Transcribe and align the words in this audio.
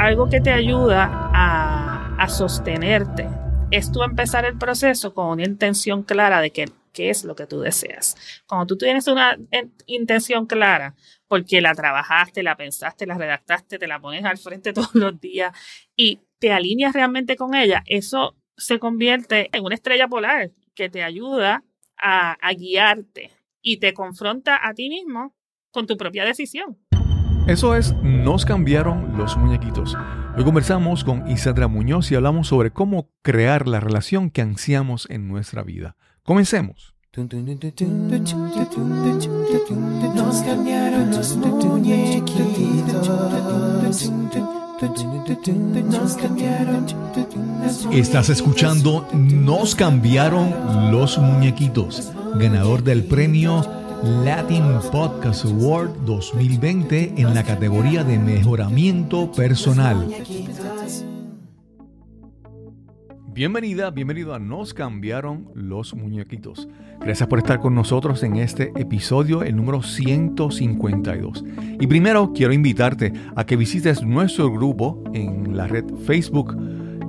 algo 0.00 0.30
que 0.30 0.40
te 0.40 0.50
ayuda 0.50 1.10
a, 1.12 2.16
a 2.16 2.28
sostenerte 2.28 3.28
es 3.70 3.92
tú 3.92 4.02
empezar 4.02 4.46
el 4.46 4.56
proceso 4.56 5.12
con 5.12 5.26
una 5.28 5.44
intención 5.44 6.04
clara 6.04 6.40
de 6.40 6.50
que, 6.52 6.70
qué 6.94 7.10
es 7.10 7.22
lo 7.22 7.36
que 7.36 7.46
tú 7.46 7.60
deseas. 7.60 8.16
Cuando 8.46 8.66
tú 8.66 8.78
tienes 8.78 9.06
una 9.08 9.36
intención 9.84 10.46
clara, 10.46 10.94
porque 11.28 11.60
la 11.60 11.74
trabajaste, 11.74 12.42
la 12.42 12.56
pensaste, 12.56 13.06
la 13.06 13.18
redactaste, 13.18 13.78
te 13.78 13.86
la 13.86 14.00
pones 14.00 14.24
al 14.24 14.38
frente 14.38 14.72
todos 14.72 14.94
los 14.94 15.20
días 15.20 15.54
y 15.94 16.20
te 16.38 16.50
alineas 16.50 16.94
realmente 16.94 17.36
con 17.36 17.54
ella, 17.54 17.82
eso 17.84 18.36
se 18.56 18.78
convierte 18.78 19.50
en 19.52 19.64
una 19.64 19.74
estrella 19.74 20.08
polar 20.08 20.50
que 20.74 20.88
te 20.88 21.02
ayuda 21.02 21.62
a 22.02 22.52
guiarte 22.54 23.30
y 23.60 23.76
te 23.76 23.92
confronta 23.92 24.66
a 24.66 24.72
ti 24.72 24.88
mismo 24.88 25.34
con 25.70 25.86
tu 25.86 25.98
propia 25.98 26.24
decisión. 26.24 26.78
Eso 27.50 27.74
es, 27.74 27.92
nos 28.04 28.44
cambiaron 28.44 29.18
los 29.18 29.36
muñequitos. 29.36 29.96
Hoy 30.36 30.44
conversamos 30.44 31.02
con 31.02 31.28
Isadra 31.28 31.66
Muñoz 31.66 32.12
y 32.12 32.14
hablamos 32.14 32.46
sobre 32.46 32.70
cómo 32.70 33.10
crear 33.22 33.66
la 33.66 33.80
relación 33.80 34.30
que 34.30 34.40
ansiamos 34.40 35.08
en 35.10 35.26
nuestra 35.26 35.64
vida. 35.64 35.96
Comencemos. 36.22 36.94
Nos 40.14 40.42
cambiaron 40.44 41.10
los 41.10 41.36
Estás 47.90 48.28
escuchando 48.30 49.08
Nos 49.12 49.74
cambiaron 49.74 50.92
los 50.92 51.18
muñequitos, 51.18 52.12
ganador 52.36 52.84
del 52.84 53.02
premio 53.02 53.79
Latin 54.02 54.64
Podcast 54.90 55.44
Award 55.44 55.90
2020 56.06 57.14
en 57.18 57.34
la 57.34 57.44
categoría 57.44 58.02
de 58.02 58.18
mejoramiento 58.18 59.30
personal. 59.30 60.08
Bienvenida, 63.28 63.90
bienvenido 63.90 64.32
a 64.34 64.38
Nos 64.38 64.72
cambiaron 64.72 65.50
los 65.54 65.94
muñequitos. 65.94 66.66
Gracias 67.00 67.28
por 67.28 67.40
estar 67.40 67.60
con 67.60 67.74
nosotros 67.74 68.22
en 68.22 68.36
este 68.36 68.72
episodio, 68.76 69.42
el 69.42 69.54
número 69.54 69.82
152. 69.82 71.44
Y 71.78 71.86
primero 71.86 72.32
quiero 72.32 72.54
invitarte 72.54 73.12
a 73.36 73.44
que 73.44 73.56
visites 73.56 74.02
nuestro 74.02 74.50
grupo 74.50 75.04
en 75.12 75.56
la 75.56 75.66
red 75.66 75.84
Facebook 76.06 76.56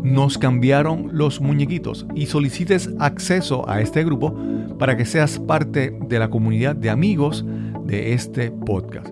Nos 0.03 0.39
cambiaron 0.39 1.09
los 1.11 1.41
muñequitos 1.41 2.07
y 2.15 2.25
solicites 2.25 2.89
acceso 2.99 3.69
a 3.69 3.81
este 3.81 4.03
grupo 4.03 4.35
para 4.79 4.97
que 4.97 5.05
seas 5.05 5.37
parte 5.37 5.95
de 6.07 6.17
la 6.17 6.29
comunidad 6.29 6.75
de 6.75 6.89
amigos 6.89 7.45
de 7.85 8.13
este 8.13 8.49
podcast. 8.49 9.07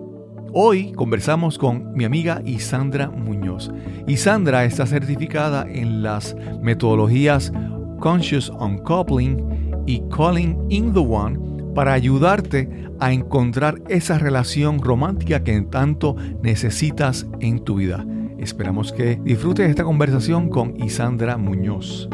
Hoy 0.52 0.90
conversamos 0.92 1.58
con 1.58 1.92
mi 1.92 2.04
amiga 2.04 2.42
Isandra 2.44 3.08
Muñoz. 3.08 3.70
Isandra 4.08 4.64
está 4.64 4.84
certificada 4.84 5.64
en 5.70 6.02
las 6.02 6.34
metodologías 6.60 7.52
Conscious 8.00 8.50
Uncoupling 8.50 9.84
y 9.86 10.02
Calling 10.10 10.58
in 10.70 10.92
the 10.92 10.98
One 10.98 11.38
para 11.72 11.92
ayudarte 11.92 12.68
a 12.98 13.12
encontrar 13.12 13.80
esa 13.88 14.18
relación 14.18 14.80
romántica 14.80 15.44
que 15.44 15.60
tanto 15.62 16.16
necesitas 16.42 17.28
en 17.38 17.60
tu 17.60 17.76
vida. 17.76 18.04
Esperamos 18.40 18.90
que 18.90 19.16
disfrutes 19.16 19.68
esta 19.68 19.84
conversación 19.84 20.48
con 20.48 20.82
Isandra 20.82 21.36
Muñoz. 21.36 22.08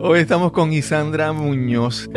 Hoy 0.00 0.20
estamos 0.20 0.50
con 0.52 0.72
Isandra 0.72 1.34
Muñoz. 1.34 2.08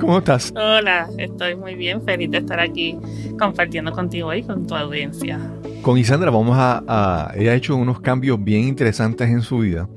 ¿Cómo 0.00 0.18
estás? 0.18 0.52
Hola, 0.56 1.08
estoy 1.16 1.54
muy 1.54 1.76
bien, 1.76 2.02
feliz 2.02 2.32
de 2.32 2.38
estar 2.38 2.58
aquí 2.58 2.98
compartiendo 3.38 3.92
contigo 3.92 4.34
y 4.34 4.42
con 4.42 4.66
tu 4.66 4.74
audiencia. 4.74 5.38
Con 5.80 5.96
Isandra 5.96 6.32
vamos 6.32 6.56
a, 6.58 7.30
ella 7.36 7.52
ha 7.52 7.54
hecho 7.54 7.76
unos 7.76 8.00
cambios 8.00 8.42
bien 8.42 8.64
interesantes 8.64 9.30
en 9.30 9.42
su 9.42 9.58
vida 9.58 9.88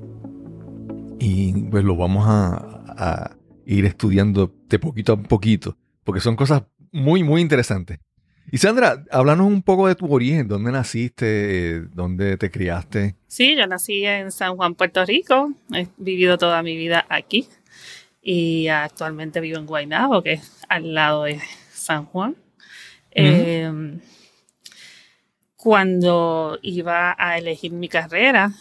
y 1.17 1.53
pues 1.71 1.83
lo 1.83 1.95
vamos 1.95 2.25
a, 2.27 2.84
a 2.88 3.31
ir 3.66 3.85
estudiando 3.85 4.53
de 4.69 4.78
poquito 4.78 5.13
a 5.13 5.17
poquito 5.17 5.75
porque 6.03 6.22
son 6.22 6.35
cosas 6.35 6.66
muy, 6.91 7.23
muy 7.23 7.41
interesantes. 7.41 8.00
Y 8.51 8.57
Sandra, 8.57 9.03
háblanos 9.11 9.47
un 9.47 9.61
poco 9.61 9.87
de 9.87 9.95
tu 9.95 10.11
origen, 10.11 10.47
dónde 10.47 10.71
naciste, 10.71 11.81
dónde 11.93 12.37
te 12.37 12.49
criaste. 12.49 13.15
Sí, 13.27 13.55
yo 13.55 13.67
nací 13.67 14.05
en 14.05 14.31
San 14.31 14.55
Juan, 14.55 14.75
Puerto 14.75 15.05
Rico, 15.05 15.53
he 15.73 15.87
vivido 15.97 16.37
toda 16.37 16.63
mi 16.63 16.75
vida 16.75 17.05
aquí. 17.09 17.47
Y 18.21 18.67
actualmente 18.67 19.39
vivo 19.39 19.59
en 19.59 19.65
Guaynabo, 19.65 20.23
que 20.23 20.33
es 20.33 20.63
al 20.67 20.93
lado 20.93 21.23
de 21.23 21.39
San 21.71 22.05
Juan. 22.05 22.35
Em, 23.11 23.99
cuando 25.55 26.57
iba 26.61 27.16
a 27.17 27.37
elegir 27.37 27.71
mi 27.71 27.87
carrera, 27.87 28.51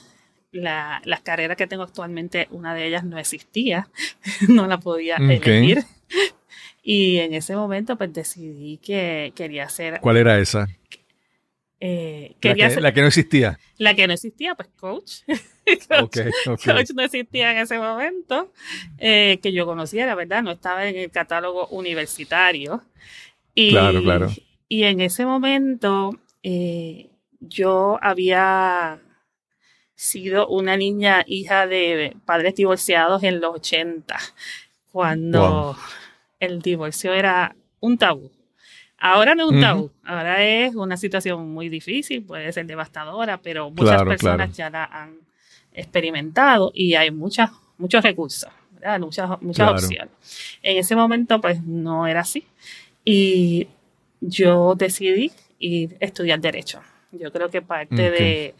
la, 0.52 1.00
las 1.04 1.20
carreras 1.20 1.56
que 1.56 1.66
tengo 1.66 1.82
actualmente, 1.82 2.48
una 2.50 2.74
de 2.74 2.86
ellas 2.86 3.04
no 3.04 3.18
existía, 3.18 3.88
no 4.48 4.66
la 4.66 4.78
podía 4.78 5.16
elegir. 5.16 5.84
Y 6.90 7.18
en 7.18 7.34
ese 7.34 7.54
momento 7.54 7.98
pues 7.98 8.14
decidí 8.14 8.78
que 8.78 9.34
quería 9.36 9.64
hacer... 9.64 10.00
¿Cuál 10.00 10.16
era 10.16 10.38
esa? 10.38 10.66
Eh, 11.80 12.34
la, 12.40 12.54
que, 12.54 12.80
la, 12.80 12.94
que, 12.94 13.02
no 13.02 13.08
existía. 13.08 13.58
La 13.76 13.94
que 13.94 14.06
no 14.06 14.14
existía, 14.14 14.54
pues 14.54 14.70
coach. 14.74 15.16
coach, 15.86 16.90
no 16.94 17.02
existía 17.02 17.50
en 17.50 17.58
ese 17.58 17.78
momento. 17.78 18.54
Eh, 18.96 19.38
que 19.42 19.52
yo 19.52 19.66
conocía, 19.66 20.06
la 20.06 20.14
verdad, 20.14 20.42
no 20.42 20.52
estaba 20.52 20.88
en 20.88 20.96
el 20.96 21.10
catálogo 21.10 21.66
universitario. 21.66 22.82
Y, 23.54 23.72
claro, 23.72 24.02
claro. 24.02 24.30
Y 24.66 24.84
en 24.84 25.02
ese 25.02 25.26
momento 25.26 26.18
eh, 26.42 27.10
yo 27.38 27.98
había 28.00 28.98
sido 29.94 30.48
una 30.48 30.78
niña 30.78 31.22
hija 31.26 31.66
de 31.66 32.16
padres 32.24 32.54
divorciados 32.54 33.22
en 33.24 33.42
los 33.42 33.56
80, 33.56 34.16
cuando 34.90 35.76
el 36.40 36.60
divorcio 36.60 37.12
era 37.12 37.54
un 37.80 37.98
tabú. 37.98 38.30
Ahora 39.00 39.34
no 39.36 39.44
es 39.44 39.50
un 39.50 39.60
tabú, 39.60 39.90
ahora 40.04 40.42
es 40.42 40.74
una 40.74 40.96
situación 40.96 41.48
muy 41.52 41.68
difícil, 41.68 42.24
puede 42.24 42.52
ser 42.52 42.66
devastadora, 42.66 43.40
pero 43.40 43.70
muchas 43.70 44.02
personas 44.02 44.56
ya 44.56 44.70
la 44.70 44.84
han 44.84 45.18
experimentado 45.72 46.72
y 46.74 46.94
hay 46.94 47.12
muchas, 47.12 47.50
muchos 47.76 48.02
recursos, 48.02 48.50
muchas, 48.98 49.40
muchas 49.40 49.70
opciones. 49.70 50.10
En 50.62 50.78
ese 50.78 50.96
momento 50.96 51.40
pues 51.40 51.62
no 51.62 52.08
era 52.08 52.20
así 52.20 52.44
y 53.04 53.68
yo 54.20 54.74
decidí 54.74 55.30
ir 55.60 55.96
a 56.00 56.04
estudiar 56.04 56.40
derecho. 56.40 56.80
Yo 57.12 57.30
creo 57.30 57.50
que 57.50 57.62
parte 57.62 58.10
de, 58.10 58.54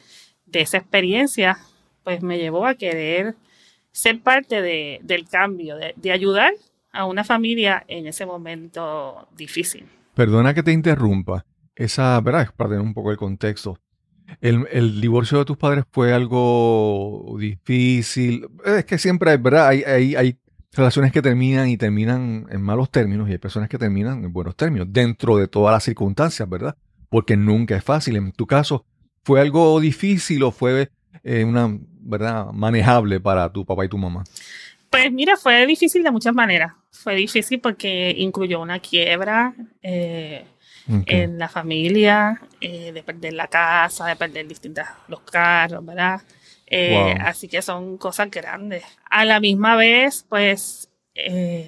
de, 0.46 0.60
esa 0.60 0.78
experiencia 0.78 1.58
pues 2.04 2.22
me 2.22 2.38
llevó 2.38 2.64
a 2.64 2.76
querer 2.76 3.34
ser 3.90 4.20
parte 4.20 4.62
de, 4.62 5.00
del 5.02 5.28
cambio, 5.28 5.74
de, 5.76 5.94
de 5.96 6.12
ayudar 6.12 6.52
a 6.98 7.04
una 7.04 7.22
familia 7.22 7.84
en 7.86 8.08
ese 8.08 8.26
momento 8.26 9.28
difícil. 9.36 9.86
Perdona 10.14 10.52
que 10.52 10.64
te 10.64 10.72
interrumpa. 10.72 11.46
Esa, 11.76 12.20
¿verdad? 12.20 12.50
Para 12.56 12.70
tener 12.70 12.84
un 12.84 12.92
poco 12.92 13.12
el 13.12 13.16
contexto. 13.16 13.78
El, 14.40 15.00
divorcio 15.00 15.38
de 15.38 15.44
tus 15.44 15.56
padres 15.56 15.84
fue 15.92 16.12
algo 16.12 17.36
difícil. 17.38 18.48
Es 18.64 18.84
que 18.84 18.98
siempre, 18.98 19.36
¿verdad? 19.36 19.68
Hay, 19.68 19.84
hay, 19.84 20.16
hay 20.16 20.38
relaciones 20.72 21.12
que 21.12 21.22
terminan 21.22 21.68
y 21.68 21.76
terminan 21.76 22.46
en 22.50 22.62
malos 22.62 22.90
términos 22.90 23.28
y 23.28 23.32
hay 23.32 23.38
personas 23.38 23.68
que 23.68 23.78
terminan 23.78 24.24
en 24.24 24.32
buenos 24.32 24.56
términos, 24.56 24.88
dentro 24.90 25.36
de 25.36 25.46
todas 25.46 25.72
las 25.72 25.84
circunstancias, 25.84 26.50
¿verdad? 26.50 26.76
Porque 27.08 27.36
nunca 27.36 27.76
es 27.76 27.84
fácil. 27.84 28.16
En 28.16 28.32
tu 28.32 28.44
caso, 28.44 28.84
¿fue 29.22 29.40
algo 29.40 29.78
difícil 29.78 30.42
o 30.42 30.50
fue 30.50 30.90
eh, 31.22 31.44
una, 31.44 31.78
¿verdad? 32.00 32.46
Manejable 32.52 33.20
para 33.20 33.52
tu 33.52 33.64
papá 33.64 33.84
y 33.84 33.88
tu 33.88 33.98
mamá? 33.98 34.24
Pues 34.90 35.12
mira, 35.12 35.36
fue 35.36 35.64
difícil 35.64 36.02
de 36.02 36.10
muchas 36.10 36.34
maneras. 36.34 36.72
Fue 36.90 37.14
difícil 37.14 37.60
porque 37.60 38.14
incluyó 38.16 38.60
una 38.60 38.80
quiebra 38.80 39.54
eh, 39.82 40.44
en 41.06 41.38
la 41.38 41.48
familia, 41.48 42.40
eh, 42.60 42.92
de 42.92 43.02
perder 43.02 43.34
la 43.34 43.46
casa, 43.46 44.06
de 44.06 44.16
perder 44.16 44.48
distintos 44.48 44.86
los 45.06 45.20
carros, 45.20 45.84
¿verdad? 45.84 46.22
Eh, 46.66 47.14
así 47.20 47.46
que 47.46 47.62
son 47.62 47.98
cosas 47.98 48.30
grandes. 48.30 48.84
A 49.10 49.24
la 49.24 49.38
misma 49.38 49.76
vez, 49.76 50.24
pues, 50.28 50.90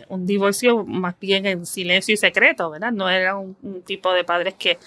un 0.08 0.26
divorcio 0.26 0.84
más 0.84 1.18
bien 1.18 1.44
en 1.44 1.66
silencio 1.66 2.14
y 2.14 2.16
secreto, 2.16 2.70
¿verdad? 2.70 2.92
No 2.92 3.10
era 3.10 3.36
un, 3.36 3.82
tipo 3.84 4.12
de 4.12 4.24
padres 4.24 4.54
que, 4.54 4.78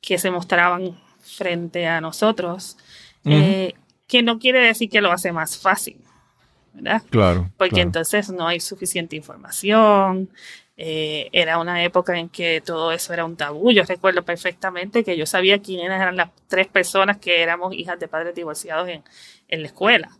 que 0.00 0.18
se 0.18 0.30
mostraban 0.30 0.98
frente 1.20 1.86
a 1.86 2.00
nosotros, 2.00 2.78
que 3.24 4.22
no 4.22 4.38
quiere 4.38 4.60
decir 4.60 4.88
que 4.88 5.00
lo 5.00 5.12
hace 5.12 5.32
más 5.32 5.58
fácil. 5.58 6.02
¿Verdad? 6.74 7.02
Claro. 7.10 7.50
Porque 7.56 7.80
entonces 7.80 8.30
no 8.30 8.46
hay 8.46 8.60
suficiente 8.60 9.16
información. 9.16 10.30
Eh, 10.76 11.28
era 11.32 11.58
una 11.58 11.84
época 11.84 12.18
en 12.18 12.28
que 12.28 12.62
todo 12.64 12.92
eso 12.92 13.12
era 13.12 13.24
un 13.24 13.36
tabú. 13.36 13.70
Yo 13.70 13.82
recuerdo 13.84 14.22
perfectamente 14.24 15.04
que 15.04 15.16
yo 15.16 15.26
sabía 15.26 15.60
quiénes 15.60 16.00
eran 16.00 16.16
las 16.16 16.30
tres 16.48 16.66
personas 16.66 17.18
que 17.18 17.42
éramos 17.42 17.74
hijas 17.74 18.00
de 18.00 18.08
padres 18.08 18.34
divorciados 18.34 18.88
en, 18.88 19.02
en 19.48 19.60
la 19.60 19.68
escuela, 19.68 20.10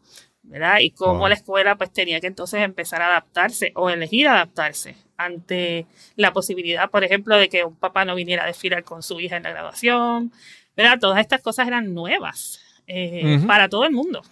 ¿verdad? 0.43 0.79
Y 0.81 0.91
cómo 0.91 1.29
la 1.29 1.35
escuela 1.35 1.77
pues 1.77 1.93
tenía 1.93 2.21
que 2.21 2.27
entonces 2.27 2.61
empezar 2.63 3.03
a 3.03 3.09
adaptarse 3.09 3.73
o 3.75 3.91
elegir 3.91 4.29
adaptarse 4.29 4.95
ante 5.17 5.87
la 6.17 6.33
posibilidad, 6.33 6.91
por 6.91 7.05
ejemplo, 7.05 7.37
de 7.37 7.49
que 7.49 7.65
un 7.65 7.77
papá 7.77 8.05
no 8.05 8.15
viniera 8.15 8.45
a 8.45 8.47
desfilar 8.47 8.85
con 8.85 9.03
su 9.03 9.21
hija 9.21 9.37
en 9.37 9.45
la 9.45 9.51
graduación. 9.51 10.33
¿verdad? 10.77 10.99
Todas 11.01 11.21
estas 11.21 11.41
cosas 11.41 11.67
eran 11.67 11.95
nuevas 11.95 12.61
eh, 12.87 13.41
para 13.47 13.69
todo 13.69 13.85
el 13.85 13.93
mundo. 13.93 14.23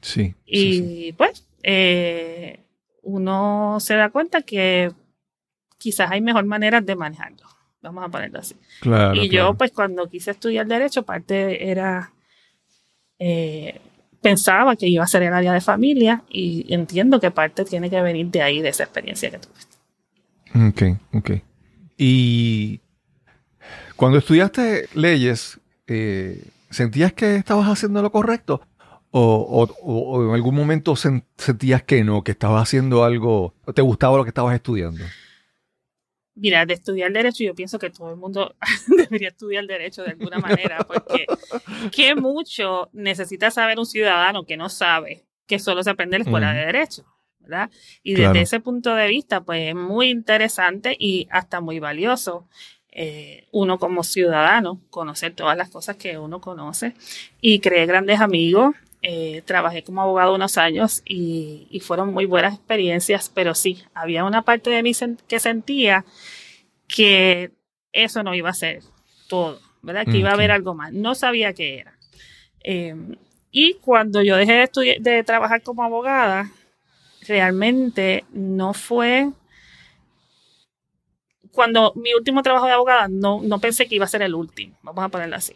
Sí. 0.00 0.34
Y 0.46 1.12
pues 1.12 1.46
eh, 1.62 2.64
uno 3.02 3.78
se 3.80 3.94
da 3.94 4.10
cuenta 4.10 4.42
que 4.42 4.92
quizás 5.78 6.10
hay 6.10 6.20
mejor 6.20 6.44
maneras 6.44 6.84
de 6.84 6.96
manejarlo. 6.96 7.46
Vamos 7.82 8.04
a 8.04 8.08
ponerlo 8.08 8.38
así. 8.38 8.54
Claro, 8.80 9.14
y 9.14 9.30
yo, 9.30 9.54
pues, 9.54 9.72
cuando 9.72 10.08
quise 10.08 10.32
estudiar 10.32 10.66
Derecho, 10.66 11.02
parte 11.02 11.70
era. 11.70 12.12
Eh, 13.18 13.80
pensaba 14.20 14.76
que 14.76 14.86
iba 14.86 15.02
a 15.02 15.06
ser 15.06 15.22
el 15.22 15.32
área 15.32 15.52
de 15.52 15.62
familia 15.62 16.22
y 16.28 16.66
entiendo 16.72 17.20
que 17.20 17.30
parte 17.30 17.64
tiene 17.64 17.88
que 17.88 18.00
venir 18.02 18.26
de 18.26 18.42
ahí, 18.42 18.60
de 18.60 18.68
esa 18.68 18.84
experiencia 18.84 19.30
que 19.30 19.38
tuve. 19.38 20.68
Ok, 20.68 20.82
ok. 21.14 21.30
Y 21.96 22.80
cuando 23.96 24.18
estudiaste 24.18 24.88
leyes, 24.94 25.58
eh, 25.86 26.42
¿sentías 26.70 27.12
que 27.14 27.36
estabas 27.36 27.66
haciendo 27.68 28.02
lo 28.02 28.12
correcto? 28.12 28.60
O, 29.12 30.24
en 30.28 30.34
algún 30.34 30.54
momento 30.54 30.94
sentías 30.94 31.82
que 31.82 32.04
no, 32.04 32.22
que 32.22 32.32
estabas 32.32 32.62
haciendo 32.62 33.02
algo, 33.02 33.54
te 33.74 33.82
gustaba 33.82 34.16
lo 34.16 34.22
que 34.24 34.30
estabas 34.30 34.54
estudiando? 34.54 35.04
Mira, 36.36 36.64
de 36.64 36.74
estudiar 36.74 37.12
derecho, 37.12 37.42
yo 37.42 37.54
pienso 37.54 37.78
que 37.78 37.90
todo 37.90 38.10
el 38.10 38.16
mundo 38.16 38.54
debería 38.86 39.28
estudiar 39.28 39.66
derecho 39.66 40.04
de 40.04 40.12
alguna 40.12 40.38
manera, 40.38 40.78
porque 40.86 41.26
qué 41.92 42.14
mucho 42.14 42.88
necesita 42.92 43.50
saber 43.50 43.78
un 43.78 43.86
ciudadano 43.86 44.44
que 44.44 44.56
no 44.56 44.68
sabe 44.68 45.24
que 45.46 45.58
solo 45.58 45.82
se 45.82 45.90
aprende 45.90 46.16
en 46.16 46.22
la 46.22 46.24
escuela 46.24 46.52
de 46.52 46.66
derecho, 46.66 47.04
¿verdad? 47.40 47.70
Y 48.04 48.14
desde 48.14 48.40
ese 48.42 48.60
punto 48.60 48.94
de 48.94 49.08
vista, 49.08 49.40
pues 49.40 49.70
es 49.70 49.74
muy 49.74 50.08
interesante 50.08 50.96
y 50.96 51.26
hasta 51.32 51.60
muy 51.60 51.80
valioso 51.80 52.46
eh, 52.92 53.48
uno 53.50 53.78
como 53.78 54.04
ciudadano 54.04 54.80
conocer 54.90 55.34
todas 55.34 55.56
las 55.56 55.68
cosas 55.68 55.96
que 55.96 56.18
uno 56.18 56.40
conoce 56.40 56.94
y 57.40 57.58
creé 57.58 57.86
grandes 57.86 58.20
amigos 58.20 58.76
eh, 59.02 59.42
trabajé 59.46 59.82
como 59.82 60.02
abogado 60.02 60.34
unos 60.34 60.58
años 60.58 61.02
y, 61.04 61.80
fueron 61.84 62.12
muy 62.12 62.26
buenas 62.26 62.54
experiencias, 62.54 63.30
pero 63.34 63.54
sí, 63.54 63.82
había 63.94 64.24
una 64.24 64.42
parte 64.42 64.70
de 64.70 64.82
mí 64.82 64.92
que 65.26 65.40
sentía 65.40 66.04
que 66.86 67.52
eso 67.92 68.22
no 68.22 68.34
iba 68.34 68.50
a 68.50 68.54
ser 68.54 68.82
todo, 69.28 69.60
¿verdad? 69.82 70.04
Que 70.04 70.18
iba 70.18 70.30
a 70.30 70.34
haber 70.34 70.50
algo 70.50 70.74
más. 70.74 70.92
No 70.92 71.14
sabía 71.14 71.54
qué 71.54 71.78
era. 71.78 71.94
Em, 72.62 73.16
y 73.50 73.74
cuando 73.74 74.22
yo 74.22 74.36
dejé 74.36 74.52
de, 74.52 74.96
de 75.00 75.24
trabajar 75.24 75.62
como 75.62 75.82
abogada, 75.82 76.50
realmente 77.26 78.24
no 78.32 78.74
fue 78.74 79.30
cuando 81.52 81.92
mi 81.96 82.14
último 82.14 82.42
trabajo 82.42 82.66
de 82.66 82.72
abogada, 82.72 83.08
no, 83.08 83.40
no 83.42 83.58
pensé 83.58 83.86
que 83.86 83.96
iba 83.96 84.04
a 84.04 84.08
ser 84.08 84.22
el 84.22 84.34
último, 84.34 84.76
vamos 84.82 85.04
a 85.04 85.08
ponerlo 85.08 85.36
así. 85.36 85.54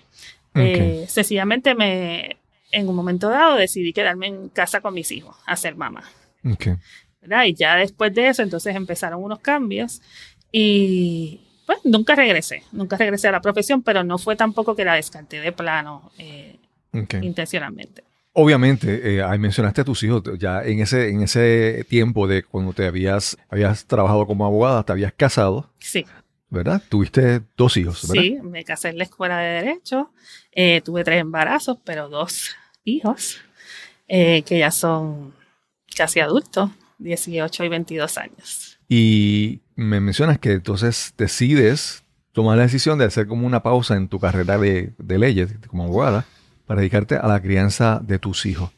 Eh, 0.57 1.07
sencillamente 1.09 1.75
me, 1.75 2.37
en 2.75 2.89
un 2.89 2.97
momento 2.97 3.29
dado 3.29 3.57
decidí 3.57 3.93
quedarme 3.93 4.27
en 4.27 4.49
casa 4.49 4.81
con 4.81 4.95
mis 4.95 5.11
hijos, 5.13 5.37
a 5.47 5.57
ser 5.57 5.77
mamá. 5.77 6.05
Y 6.43 7.55
ya 7.55 7.77
después 7.77 8.13
de 8.15 8.29
eso, 8.29 8.43
entonces 8.43 8.75
empezaron 8.77 9.23
unos 9.23 9.39
cambios 9.39 10.03
y 10.53 11.41
pues 11.67 11.79
nunca 11.85 12.15
regresé, 12.15 12.63
nunca 12.73 12.97
regresé 12.97 13.29
a 13.29 13.33
la 13.33 13.41
profesión, 13.41 13.83
pero 13.83 14.05
no 14.05 14.19
fue 14.19 14.37
tampoco 14.37 14.77
que 14.77 14.85
la 14.85 14.95
descarté 14.95 15.41
de 15.41 15.53
plano 15.53 16.11
eh, 16.19 16.59
intencionalmente. 16.93 18.05
Obviamente, 18.33 19.21
eh, 19.21 19.39
mencionaste 19.39 19.83
a 19.83 19.85
tus 19.85 20.03
hijos, 20.03 20.23
ya 20.39 20.65
en 20.65 20.81
ese, 20.81 21.09
en 21.09 21.23
ese 21.23 21.87
tiempo 21.89 22.27
de 22.27 22.43
cuando 22.43 22.73
te 22.73 22.87
habías, 22.87 23.39
habías 23.49 23.87
trabajado 23.87 24.27
como 24.27 24.45
abogada, 24.45 24.83
te 24.83 24.93
habías 24.93 25.13
casado. 25.13 25.71
Sí. 25.79 26.05
¿Verdad? 26.51 26.83
Tuviste 26.89 27.43
dos 27.57 27.77
hijos, 27.77 28.07
¿verdad? 28.09 28.23
Sí, 28.23 28.39
me 28.43 28.65
casé 28.65 28.91
en 28.91 28.99
la 28.99 29.05
escuela 29.05 29.39
de 29.39 29.63
Derecho, 29.63 30.11
eh, 30.53 30.83
tuve 30.85 31.03
tres 31.03 31.21
embarazos, 31.21 31.79
pero 31.85 32.09
dos 32.09 32.55
hijos, 32.85 33.39
eh, 34.09 34.43
que 34.43 34.59
ya 34.59 34.71
son 34.71 35.35
casi 35.97 36.21
adultos, 36.21 36.71
18 36.99 37.65
y 37.65 37.69
22 37.69 38.19
años. 38.19 38.79
Y 38.89 39.61
me 39.75 40.01
mencionas 40.01 40.39
que 40.39 40.53
entonces 40.53 41.15
decides 41.17 42.05
tomar 42.33 42.57
la 42.57 42.65
decisión 42.65 42.99
de 42.99 43.07
hacer 43.07 43.27
como 43.27 43.47
una 43.47 43.63
pausa 43.63 43.97
en 43.97 44.09
tu 44.09 44.19
carrera 44.21 44.59
de, 44.59 44.93
leyes 44.99 45.55
como 45.69 45.85
abogada 45.85 46.27
para 46.67 46.81
dedicarte 46.81 47.17
a 47.17 47.27
la 47.27 47.41
crianza 47.41 48.01
de 48.03 48.19
tus 48.19 48.47
hijos. 48.47 48.71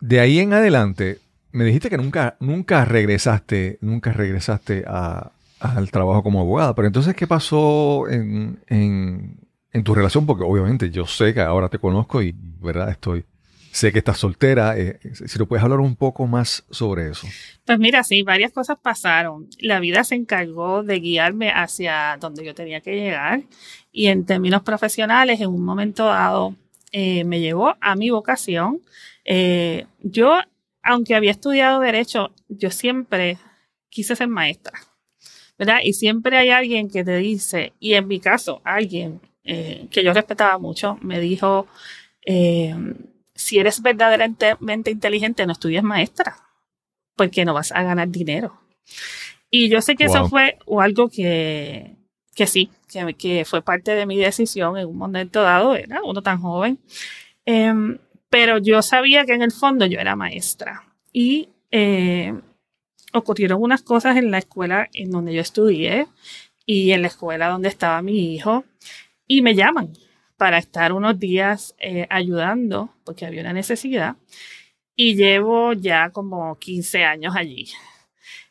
De 0.00 0.20
ahí 0.20 0.38
en 0.38 0.52
adelante, 0.52 1.18
me 1.52 1.64
dijiste 1.64 1.90
que 1.90 1.96
nunca, 1.96 2.36
nunca 2.40 2.84
regresaste, 2.84 3.78
nunca 3.80 4.12
regresaste 4.12 4.84
al 4.86 5.90
trabajo 5.90 6.22
como 6.22 6.40
abogada, 6.40 6.74
pero 6.74 6.86
entonces, 6.86 7.14
¿qué 7.14 7.26
pasó 7.26 8.08
en 8.08 9.47
tu 9.84 9.94
relación, 9.94 10.26
porque 10.26 10.44
obviamente 10.44 10.90
yo 10.90 11.06
sé 11.06 11.34
que 11.34 11.40
ahora 11.40 11.68
te 11.68 11.78
conozco 11.78 12.22
y, 12.22 12.34
¿verdad? 12.60 12.90
Estoy, 12.90 13.24
sé 13.70 13.92
que 13.92 13.98
estás 13.98 14.18
soltera. 14.18 14.78
Eh, 14.78 14.98
si 15.12 15.38
lo 15.38 15.46
puedes 15.46 15.62
hablar 15.62 15.80
un 15.80 15.96
poco 15.96 16.26
más 16.26 16.64
sobre 16.70 17.10
eso. 17.10 17.26
Pues 17.64 17.78
mira, 17.78 18.02
sí, 18.02 18.22
varias 18.22 18.52
cosas 18.52 18.78
pasaron. 18.80 19.48
La 19.60 19.80
vida 19.80 20.04
se 20.04 20.14
encargó 20.14 20.82
de 20.82 21.00
guiarme 21.00 21.50
hacia 21.50 22.16
donde 22.20 22.44
yo 22.44 22.54
tenía 22.54 22.80
que 22.80 22.96
llegar 22.96 23.42
y 23.92 24.06
en 24.06 24.24
términos 24.24 24.62
profesionales, 24.62 25.40
en 25.40 25.48
un 25.48 25.64
momento 25.64 26.06
dado, 26.06 26.54
eh, 26.92 27.24
me 27.24 27.40
llevó 27.40 27.74
a 27.80 27.94
mi 27.94 28.10
vocación. 28.10 28.80
Eh, 29.24 29.86
yo, 30.00 30.38
aunque 30.82 31.14
había 31.14 31.30
estudiado 31.30 31.80
derecho, 31.80 32.32
yo 32.48 32.70
siempre 32.70 33.38
quise 33.90 34.16
ser 34.16 34.28
maestra. 34.28 34.78
¿verdad? 35.58 35.78
Y 35.82 35.92
siempre 35.92 36.38
hay 36.38 36.50
alguien 36.50 36.88
que 36.88 37.02
te 37.02 37.16
dice, 37.16 37.72
y 37.80 37.94
en 37.94 38.06
mi 38.06 38.20
caso, 38.20 38.62
alguien 38.64 39.20
eh, 39.50 39.88
que 39.90 40.04
yo 40.04 40.12
respetaba 40.12 40.58
mucho, 40.58 40.98
me 41.00 41.18
dijo, 41.18 41.66
eh, 42.26 42.74
si 43.34 43.58
eres 43.58 43.80
verdaderamente 43.80 44.90
inteligente, 44.90 45.46
no 45.46 45.52
estudies 45.52 45.82
maestra, 45.82 46.36
porque 47.16 47.46
no 47.46 47.54
vas 47.54 47.72
a 47.72 47.82
ganar 47.82 48.10
dinero. 48.10 48.60
Y 49.50 49.70
yo 49.70 49.80
sé 49.80 49.96
que 49.96 50.04
eso 50.04 50.28
fue 50.28 50.58
algo 50.78 51.08
que, 51.08 51.96
que 52.34 52.46
sí, 52.46 52.70
que, 53.16 53.46
fue 53.46 53.62
parte 53.62 53.92
de 53.92 54.04
mi 54.04 54.18
decisión 54.18 54.76
en 54.76 54.86
un 54.86 54.98
momento 54.98 55.40
dado, 55.40 55.76
era 55.76 56.02
uno 56.02 56.22
tan 56.22 56.42
joven. 56.42 56.78
Em, 57.46 57.96
pero 58.28 58.58
yo 58.58 58.82
sabía 58.82 59.24
que 59.24 59.32
en 59.32 59.40
el 59.40 59.52
fondo 59.52 59.86
yo 59.86 59.98
era 59.98 60.14
maestra. 60.14 60.84
Y 61.10 61.48
eh, 61.70 62.34
ocurrieron 63.14 63.62
unas 63.62 63.80
cosas 63.80 64.18
en 64.18 64.30
la 64.30 64.38
escuela 64.38 64.90
en 64.92 65.10
donde 65.10 65.32
yo 65.32 65.40
estudié 65.40 66.06
y 66.66 66.90
en 66.92 67.00
la 67.00 67.08
escuela 67.08 67.48
donde 67.48 67.70
estaba 67.70 68.02
mi 68.02 68.34
hijo 68.34 68.66
y 69.28 69.42
me 69.42 69.54
llaman 69.54 69.92
para 70.36 70.58
estar 70.58 70.92
unos 70.92 71.18
días 71.18 71.74
eh, 71.78 72.06
ayudando 72.10 72.94
porque 73.04 73.26
había 73.26 73.42
una 73.42 73.52
necesidad 73.52 74.16
y 74.96 75.14
llevo 75.14 75.74
ya 75.74 76.10
como 76.10 76.58
15 76.58 77.04
años 77.04 77.36
allí. 77.36 77.68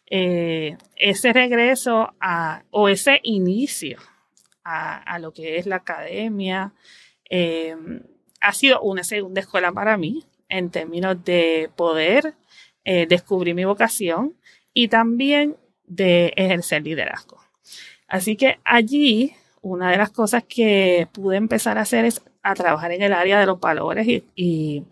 Eh, 0.06 0.78
ese 0.96 1.34
regreso 1.34 2.14
a, 2.22 2.64
o 2.70 2.88
ese 2.88 3.20
inicio 3.24 3.98
a, 4.64 5.18
lo 5.20 5.34
que 5.34 5.58
es 5.58 5.66
la 5.66 5.78
academia 5.78 6.74
eh, 7.30 7.76
ha 8.42 8.54
sido 8.54 8.82
una 8.82 9.04
segunda 9.04 9.42
escuela 9.42 9.72
para 9.72 9.98
mí 9.98 10.26
en 10.50 10.70
términos 10.70 11.24
de 11.26 11.70
poder 11.76 12.36
descubrir 13.10 13.54
mi 13.54 13.66
vocación 13.66 14.38
y 14.74 14.88
también 14.88 15.58
de 15.86 16.32
ejercer 16.38 16.84
liderazgo. 16.84 17.38
Así 18.08 18.38
que 18.38 18.60
allí 18.64 19.34
una 19.72 19.92
de 19.92 19.98
las 19.98 20.12
cosas 20.12 20.44
que 20.48 21.08
pude 21.12 21.38
empezar 21.38 21.78
a 21.78 21.82
hacer 21.82 22.06
es 22.06 22.22
a 22.42 22.56
trabajar 22.56 22.92
en 22.92 23.02
el 23.02 23.14
área 23.14 23.40
de 23.40 23.46
los 23.46 23.60
valores 23.60 24.08
y, 24.36 24.84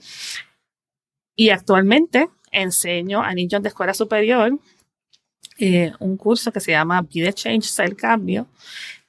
actualmente 1.52 2.30
enseño 2.52 3.22
a 3.22 3.34
niños 3.34 3.62
de 3.62 3.70
escuela 3.70 3.94
superior 3.94 4.58
eh, 5.58 5.92
un 6.00 6.18
curso 6.18 6.52
que 6.52 6.60
se 6.60 6.72
llama 6.72 7.02
Be 7.02 7.24
the 7.24 7.34
Change, 7.34 7.66
Ser 7.66 7.96
Cambio, 7.96 8.48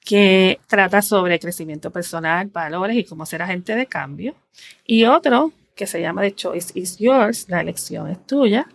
que 0.00 0.60
trata 0.68 1.02
sobre 1.02 1.40
crecimiento 1.40 1.90
personal, 1.90 2.46
valores 2.48 2.96
y 2.96 3.04
cómo 3.04 3.26
ser 3.26 3.42
agente 3.42 3.74
de 3.74 3.86
cambio. 3.86 4.34
Y 4.84 5.04
otro 5.04 5.52
que 5.74 5.88
se 5.88 6.00
llama 6.00 6.22
The 6.22 6.34
Choice 6.34 6.78
is 6.78 6.98
Yours, 6.98 7.48
la 7.48 7.60
elección 7.60 8.08
es 8.08 8.24
tuya, 8.26 8.68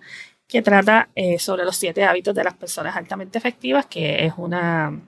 que 0.47 0.61
trata 0.61 1.09
eh, 1.15 1.39
sobre 1.39 1.63
los 1.63 1.77
siete 1.77 2.03
hábitos 2.03 2.35
de 2.35 2.43
las 2.43 2.55
personas 2.55 2.97
altamente 2.97 3.37
efectivas, 3.37 3.85
que 3.85 4.25
es 4.25 4.33
una 4.35 4.99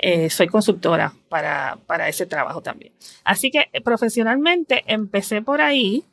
eh, 0.00 0.30
soy 0.30 0.46
consultora 0.46 1.12
para, 1.28 1.76
para, 1.86 2.08
ese 2.08 2.24
trabajo 2.24 2.62
también. 2.62 2.92
Así 3.24 3.50
que 3.50 3.68
eh, 3.72 3.80
profesionalmente 3.80 4.84
empecé 4.86 5.42
por 5.42 5.60
ahí 5.60 6.04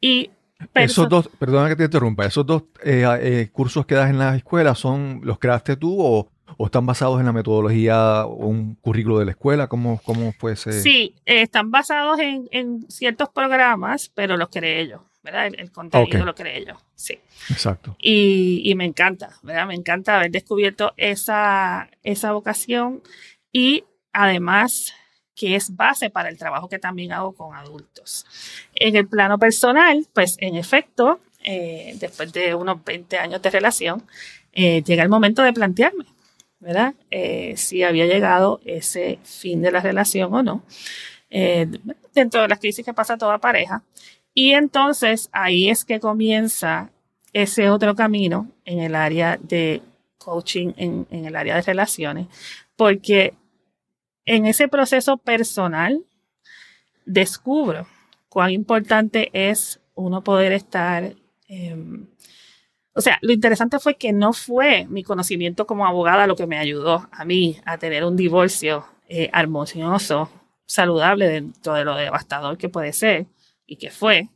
y... 0.00 0.30
Esos 0.74 1.06
dos, 1.10 1.28
perdona 1.38 1.68
que 1.68 1.76
te 1.76 1.84
interrumpa, 1.84 2.24
esos 2.24 2.46
dos 2.46 2.62
eh, 2.82 3.50
cursos 3.52 3.84
que 3.84 3.94
das 3.94 4.08
en 4.08 4.18
la 4.18 4.36
escuela 4.36 4.74
son, 4.74 5.20
¿los 5.22 5.38
creaste 5.38 5.76
tú 5.76 6.00
o, 6.00 6.30
o, 6.56 6.64
están 6.64 6.86
basados 6.86 7.20
en 7.20 7.26
la 7.26 7.32
metodología 7.34 8.24
o 8.24 8.46
un 8.46 8.74
currículo 8.76 9.18
de 9.18 9.26
la 9.26 9.32
escuela? 9.32 9.66
¿Cómo, 9.66 10.00
cómo 10.02 10.32
fue 10.32 10.52
ese? 10.52 10.72
Sí, 10.72 11.14
están 11.26 11.70
basados 11.70 12.18
en, 12.20 12.48
en, 12.52 12.86
ciertos 12.88 13.28
programas, 13.28 14.10
pero 14.14 14.38
los 14.38 14.48
creé 14.48 14.88
yo. 14.88 15.04
¿Verdad? 15.26 15.46
El, 15.58 15.72
contenido 15.72 16.24
lo 16.24 16.36
creé 16.36 16.64
yo, 16.64 16.74
sí. 16.94 17.18
Exacto. 17.50 17.96
Y, 17.98 18.62
y, 18.64 18.76
me 18.76 18.84
encanta, 18.84 19.30
¿verdad? 19.42 19.66
Me 19.66 19.74
encanta 19.74 20.16
haber 20.16 20.30
descubierto 20.30 20.94
esa, 20.96 21.90
esa 22.04 22.30
vocación 22.30 23.02
y 23.52 23.84
además 24.12 24.94
que 25.34 25.56
es 25.56 25.74
base 25.74 26.10
para 26.10 26.28
el 26.28 26.38
trabajo 26.38 26.68
que 26.68 26.78
también 26.78 27.12
hago 27.12 27.32
con 27.32 27.56
adultos. 27.56 28.24
En 28.74 28.94
el 28.94 29.08
plano 29.08 29.36
personal, 29.38 30.06
pues 30.14 30.36
en 30.40 30.54
efecto, 30.54 31.18
eh, 31.42 31.96
después 31.98 32.32
de 32.32 32.54
unos 32.54 32.82
20 32.84 33.18
años 33.18 33.42
de 33.42 33.50
relación, 33.50 34.06
eh, 34.52 34.82
llega 34.84 35.02
el 35.02 35.08
momento 35.08 35.42
de 35.42 35.52
plantearme, 35.52 36.06
¿verdad? 36.60 36.94
Eh, 37.10 37.54
si 37.56 37.82
había 37.82 38.06
llegado 38.06 38.60
ese 38.64 39.18
fin 39.24 39.60
de 39.60 39.72
la 39.72 39.80
relación 39.80 40.32
o 40.32 40.42
no, 40.42 40.62
dentro 41.28 42.42
de 42.42 42.48
las 42.48 42.60
crisis 42.60 42.84
que 42.84 42.94
pasa 42.94 43.18
toda 43.18 43.38
pareja. 43.38 43.82
Y 44.38 44.52
entonces 44.52 45.30
ahí 45.32 45.70
es 45.70 45.86
que 45.86 45.98
comienza 45.98 46.90
ese 47.32 47.70
otro 47.70 47.94
camino 47.94 48.50
en 48.66 48.80
el 48.80 48.94
área 48.94 49.38
de 49.40 49.80
coaching, 50.18 50.74
en, 50.76 51.06
en 51.10 51.24
el 51.24 51.36
área 51.36 51.54
de 51.56 51.62
relaciones, 51.62 52.26
porque 52.76 53.32
en 54.26 54.44
ese 54.44 54.68
proceso 54.68 55.16
personal 55.16 56.04
descubro 57.06 57.86
cuán 58.28 58.50
importante 58.50 59.30
es 59.32 59.80
uno 59.94 60.22
poder 60.22 60.52
estar... 60.52 61.14
Em, 61.48 62.06
o 62.92 63.00
sea, 63.00 63.18
lo 63.22 63.32
interesante 63.32 63.78
fue 63.78 63.94
que 63.94 64.12
no 64.12 64.34
fue 64.34 64.86
mi 64.90 65.02
conocimiento 65.02 65.66
como 65.66 65.86
abogada 65.86 66.26
lo 66.26 66.36
que 66.36 66.46
me 66.46 66.58
ayudó 66.58 67.08
a 67.10 67.24
mí 67.24 67.56
a 67.64 67.78
tener 67.78 68.04
un 68.04 68.16
divorcio 68.16 68.84
eh, 69.08 69.30
armonioso, 69.32 70.28
saludable 70.66 71.26
dentro 71.26 71.72
de 71.72 71.86
lo 71.86 71.96
devastador 71.96 72.58
que 72.58 72.68
puede 72.68 72.92
ser 72.92 73.28
y 73.66 73.76
que 73.76 73.90
fue, 73.90 74.28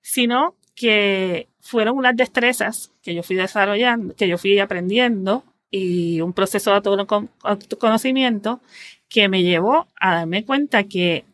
sino 0.00 0.56
que 0.74 1.48
fueron 1.60 1.96
unas 1.96 2.16
destrezas 2.16 2.92
que 3.02 3.14
yo 3.14 3.22
fui 3.22 3.36
desarrollando, 3.36 4.14
que 4.14 4.28
yo 4.28 4.38
fui 4.38 4.58
aprendiendo 4.58 5.44
y 5.70 6.20
un 6.20 6.32
proceso 6.32 6.70
de 6.70 7.06
autoconocimiento 7.42 8.60
que 9.08 9.28
me 9.28 9.42
llevó 9.42 9.86
a 10.00 10.14
darme 10.14 10.44
cuenta 10.44 10.84
que 10.84 11.24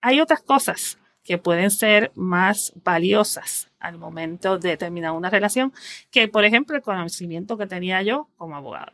hay 0.00 0.20
otras 0.20 0.40
cosas 0.42 0.98
que 1.22 1.38
pueden 1.38 1.70
ser 1.70 2.10
más 2.14 2.72
valiosas 2.82 3.68
al 3.78 3.98
momento 3.98 4.58
de 4.58 4.76
terminar 4.76 5.12
una 5.12 5.30
relación 5.30 5.72
que, 6.10 6.28
por 6.28 6.44
ejemplo, 6.44 6.76
el 6.76 6.82
conocimiento 6.82 7.56
que 7.56 7.66
tenía 7.66 8.02
yo 8.02 8.28
como 8.36 8.56
abogada. 8.56 8.92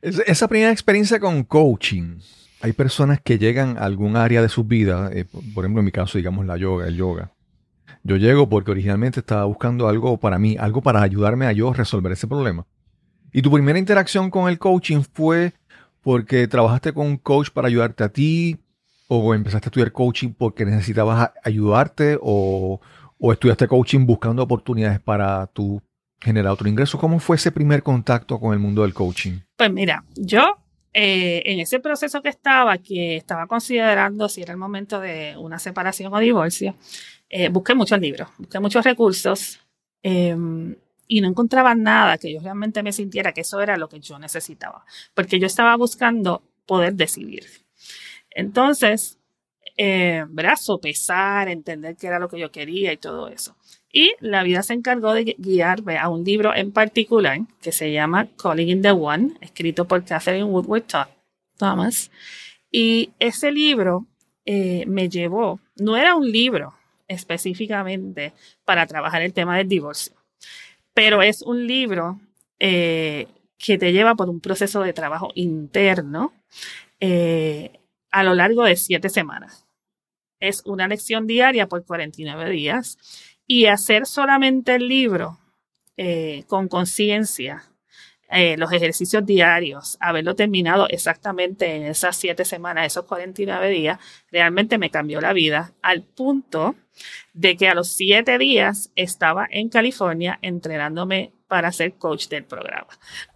Esa 0.00 0.48
primera 0.48 0.72
experiencia 0.72 1.20
con 1.20 1.44
coaching, 1.44 2.18
hay 2.62 2.72
personas 2.72 3.20
que 3.20 3.38
llegan 3.38 3.76
a 3.76 3.82
algún 3.82 4.16
área 4.16 4.40
de 4.40 4.48
su 4.48 4.64
vida, 4.64 5.10
eh, 5.12 5.24
por 5.54 5.64
ejemplo, 5.64 5.80
en 5.80 5.84
mi 5.84 5.90
caso, 5.90 6.16
digamos 6.16 6.46
la 6.46 6.56
yoga, 6.56 6.86
el 6.86 6.96
yoga. 6.96 7.32
Yo 8.04 8.16
llego 8.16 8.48
porque 8.48 8.70
originalmente 8.70 9.20
estaba 9.20 9.44
buscando 9.44 9.88
algo 9.88 10.16
para 10.18 10.38
mí, 10.38 10.56
algo 10.58 10.80
para 10.80 11.02
ayudarme 11.02 11.46
a 11.46 11.52
yo 11.52 11.72
resolver 11.72 12.12
ese 12.12 12.28
problema. 12.28 12.64
¿Y 13.32 13.42
tu 13.42 13.50
primera 13.50 13.78
interacción 13.78 14.30
con 14.30 14.48
el 14.48 14.58
coaching 14.58 15.02
fue 15.12 15.52
porque 16.02 16.46
trabajaste 16.46 16.92
con 16.92 17.06
un 17.06 17.16
coach 17.16 17.50
para 17.50 17.66
ayudarte 17.68 18.04
a 18.04 18.08
ti? 18.08 18.58
¿O 19.08 19.34
empezaste 19.34 19.66
a 19.66 19.68
estudiar 19.68 19.92
coaching 19.92 20.30
porque 20.30 20.64
necesitabas 20.64 21.32
ayudarte? 21.42 22.16
¿O, 22.20 22.80
estudiaste 23.20 23.66
coaching 23.66 24.06
buscando 24.06 24.42
oportunidades 24.42 25.00
para 25.00 25.46
tu 25.48 25.82
generar 26.20 26.52
otro 26.52 26.68
ingreso? 26.68 26.98
¿Cómo 26.98 27.18
fue 27.18 27.36
ese 27.36 27.50
primer 27.50 27.82
contacto 27.82 28.38
con 28.38 28.52
el 28.52 28.58
mundo 28.58 28.82
del 28.82 28.94
coaching? 28.94 29.40
Pues 29.56 29.72
mira, 29.72 30.04
yo 30.16 30.61
eh, 30.92 31.42
en 31.46 31.60
ese 31.60 31.80
proceso 31.80 32.20
que 32.22 32.28
estaba, 32.28 32.78
que 32.78 33.16
estaba 33.16 33.46
considerando 33.46 34.28
si 34.28 34.42
era 34.42 34.52
el 34.52 34.58
momento 34.58 35.00
de 35.00 35.36
una 35.38 35.58
separación 35.58 36.12
o 36.12 36.18
divorcio, 36.18 36.74
eh, 37.30 37.48
busqué 37.48 37.74
muchos 37.74 37.98
libros, 37.98 38.28
busqué 38.38 38.60
muchos 38.60 38.84
recursos. 38.84 39.60
Em, 40.02 40.76
y 41.08 41.20
no 41.20 41.28
encontraba 41.28 41.74
nada 41.74 42.18
que 42.18 42.32
yo 42.32 42.40
realmente 42.40 42.82
me 42.82 42.92
sintiera 42.92 43.32
que 43.32 43.42
eso 43.42 43.60
era 43.60 43.76
lo 43.76 43.88
que 43.88 44.00
yo 44.00 44.18
necesitaba, 44.18 44.84
porque 45.14 45.38
yo 45.38 45.46
estaba 45.46 45.76
buscando 45.76 46.42
poder 46.66 46.94
decidir. 46.94 47.44
Entonces, 48.30 49.18
eh, 49.76 50.24
¿verdad? 50.28 50.56
Sopesar, 50.56 51.48
entender 51.48 51.96
qué 51.96 52.06
era 52.06 52.18
lo 52.18 52.28
que 52.28 52.38
yo 52.38 52.50
quería 52.50 52.92
y 52.92 52.96
todo 52.96 53.28
eso. 53.28 53.56
Y 53.92 54.14
la 54.20 54.42
vida 54.42 54.62
se 54.62 54.72
encargó 54.72 55.12
de 55.12 55.36
guiarme 55.38 55.98
a 55.98 56.08
un 56.08 56.24
libro 56.24 56.54
en 56.56 56.72
particular 56.72 57.40
que 57.60 57.72
se 57.72 57.92
llama 57.92 58.26
Calling 58.42 58.70
in 58.70 58.82
the 58.82 58.90
One, 58.90 59.34
escrito 59.42 59.86
por 59.86 60.02
Catherine 60.02 60.44
Woodward 60.44 60.84
Thomas. 61.58 62.10
Y 62.70 63.10
ese 63.18 63.52
libro 63.52 64.06
eh, 64.46 64.84
me 64.86 65.10
llevó, 65.10 65.60
no 65.76 65.98
era 65.98 66.16
un 66.16 66.32
libro 66.32 66.74
específicamente 67.06 68.32
para 68.64 68.86
trabajar 68.86 69.20
el 69.20 69.34
tema 69.34 69.58
del 69.58 69.68
divorcio, 69.68 70.14
pero 70.94 71.20
es 71.20 71.42
un 71.42 71.66
libro 71.66 72.18
eh, 72.58 73.28
que 73.58 73.76
te 73.76 73.92
lleva 73.92 74.14
por 74.14 74.30
un 74.30 74.40
proceso 74.40 74.80
de 74.80 74.94
trabajo 74.94 75.30
interno 75.34 76.32
eh, 76.98 77.78
a 78.10 78.24
lo 78.24 78.34
largo 78.34 78.64
de 78.64 78.76
siete 78.76 79.10
semanas. 79.10 79.66
Es 80.40 80.62
una 80.64 80.88
lección 80.88 81.26
diaria 81.26 81.68
por 81.68 81.84
49 81.84 82.50
días 82.50 82.98
y 83.46 83.66
hacer 83.66 84.06
solamente 84.06 84.74
el 84.74 84.88
libro 84.88 85.38
eh, 85.96 86.44
con 86.46 86.68
conciencia, 86.68 87.64
los 88.56 88.72
ejercicios 88.72 89.26
diarios, 89.26 89.98
haberlo 90.00 90.34
terminado 90.34 90.88
exactamente 90.88 91.76
en 91.76 91.82
esas 91.82 92.16
siete 92.16 92.46
semanas, 92.46 92.86
esos 92.86 93.04
49 93.04 93.68
días, 93.68 93.98
realmente 94.30 94.78
me 94.78 94.88
cambió 94.88 95.20
la 95.20 95.34
vida 95.34 95.74
al 95.82 96.02
punto 96.02 96.74
de 97.34 97.56
que 97.58 97.68
a 97.68 97.74
los 97.74 97.88
siete 97.88 98.38
días 98.38 98.90
estaba 98.96 99.46
en 99.50 99.68
California 99.68 100.38
entrenándome 100.40 101.32
para 101.52 101.70
ser 101.70 101.98
coach 101.98 102.28
del 102.28 102.44
programa. 102.44 102.88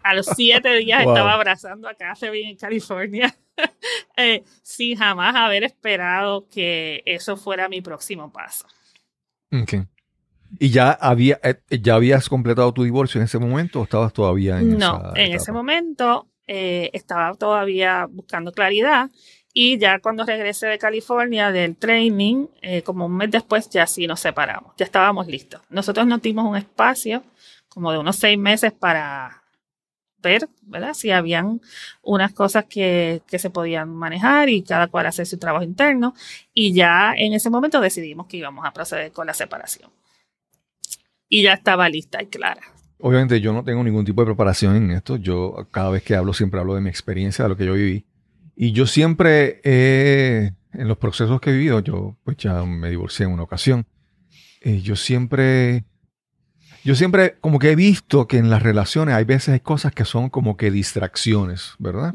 A 0.02 0.14
los 0.14 0.24
siete 0.24 0.74
días 0.78 1.00
estaba 1.00 1.34
abrazando 1.34 1.86
a 1.86 1.94
Catherine 1.94 2.52
en 2.52 2.56
California, 2.56 3.36
eh, 4.16 4.42
sin 4.62 4.96
jamás 4.96 5.34
haber 5.36 5.64
esperado 5.64 6.48
que 6.48 7.02
eso 7.04 7.36
fuera 7.36 7.68
mi 7.68 7.82
próximo 7.82 8.32
paso. 8.32 8.66
Okay. 9.52 9.86
¿Y 10.58 10.70
ya, 10.70 10.90
había, 10.92 11.38
eh, 11.42 11.60
ya 11.80 11.94
habías 11.94 12.28
completado 12.28 12.72
tu 12.72 12.84
divorcio 12.84 13.20
en 13.20 13.24
ese 13.24 13.38
momento 13.38 13.80
o 13.80 13.84
estabas 13.84 14.12
todavía 14.12 14.58
en 14.58 14.78
No, 14.78 15.12
en 15.14 15.32
ese 15.32 15.52
momento 15.52 16.28
eh, 16.46 16.90
estaba 16.92 17.34
todavía 17.34 18.06
buscando 18.10 18.52
claridad 18.52 19.10
y 19.58 19.78
ya 19.78 20.00
cuando 20.00 20.24
regresé 20.24 20.66
de 20.66 20.78
California 20.78 21.50
del 21.50 21.76
training, 21.76 22.46
eh, 22.60 22.82
como 22.82 23.06
un 23.06 23.16
mes 23.16 23.30
después, 23.30 23.70
ya 23.70 23.86
sí 23.86 24.06
nos 24.06 24.20
separamos, 24.20 24.74
ya 24.76 24.84
estábamos 24.84 25.28
listos. 25.28 25.62
Nosotros 25.70 26.06
nos 26.06 26.20
dimos 26.20 26.44
un 26.44 26.58
espacio 26.58 27.22
como 27.70 27.90
de 27.90 27.96
unos 27.96 28.16
seis 28.16 28.38
meses 28.38 28.72
para 28.72 29.44
ver, 30.18 30.46
¿verdad? 30.60 30.92
Si 30.92 31.10
habían 31.10 31.62
unas 32.02 32.34
cosas 32.34 32.66
que, 32.66 33.22
que 33.26 33.38
se 33.38 33.48
podían 33.48 33.94
manejar 33.94 34.50
y 34.50 34.62
cada 34.62 34.88
cual 34.88 35.06
hacer 35.06 35.24
su 35.24 35.38
trabajo 35.38 35.64
interno. 35.64 36.14
Y 36.52 36.74
ya 36.74 37.14
en 37.16 37.32
ese 37.32 37.48
momento 37.48 37.80
decidimos 37.80 38.26
que 38.26 38.36
íbamos 38.36 38.66
a 38.66 38.72
proceder 38.72 39.10
con 39.12 39.26
la 39.26 39.32
separación. 39.32 39.90
Y 41.28 41.42
ya 41.42 41.54
estaba 41.54 41.88
lista 41.88 42.22
y 42.22 42.26
clara. 42.26 42.62
Obviamente 42.98 43.40
yo 43.40 43.52
no 43.52 43.62
tengo 43.62 43.84
ningún 43.84 44.04
tipo 44.04 44.22
de 44.22 44.26
preparación 44.26 44.76
en 44.76 44.90
esto. 44.90 45.16
Yo 45.16 45.68
cada 45.70 45.90
vez 45.90 46.02
que 46.02 46.14
hablo 46.14 46.32
siempre 46.32 46.60
hablo 46.60 46.74
de 46.74 46.80
mi 46.80 46.88
experiencia, 46.88 47.44
de 47.44 47.48
lo 47.48 47.56
que 47.56 47.66
yo 47.66 47.74
viví. 47.74 48.06
Y 48.56 48.72
yo 48.72 48.86
siempre, 48.86 49.60
en 49.64 50.88
los 50.88 50.96
procesos 50.96 51.40
que 51.40 51.50
he 51.50 51.52
vivido, 51.52 51.80
yo 51.80 52.16
pues 52.24 52.38
ya 52.38 52.64
me 52.64 52.88
divorcié 52.88 53.26
en 53.26 53.32
una 53.32 53.42
ocasión, 53.42 53.86
eh, 54.62 54.80
yo 54.80 54.96
siempre, 54.96 55.84
yo 56.82 56.94
siempre 56.94 57.36
como 57.40 57.58
que 57.58 57.72
he 57.72 57.76
visto 57.76 58.26
que 58.26 58.38
en 58.38 58.48
las 58.48 58.62
relaciones 58.62 59.14
hay 59.14 59.24
veces 59.24 59.50
hay 59.50 59.60
cosas 59.60 59.92
que 59.92 60.06
son 60.06 60.30
como 60.30 60.56
que 60.56 60.70
distracciones, 60.70 61.74
¿verdad? 61.78 62.14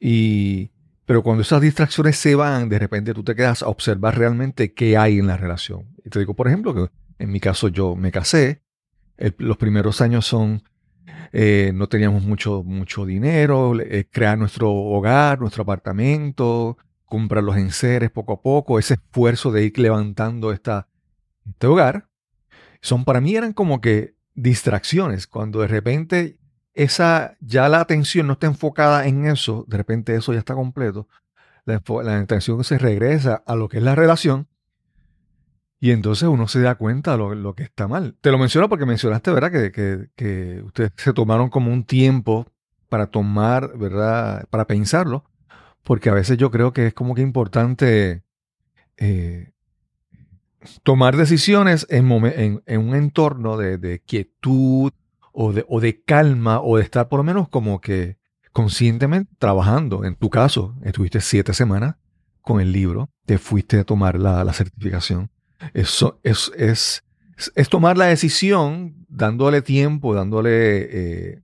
Y, 0.00 0.70
pero 1.04 1.22
cuando 1.22 1.42
esas 1.42 1.60
distracciones 1.60 2.16
se 2.16 2.34
van, 2.34 2.70
de 2.70 2.78
repente 2.78 3.12
tú 3.12 3.22
te 3.22 3.34
quedas 3.34 3.62
a 3.62 3.68
observar 3.68 4.16
realmente 4.16 4.72
qué 4.72 4.96
hay 4.96 5.18
en 5.18 5.26
la 5.26 5.36
relación. 5.36 5.84
Y 6.04 6.08
te 6.08 6.18
digo, 6.18 6.34
por 6.34 6.48
ejemplo, 6.48 6.74
que 6.74 6.90
en 7.22 7.30
mi 7.30 7.40
caso 7.40 7.68
yo 7.68 7.94
me 7.94 8.10
casé, 8.10 8.62
los 9.38 9.56
primeros 9.56 10.00
años 10.00 10.26
son 10.26 10.64
eh, 11.32 11.72
no 11.74 11.88
teníamos 11.88 12.24
mucho, 12.24 12.62
mucho 12.62 13.06
dinero, 13.06 13.78
eh, 13.80 14.06
crear 14.10 14.36
nuestro 14.36 14.70
hogar, 14.70 15.40
nuestro 15.40 15.62
apartamento, 15.62 16.76
comprar 17.06 17.42
los 17.42 17.56
enseres 17.56 18.10
poco 18.10 18.34
a 18.34 18.42
poco, 18.42 18.78
ese 18.78 18.94
esfuerzo 18.94 19.50
de 19.52 19.64
ir 19.64 19.78
levantando 19.78 20.52
esta, 20.52 20.88
este 21.46 21.66
hogar, 21.66 22.08
son 22.82 23.04
para 23.04 23.20
mí 23.20 23.34
eran 23.34 23.52
como 23.52 23.80
que 23.80 24.14
distracciones, 24.34 25.26
cuando 25.26 25.60
de 25.60 25.68
repente 25.68 26.38
esa, 26.74 27.36
ya 27.40 27.68
la 27.68 27.80
atención 27.80 28.26
no 28.26 28.34
está 28.34 28.46
enfocada 28.46 29.06
en 29.06 29.26
eso, 29.26 29.64
de 29.68 29.76
repente 29.76 30.14
eso 30.14 30.32
ya 30.32 30.40
está 30.40 30.54
completo, 30.54 31.08
la, 31.64 31.82
la 32.02 32.18
atención 32.18 32.62
se 32.64 32.78
regresa 32.78 33.42
a 33.46 33.54
lo 33.54 33.68
que 33.68 33.78
es 33.78 33.82
la 33.82 33.94
relación 33.94 34.48
y 35.82 35.90
entonces 35.90 36.28
uno 36.28 36.46
se 36.46 36.60
da 36.60 36.76
cuenta 36.76 37.16
de 37.16 37.34
lo, 37.34 37.54
que 37.56 37.64
está 37.64 37.88
mal. 37.88 38.14
Te 38.20 38.30
lo 38.30 38.38
menciono 38.38 38.68
porque 38.68 38.86
mencionaste, 38.86 39.32
¿verdad? 39.32 39.50
Que, 39.50 40.62
ustedes 40.64 40.92
se 40.94 41.12
tomaron 41.12 41.50
como 41.50 41.72
un 41.72 41.82
tiempo 41.82 42.46
para 42.88 43.08
tomar, 43.08 43.76
¿verdad? 43.76 44.46
Para 44.48 44.68
pensarlo. 44.68 45.24
Porque 45.82 46.08
a 46.08 46.14
veces 46.14 46.38
yo 46.38 46.52
creo 46.52 46.72
que 46.72 46.86
es 46.86 46.94
como 46.94 47.16
que 47.16 47.22
importante 47.22 48.22
eh, 48.96 49.50
tomar 50.84 51.16
decisiones 51.16 51.84
en, 51.90 52.12
un 52.12 52.94
entorno 52.94 53.56
de, 53.56 54.02
quietud 54.06 54.92
o 55.32 55.52
de, 55.52 55.64
o 55.68 55.80
de, 55.80 56.00
calma 56.00 56.60
o 56.60 56.76
de 56.76 56.84
estar 56.84 57.08
por 57.08 57.18
lo 57.18 57.24
menos 57.24 57.48
como 57.48 57.80
que 57.80 58.18
conscientemente 58.52 59.34
trabajando. 59.36 60.04
En 60.04 60.14
tu 60.14 60.30
caso, 60.30 60.76
estuviste 60.84 61.20
siete 61.20 61.52
semanas 61.54 61.96
con 62.40 62.60
el 62.60 62.70
libro, 62.70 63.10
te 63.26 63.38
fuiste 63.38 63.80
a 63.80 63.84
tomar 63.84 64.16
la, 64.16 64.52
certificación. 64.52 65.28
Eso 65.74 66.20
es, 66.22 66.50
es, 66.56 67.04
es, 67.54 67.68
tomar 67.68 67.96
la 67.96 68.06
decisión 68.06 69.06
dándole 69.08 69.62
tiempo, 69.62 70.14
dándole 70.14 71.30
eh, 71.32 71.42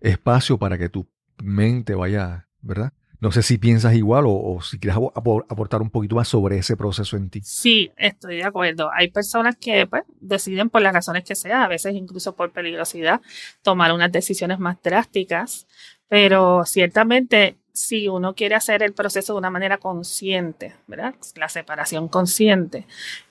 espacio 0.00 0.58
para 0.58 0.78
que 0.78 0.88
tu 0.88 1.08
mente 1.42 1.94
vaya, 1.94 2.48
¿verdad? 2.60 2.92
No 3.20 3.32
sé 3.32 3.42
si 3.42 3.58
piensas 3.58 3.94
igual 3.94 4.24
o, 4.28 4.60
si 4.62 4.78
quieres 4.78 4.96
aportar 4.96 5.82
un 5.82 5.90
poquito 5.90 6.14
más 6.14 6.28
sobre 6.28 6.58
ese 6.58 6.76
proceso 6.76 7.16
en 7.16 7.30
ti. 7.30 7.40
Sí, 7.42 7.90
estoy 7.96 8.36
de 8.36 8.44
acuerdo. 8.44 8.90
Hay 8.92 9.10
personas 9.10 9.56
que 9.56 9.86
pues, 9.88 10.04
deciden 10.20 10.70
por 10.70 10.82
las 10.82 10.92
razones 10.92 11.24
que 11.24 11.34
sea, 11.34 11.64
a 11.64 11.68
veces 11.68 11.94
incluso 11.94 12.36
por 12.36 12.52
peligrosidad, 12.52 13.20
tomar 13.62 13.92
unas 13.92 14.12
decisiones 14.12 14.60
más 14.60 14.80
drásticas, 14.82 15.66
pero 16.06 16.64
ciertamente 16.64 17.58
si 17.78 18.08
uno 18.08 18.34
quiere 18.34 18.56
hacer 18.56 18.82
el 18.82 18.92
proceso 18.92 19.32
de 19.32 19.38
una 19.38 19.50
manera 19.50 19.78
consciente, 19.78 20.74
¿verdad? 20.88 21.14
La 21.36 21.48
separación 21.48 22.08
consciente, 22.08 22.86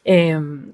em, 0.05 0.71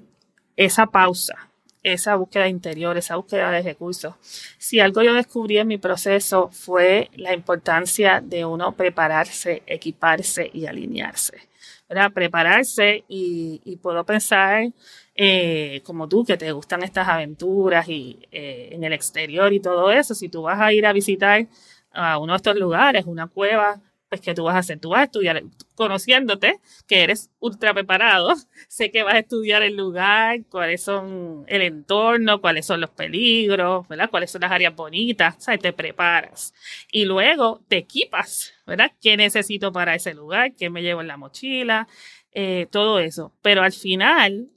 esa 0.56 0.86
pausa, 0.86 1.50
esa 1.82 2.14
búsqueda 2.14 2.48
interior, 2.48 2.96
esa 2.96 3.16
búsqueda 3.16 3.50
de 3.50 3.62
recursos. 3.62 4.14
Si 4.58 4.78
algo 4.78 5.02
yo 5.02 5.12
descubrí 5.12 5.58
en 5.58 5.66
mi 5.66 5.78
proceso 5.78 6.50
fue 6.52 7.10
la 7.16 7.34
importancia 7.34 8.20
de 8.20 8.44
uno 8.44 8.76
prepararse, 8.76 9.64
equiparse 9.66 10.50
y 10.52 10.66
alinearse. 10.66 11.48
¿verdad? 11.88 12.12
Prepararse 12.12 13.04
y, 13.08 13.78
puedo 13.82 14.04
pensar 14.04 14.70
eh, 15.16 15.80
como 15.84 16.08
tú, 16.08 16.24
que 16.24 16.36
te 16.36 16.52
gustan 16.52 16.82
estas 16.82 17.08
aventuras 17.08 17.88
y 17.88 18.20
eh, 18.32 18.70
en 18.72 18.84
el 18.84 18.92
exterior 18.92 19.52
y 19.52 19.60
todo 19.60 19.90
eso, 19.90 20.14
si 20.14 20.28
tú 20.28 20.42
vas 20.42 20.60
a 20.60 20.72
ir 20.72 20.86
a 20.86 20.92
visitar 20.92 21.46
a 21.94 22.18
uno 22.18 22.32
de 22.32 22.36
estos 22.38 22.56
lugares, 22.56 23.04
una 23.06 23.28
cueva, 23.28 23.80
pues 24.08 24.20
que 24.20 24.34
tú 24.34 24.44
vas 24.44 24.54
a 24.54 24.58
hacer, 24.58 24.78
tú 24.78 24.90
vas 24.90 25.00
a 25.00 25.04
estudiar, 25.04 25.42
conociéndote 25.74 26.60
que 26.86 27.02
eres 27.02 27.30
ultra 27.40 27.74
preparado, 27.74 28.34
sé 28.68 28.90
que 28.90 29.02
vas 29.02 29.14
a 29.14 29.18
estudiar 29.18 29.62
el 29.62 29.76
lugar, 29.76 30.44
cuáles 30.50 30.82
son 30.82 31.44
el 31.48 31.62
entorno, 31.62 32.40
cuáles 32.40 32.66
son 32.66 32.80
los 32.80 32.90
peligros, 32.90 33.88
¿verdad? 33.88 34.10
Cuáles 34.10 34.30
son 34.30 34.42
las 34.42 34.52
áreas 34.52 34.74
bonitas, 34.74 35.36
¿sabes? 35.42 35.60
Te 35.60 35.72
preparas. 35.72 36.54
Y 36.92 37.06
luego 37.06 37.62
te 37.68 37.78
equipas, 37.78 38.54
¿verdad? 38.66 38.92
¿Qué 39.00 39.16
necesito 39.16 39.72
para 39.72 39.94
ese 39.94 40.14
lugar? 40.14 40.54
¿Qué 40.54 40.70
me 40.70 40.82
llevo 40.82 41.00
en 41.00 41.08
la 41.08 41.16
mochila? 41.16 41.88
Eh, 42.32 42.66
todo 42.70 42.98
eso. 43.00 43.32
Pero 43.42 43.62
al 43.62 43.72
final, 43.72 44.48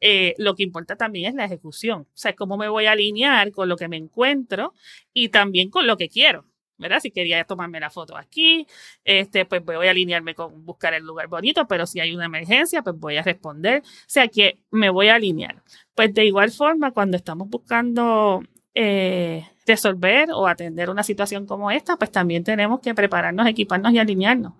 eh, 0.00 0.34
lo 0.36 0.54
que 0.54 0.64
importa 0.64 0.96
también 0.96 1.30
es 1.30 1.34
la 1.34 1.44
ejecución. 1.44 2.02
O 2.02 2.16
sea, 2.16 2.34
cómo 2.34 2.56
me 2.56 2.68
voy 2.68 2.86
a 2.86 2.92
alinear 2.92 3.52
con 3.52 3.68
lo 3.68 3.76
que 3.76 3.88
me 3.88 3.96
encuentro 3.96 4.74
y 5.12 5.28
también 5.28 5.70
con 5.70 5.86
lo 5.86 5.96
que 5.96 6.08
quiero. 6.08 6.44
¿Verdad? 6.78 7.00
Si 7.00 7.10
quería 7.10 7.44
tomarme 7.44 7.80
la 7.80 7.90
foto 7.90 8.16
aquí, 8.16 8.66
este, 9.04 9.44
pues 9.44 9.64
voy 9.64 9.86
a 9.86 9.90
alinearme 9.90 10.34
con 10.34 10.64
buscar 10.64 10.94
el 10.94 11.04
lugar 11.04 11.28
bonito, 11.28 11.66
pero 11.66 11.86
si 11.86 12.00
hay 12.00 12.14
una 12.14 12.26
emergencia, 12.26 12.82
pues 12.82 12.98
voy 12.98 13.16
a 13.16 13.22
responder. 13.22 13.82
O 13.82 14.04
sea 14.06 14.28
que 14.28 14.58
me 14.70 14.90
voy 14.90 15.08
a 15.08 15.16
alinear. 15.16 15.62
Pues 15.94 16.12
de 16.14 16.24
igual 16.26 16.50
forma, 16.50 16.92
cuando 16.92 17.16
estamos 17.16 17.48
buscando 17.48 18.42
eh, 18.74 19.46
resolver 19.66 20.30
o 20.32 20.46
atender 20.46 20.90
una 20.90 21.02
situación 21.02 21.46
como 21.46 21.70
esta, 21.70 21.96
pues 21.96 22.10
también 22.10 22.42
tenemos 22.42 22.80
que 22.80 22.94
prepararnos, 22.94 23.46
equiparnos 23.46 23.92
y 23.92 23.98
alinearnos. 23.98 24.54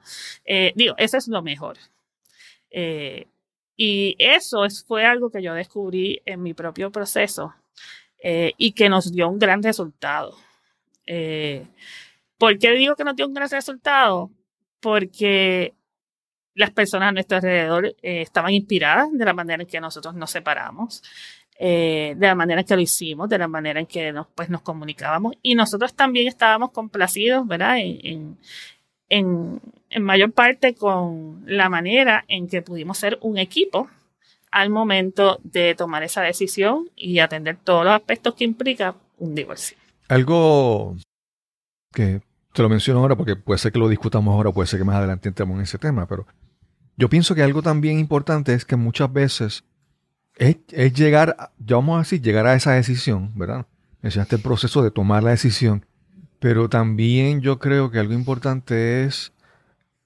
Eh, 0.45 0.73
digo, 0.77 0.95
eso 0.99 1.17
es 1.17 1.29
lo 1.29 1.43
mejor. 1.43 1.79
Eh, 2.71 3.27
y 3.77 4.15
eso 4.19 4.65
es, 4.65 4.85
fue 4.85 5.05
algo 5.05 5.31
que 5.31 5.43
yo 5.43 5.55
descubrí 5.55 6.23
en 6.25 6.43
mi 6.43 6.55
propio 6.55 6.91
proceso 6.93 7.55
y 8.25 8.71
que 8.71 8.89
nos 8.89 9.11
dio 9.11 9.29
un 9.29 9.41
gran 9.41 9.65
resultado. 9.65 10.37
¿Por 12.39 12.59
qué 12.59 12.73
digo 12.73 12.97
que 12.97 13.05
no 13.05 13.15
tiene 13.15 13.29
un 13.29 13.35
gran 13.35 13.49
resultado? 13.49 14.31
Porque 14.81 15.75
las 16.55 16.71
personas 16.71 17.09
a 17.09 17.13
nuestro 17.13 17.37
alrededor 17.37 17.87
eh, 18.03 18.23
estaban 18.23 18.53
inspiradas 18.53 19.09
de 19.13 19.25
la 19.25 19.33
manera 19.33 19.63
en 19.63 19.69
que 19.69 19.81
nosotros 19.81 20.15
nos 20.15 20.31
separamos, 20.31 21.03
eh, 21.59 22.15
de 22.17 22.27
la 22.27 22.35
manera 22.35 22.61
en 22.61 22.67
que 22.67 22.75
lo 22.75 22.83
hicimos, 22.83 23.29
de 23.29 23.39
la 23.39 23.49
manera 23.49 23.81
en 23.81 23.87
que 23.87 24.13
nos, 24.13 24.27
pues, 24.35 24.51
nos 24.51 24.63
comunicábamos 24.63 25.35
y 25.43 25.55
nosotros 25.55 25.95
también 25.95 26.27
estábamos 26.27 26.73
complacidos, 26.73 27.47
¿verdad? 27.47 27.79
En, 27.79 28.37
en, 29.09 29.61
en 29.91 30.03
mayor 30.03 30.33
parte 30.33 30.75
con 30.75 31.45
la 31.47 31.69
manera 31.69 32.25
en 32.29 32.49
que 32.49 32.63
pudimos 32.63 32.99
ser 32.99 33.19
un 33.21 33.39
equipo 33.39 33.89
al 34.51 34.69
momento 34.69 35.39
de 35.45 35.75
tomar 35.75 36.03
esa 36.03 36.23
decisión 36.23 36.91
y 36.97 37.21
atender 37.21 37.57
todos 37.57 37.85
los 37.85 37.95
aspectos 37.95 38.35
que 38.35 38.45
implica 38.45 38.95
un 39.19 39.35
divorcio. 39.35 39.82
Algo 40.13 40.95
que 41.95 42.21
te 42.53 42.63
lo 42.63 42.69
menciono 42.69 43.01
ahora 43.01 43.17
porque 43.17 43.35
puede 43.35 43.57
ser 43.57 43.73
que 43.73 43.79
lo 43.79 43.89
discutamos 43.89 44.35
ahora, 44.35 44.53
puede 44.53 44.67
ser 44.67 44.79
que 44.79 44.85
más 44.85 44.97
adelante 44.97 45.31
entremos 45.31 45.57
en 45.57 45.63
ese 45.63 45.79
tema, 45.79 46.07
pero 46.07 46.27
yo 46.99 47.09
pienso 47.09 47.35
que 47.35 47.43
algo 47.43 47.63
también 47.63 47.99
importante 47.99 48.53
es 48.53 48.67
que 48.67 48.77
muchas 48.77 49.11
veces 49.11 49.65
es, 50.37 50.59
llegar, 50.93 51.53
ya 51.59 51.77
vamos 51.77 51.97
a 51.97 51.99
decir, 52.01 52.21
llegar 52.21 52.47
a 52.47 52.53
esa 52.53 52.73
decisión, 52.73 53.33
¿verdad? 53.37 53.67
Mencionaste 54.03 54.37
el 54.37 54.43
proceso 54.43 54.83
de 54.83 54.91
tomar 54.91 55.23
la 55.23 55.31
decisión, 55.31 55.87
pero 56.41 56.69
también 56.69 57.41
yo 57.41 57.59
creo 57.59 57.91
que 57.91 57.99
algo 57.99 58.13
importante 58.13 59.05
es 59.05 59.33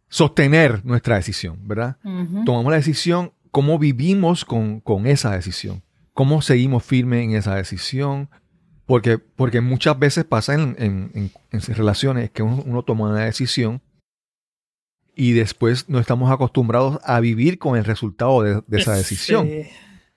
sostener 0.08 0.84
nuestra 0.84 1.16
decisión, 1.16 1.66
¿verdad? 1.66 1.96
Tomamos 2.44 2.70
la 2.70 2.76
decisión, 2.76 3.32
cómo 3.50 3.76
vivimos 3.80 4.44
con, 4.44 4.78
con 4.78 5.08
esa 5.08 5.32
decisión, 5.32 5.82
cómo 6.12 6.42
seguimos 6.42 6.84
firmes 6.84 7.24
en 7.24 7.34
esa 7.34 7.56
decisión, 7.56 8.28
porque, 8.86 9.18
porque 9.18 9.60
muchas 9.60 9.98
veces 9.98 10.24
pasa 10.24 10.54
en, 10.54 10.76
en, 10.78 11.30
relaciones 11.74 12.30
que 12.30 12.42
uno, 12.42 12.82
toma 12.84 13.10
una 13.10 13.24
decisión 13.24 13.82
y 15.14 15.32
después 15.32 15.88
no 15.88 15.98
estamos 15.98 16.30
acostumbrados 16.30 17.00
a 17.04 17.18
vivir 17.20 17.58
con 17.58 17.76
el 17.76 17.84
resultado 17.84 18.42
de, 18.42 18.62
esa 18.78 18.94
decisión. 18.94 19.48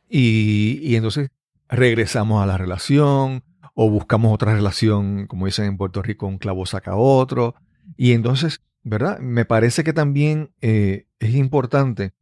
Y, 0.10 0.80
y, 0.82 0.96
entonces 0.96 1.30
regresamos 1.68 2.44
a 2.44 2.46
la 2.46 2.58
relación 2.58 3.44
o 3.74 3.90
buscamos 3.90 4.34
otra 4.34 4.54
relación, 4.54 5.26
como 5.28 5.46
dicen 5.46 5.66
en 5.66 5.78
Puerto 5.78 6.02
Rico, 6.02 6.28
un 6.28 6.38
clavo 6.38 6.66
saca 6.66 6.96
otro. 6.96 7.56
Y 7.98 8.12
entonces, 8.12 8.62
¿verdad? 8.84 9.20
Me 9.20 9.46
parece 9.46 9.84
que 9.84 9.94
también 9.94 10.52
eh, 10.62 11.08
es 11.20 11.34
importante 11.34 12.14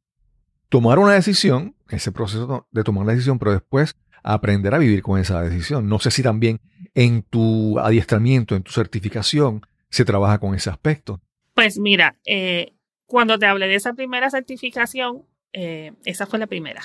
tomar 0.69 0.99
una 0.99 1.13
decisión, 1.13 1.75
ese 1.89 2.11
proceso 2.11 2.67
de 2.71 2.83
tomar 2.83 3.05
la 3.05 3.13
decisión, 3.13 3.39
pero 3.39 3.51
después 3.51 3.95
aprender 4.23 4.73
a 4.73 4.77
vivir 4.77 5.01
con 5.01 5.19
esa 5.19 5.41
decisión. 5.41 5.87
No 5.87 5.99
sé 5.99 6.11
si 6.11 6.23
también 6.23 6.59
en 6.93 7.23
tu 7.23 7.79
adiestramiento, 7.79 8.55
en 8.55 8.63
tu 8.63 8.71
certificación, 8.71 9.61
se 9.89 10.05
trabaja 10.05 10.39
con 10.39 10.55
ese 10.55 10.69
aspecto. 10.69 11.21
Pues 11.53 11.79
mira, 11.79 12.15
eh, 12.25 12.73
cuando 13.05 13.39
te 13.39 13.45
hablé 13.45 13.67
de 13.67 13.75
esa 13.75 13.93
primera 13.93 14.29
certificación, 14.29 15.23
eh, 15.53 15.93
esa 16.05 16.25
fue 16.25 16.39
la 16.39 16.47
primera. 16.47 16.81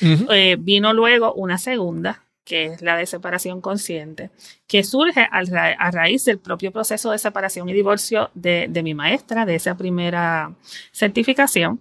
Eh, 0.00 0.56
vino 0.58 0.92
luego 0.92 1.34
una 1.34 1.58
segunda, 1.58 2.24
que 2.44 2.66
es 2.66 2.82
la 2.82 2.96
de 2.96 3.06
separación 3.06 3.60
consciente, 3.60 4.30
que 4.66 4.84
surge 4.84 5.26
a, 5.30 5.90
raíz 5.90 6.24
del 6.24 6.38
propio 6.38 6.70
proceso 6.70 7.10
de 7.10 7.18
separación 7.18 7.68
y 7.68 7.72
divorcio 7.72 8.30
de, 8.34 8.66
de 8.68 8.82
mi 8.82 8.94
maestra, 8.94 9.44
de 9.44 9.56
esa 9.56 9.76
primera 9.76 10.54
certificación, 10.92 11.80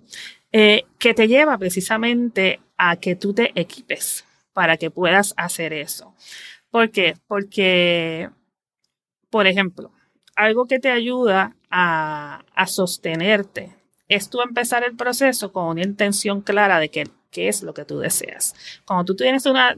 que 0.52 1.14
te 1.16 1.28
lleva 1.28 1.58
precisamente 1.58 2.60
a 2.78 2.96
que 2.98 3.16
tú 3.16 3.34
te 3.34 3.60
equipes 3.60 4.26
para 4.54 4.78
que 4.78 4.92
puedas 4.92 5.34
hacer 5.38 5.74
eso. 5.74 6.16
¿Por 6.70 6.92
qué? 6.92 7.16
Porque, 7.28 8.30
por 9.30 9.48
ejemplo, 9.48 9.92
algo 10.36 10.66
que 10.66 10.80
te 10.80 10.90
ayuda 10.90 11.56
a, 11.70 12.44
sostenerte 12.68 13.76
es 14.08 14.30
tú 14.30 14.42
empezar 14.42 14.84
el 14.84 14.96
proceso 14.96 15.52
con 15.52 15.68
una 15.68 15.84
intención 15.84 16.42
clara 16.42 16.80
de 16.80 16.90
qué 16.90 17.10
es 17.34 17.64
lo 17.64 17.74
que 17.74 17.86
tú 17.86 18.00
deseas. 18.00 18.56
Cuando 18.86 19.06
tú 19.06 19.16
tienes 19.16 19.46
una 19.46 19.76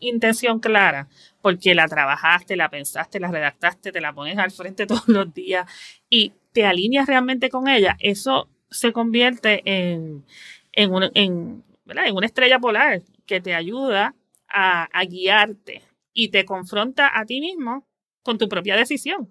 intención 0.00 0.60
clara, 0.60 1.08
porque 1.42 1.74
la 1.74 1.88
trabajaste, 1.88 2.56
la 2.56 2.68
pensaste, 2.68 3.20
la 3.20 3.30
redactaste, 3.30 3.92
te 3.92 4.00
la 4.00 4.12
pones 4.12 4.38
al 4.38 4.50
frente 4.50 4.86
todos 4.86 5.08
los 5.08 5.32
días 5.32 5.70
y 6.10 6.32
te 6.52 6.64
alineas 6.64 7.06
realmente 7.06 7.50
con 7.50 7.68
ella, 7.68 7.96
eso 8.00 8.48
se 8.70 8.92
convierte 8.92 9.62
en, 9.64 10.24
en, 10.72 10.92
en 11.14 11.62
una 11.86 12.26
estrella 12.26 12.58
polar 12.58 13.02
que 13.26 13.40
te 13.40 13.54
ayuda 13.54 14.14
a, 14.48 14.88
guiarte 15.04 15.82
y 16.12 16.28
te 16.28 16.44
confronta 16.44 17.18
a 17.18 17.24
ti 17.24 17.40
mismo 17.40 17.86
con 18.22 18.38
tu 18.38 18.48
propia 18.48 18.76
decisión. 18.76 19.28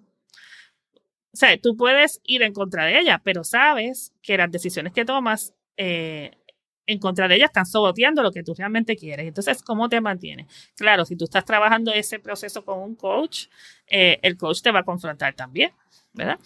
O 1.32 1.36
sea, 1.36 1.56
tú 1.60 1.76
puedes 1.76 2.20
ir 2.24 2.42
en 2.42 2.52
contra 2.52 2.86
de 2.86 2.98
ella, 2.98 3.20
pero 3.22 3.44
sabes 3.44 4.12
que 4.22 4.36
las 4.36 4.50
decisiones 4.50 4.92
que 4.92 5.04
tomas 5.04 5.54
eh, 5.76 6.32
en 6.88 6.98
contra 6.98 7.28
de 7.28 7.36
ella 7.36 7.46
están 7.46 7.66
saboteando 7.66 8.22
lo 8.22 8.32
que 8.32 8.42
tú 8.42 8.54
realmente 8.54 8.96
quieres. 8.96 9.26
Entonces, 9.26 9.62
¿cómo 9.62 9.88
te 9.88 10.00
mantienes? 10.00 10.46
Claro, 10.74 11.04
si 11.04 11.16
tú 11.16 11.24
estás 11.24 11.44
trabajando 11.44 11.92
ese 11.92 12.18
proceso 12.18 12.64
con 12.64 12.78
un 12.78 12.96
coach, 12.96 13.46
eh, 13.86 14.18
el 14.22 14.36
coach 14.36 14.62
te 14.62 14.72
va 14.72 14.80
a 14.80 14.84
confrontar 14.84 15.34
también, 15.34 15.70
¿verdad? 16.14 16.38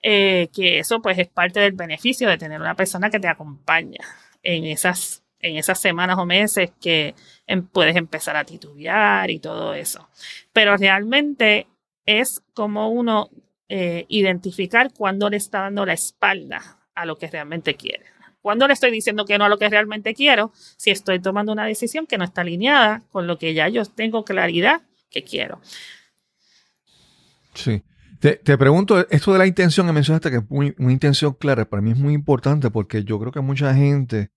Eh, 0.00 0.48
que 0.54 0.78
eso 0.78 1.02
pues 1.02 1.18
es 1.18 1.28
parte 1.28 1.58
del 1.58 1.72
beneficio 1.72 2.28
de 2.28 2.38
tener 2.38 2.60
una 2.60 2.76
persona 2.76 3.10
que 3.10 3.18
te 3.18 3.26
acompaña 3.26 3.98
en 4.44 4.64
esas 4.64 5.24
en 5.40 5.56
esas 5.56 5.80
semanas 5.80 6.18
o 6.18 6.26
meses 6.26 6.70
que 6.80 7.14
em, 7.46 7.66
puedes 7.66 7.96
empezar 7.96 8.36
a 8.36 8.44
titubear 8.44 9.30
y 9.30 9.38
todo 9.38 9.74
eso. 9.74 10.08
Pero 10.52 10.76
realmente 10.76 11.66
es 12.06 12.42
como 12.54 12.90
uno 12.90 13.30
eh, 13.68 14.06
identificar 14.08 14.92
cuándo 14.92 15.28
le 15.28 15.36
está 15.36 15.60
dando 15.60 15.84
la 15.84 15.92
espalda 15.92 16.78
a 16.94 17.04
lo 17.04 17.18
que 17.18 17.28
realmente 17.28 17.74
quiere. 17.74 18.04
Cuando 18.40 18.66
le 18.66 18.72
estoy 18.72 18.90
diciendo 18.90 19.24
que 19.24 19.36
no 19.36 19.44
a 19.44 19.48
lo 19.48 19.58
que 19.58 19.68
realmente 19.68 20.14
quiero, 20.14 20.52
si 20.54 20.90
estoy 20.90 21.20
tomando 21.20 21.52
una 21.52 21.66
decisión 21.66 22.06
que 22.06 22.18
no 22.18 22.24
está 22.24 22.40
alineada 22.40 23.02
con 23.10 23.26
lo 23.26 23.38
que 23.38 23.52
ya 23.52 23.68
yo 23.68 23.84
tengo 23.84 24.24
claridad 24.24 24.82
que 25.10 25.22
quiero. 25.22 25.60
Sí. 27.54 27.82
Te, 28.20 28.36
pregunto, 28.58 29.06
esto 29.10 29.32
de 29.32 29.38
la 29.38 29.46
intención 29.46 29.86
que 29.86 29.92
mencionaste, 29.92 30.30
que 30.30 30.36
es 30.38 30.42
una 30.48 30.92
intención 30.92 31.34
clara, 31.34 31.66
para 31.66 31.80
mí 31.80 31.92
es 31.92 31.96
muy 31.96 32.14
importante 32.14 32.68
porque 32.68 33.04
yo 33.04 33.20
creo 33.20 33.30
que 33.30 33.40
mucha 33.40 33.72
gente 33.74 34.30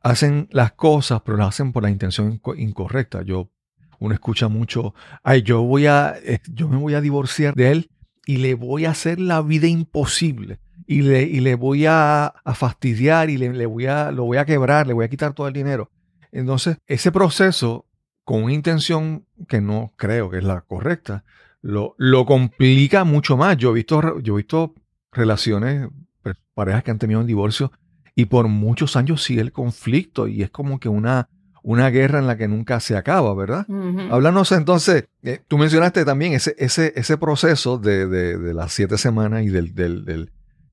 hacen 0.00 0.48
las 0.50 0.72
cosas, 0.72 1.22
pero 1.24 1.36
las 1.36 1.48
hacen 1.48 1.72
por 1.72 1.82
la 1.82 1.90
intención 1.90 2.40
incorrecta. 2.56 3.22
Yo, 3.22 3.50
uno 3.98 4.14
escucha 4.14 4.48
mucho, 4.48 4.94
ay, 5.22 5.42
yo 5.42 5.62
voy 5.62 5.86
a, 5.86 6.14
eh, 6.22 6.40
yo 6.52 6.68
me 6.68 6.76
voy 6.76 6.94
a 6.94 7.00
divorciar 7.00 7.54
de 7.54 7.70
él 7.70 7.90
y 8.26 8.38
le 8.38 8.54
voy 8.54 8.84
a 8.84 8.90
hacer 8.90 9.20
la 9.20 9.42
vida 9.42 9.66
imposible. 9.66 10.60
Y 10.86 11.02
le, 11.02 11.22
y 11.22 11.40
le 11.40 11.54
voy 11.54 11.86
a, 11.86 12.34
fastidiar 12.54 13.30
y 13.30 13.38
le, 13.38 13.66
voy 13.66 13.86
a, 13.86 14.10
lo 14.10 14.24
voy 14.24 14.36
a 14.36 14.44
quebrar, 14.44 14.86
le 14.86 14.92
voy 14.92 15.06
a 15.06 15.08
quitar 15.08 15.32
todo 15.32 15.48
el 15.48 15.54
dinero. 15.54 15.90
Entonces, 16.30 16.76
ese 16.86 17.10
proceso, 17.10 17.86
con 18.24 18.42
una 18.42 18.52
intención 18.52 19.24
que 19.48 19.60
no 19.60 19.92
creo 19.96 20.28
que 20.30 20.38
es 20.38 20.44
la 20.44 20.60
correcta, 20.60 21.24
lo, 21.62 21.94
lo 21.96 22.26
complica 22.26 23.04
mucho 23.04 23.36
más. 23.38 23.56
Yo 23.56 23.70
he 23.70 23.74
visto, 23.74 24.18
yo 24.20 24.34
he 24.34 24.36
visto 24.38 24.74
relaciones, 25.10 25.88
pues, 26.22 26.36
parejas 26.52 26.82
que 26.82 26.90
han 26.90 26.98
tenido 26.98 27.20
un 27.20 27.26
divorcio 27.26 27.72
y 28.14 28.26
por 28.26 28.48
muchos 28.48 28.96
años 28.96 29.22
sigue 29.22 29.40
el 29.40 29.52
conflicto 29.52 30.28
y 30.28 30.42
es 30.42 30.50
como 30.50 30.78
que 30.78 30.88
una, 30.88 31.28
una 31.62 31.90
guerra 31.90 32.18
en 32.18 32.26
la 32.26 32.36
que 32.36 32.48
nunca 32.48 32.78
se 32.80 32.96
acaba, 32.96 33.34
¿verdad? 33.34 33.66
Háblanos 34.10 34.52
entonces, 34.52 35.08
eh, 35.22 35.40
tú 35.48 35.58
mencionaste 35.58 36.04
también 36.04 36.32
ese, 36.32 36.54
ese, 36.58 36.92
ese 36.96 37.18
proceso 37.18 37.78
de, 37.78 38.06
de, 38.06 38.54
las 38.54 38.72
siete 38.72 38.98
semanas 38.98 39.42
y 39.44 39.48
del, 39.48 39.74
del, 39.74 40.04
del, 40.04 40.30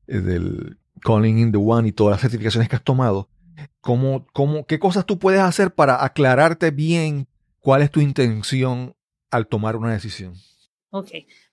eh, 0.08 0.20
del, 0.20 0.78
Calling 1.04 1.40
in 1.40 1.52
the 1.52 1.58
One 1.58 1.88
y 1.88 1.92
todas 1.92 2.14
las 2.14 2.22
certificaciones 2.22 2.70
que 2.70 2.76
has 2.76 2.84
tomado. 2.84 3.28
¿Cómo, 3.82 4.28
cómo, 4.34 4.66
¿Qué 4.66 4.80
cosas 4.80 5.06
tú 5.06 5.18
puedes 5.18 5.42
hacer 5.42 5.74
para 5.74 6.04
aclararte 6.04 6.72
bien 6.72 7.28
cuál 7.60 7.82
es 7.82 7.92
tu 7.92 8.00
intención 8.00 8.96
al 9.30 9.48
tomar 9.48 9.76
una 9.76 9.92
decisión? 9.92 10.34
Ok, 10.92 11.10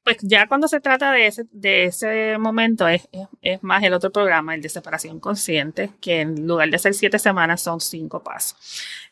pues 0.09 0.17
ya 0.23 0.49
cuando 0.49 0.69
se 0.69 0.81
trata 0.81 1.13
de 1.13 1.27
ese, 1.27 1.45
de 1.53 1.85
ese 1.85 2.39
momento 2.39 2.89
es, 2.89 3.07
es, 3.43 3.63
más 3.63 3.83
el 3.83 3.93
otro 3.93 4.11
programa, 4.11 4.55
el 4.55 4.63
de 4.63 4.71
separación 4.71 5.21
consciente, 5.21 5.91
que 6.01 6.23
en 6.23 6.47
lugar 6.47 6.71
de 6.71 6.79
ser 6.79 6.95
siete 6.95 7.19
semanas 7.19 7.61
son 7.61 7.79
cinco 7.79 8.25
pasos. 8.25 8.57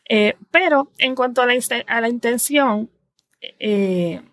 Eh, 0.09 0.35
pero 0.49 0.91
en 0.97 1.13
cuanto 1.13 1.43
a 1.43 1.45
la, 1.45 1.53
a 1.85 2.01
la 2.01 2.09
intención, 2.09 2.89
eh, 3.59 4.23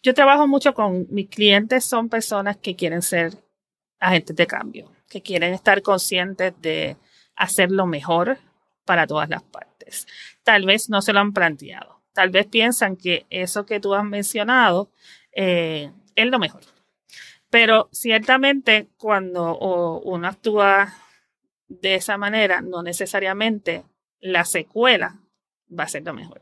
yo 0.00 0.14
trabajo 0.14 0.46
mucho 0.46 0.74
con 0.74 1.08
mis 1.10 1.28
clientes, 1.28 1.84
son 1.84 2.08
personas 2.08 2.56
que 2.56 2.76
quieren 2.76 3.02
ser 3.02 3.32
agentes 3.98 4.36
de 4.36 4.46
cambio, 4.46 4.92
que 5.08 5.22
quieren 5.22 5.54
estar 5.54 5.82
conscientes 5.82 6.54
de 6.62 6.96
hacer 7.34 7.72
lo 7.72 7.86
mejor 7.86 8.38
para 8.84 9.08
todas 9.08 9.28
las 9.28 9.42
partes. 9.42 10.06
Tal 10.44 10.66
vez 10.66 10.88
no 10.88 11.02
se 11.02 11.12
lo 11.12 11.18
han 11.18 11.32
planteado 11.32 11.95
tal 12.16 12.30
vez 12.30 12.46
piensan 12.46 12.96
que 12.96 13.26
eso 13.28 13.66
que 13.66 13.78
tú 13.78 13.94
has 13.94 14.02
mencionado 14.02 14.90
eh, 15.32 15.92
es 16.14 16.26
lo 16.26 16.38
mejor. 16.38 16.62
Pero 17.50 17.90
ciertamente 17.92 18.88
cuando 18.96 19.58
uno 19.58 20.26
actúa 20.26 20.94
de 21.68 21.96
esa 21.96 22.16
manera, 22.16 22.62
no 22.62 22.82
necesariamente 22.82 23.84
la 24.18 24.46
secuela 24.46 25.20
va 25.70 25.84
a 25.84 25.88
ser 25.88 26.04
lo 26.04 26.14
mejor. 26.14 26.40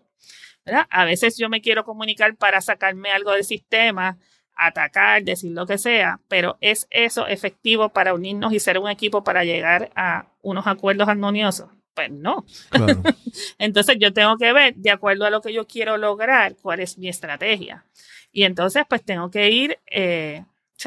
A 0.90 1.04
veces 1.04 1.36
yo 1.36 1.48
me 1.48 1.60
quiero 1.60 1.84
comunicar 1.84 2.36
para 2.36 2.60
sacarme 2.60 3.10
algo 3.10 3.32
del 3.32 3.44
sistema, 3.44 4.16
atacar, 4.54 5.24
decir 5.24 5.50
lo 5.50 5.66
que 5.66 5.76
sea, 5.76 6.20
pero 6.28 6.56
¿es 6.60 6.86
eso 6.90 7.26
efectivo 7.26 7.88
para 7.88 8.14
unirnos 8.14 8.52
y 8.52 8.60
ser 8.60 8.78
un 8.78 8.88
equipo 8.88 9.24
para 9.24 9.42
llegar 9.42 9.90
a 9.96 10.26
unos 10.40 10.68
acuerdos 10.68 11.08
armoniosos? 11.08 11.68
Pues 11.94 12.10
no. 12.10 12.44
entonces 13.58 13.96
yo 14.00 14.12
tengo 14.12 14.36
que 14.36 14.52
ver, 14.52 14.74
de 14.74 14.90
acuerdo 14.90 15.24
a 15.24 15.30
lo 15.30 15.40
que 15.40 15.52
yo 15.52 15.66
quiero 15.66 15.96
lograr, 15.96 16.56
cuál 16.60 16.80
es 16.80 16.98
mi 16.98 17.08
estrategia. 17.08 17.84
Y 18.32 18.42
entonces 18.42 18.84
pues 18.88 19.04
tengo 19.04 19.30
que 19.30 19.50
ir, 19.50 19.78
eh, 19.86 20.44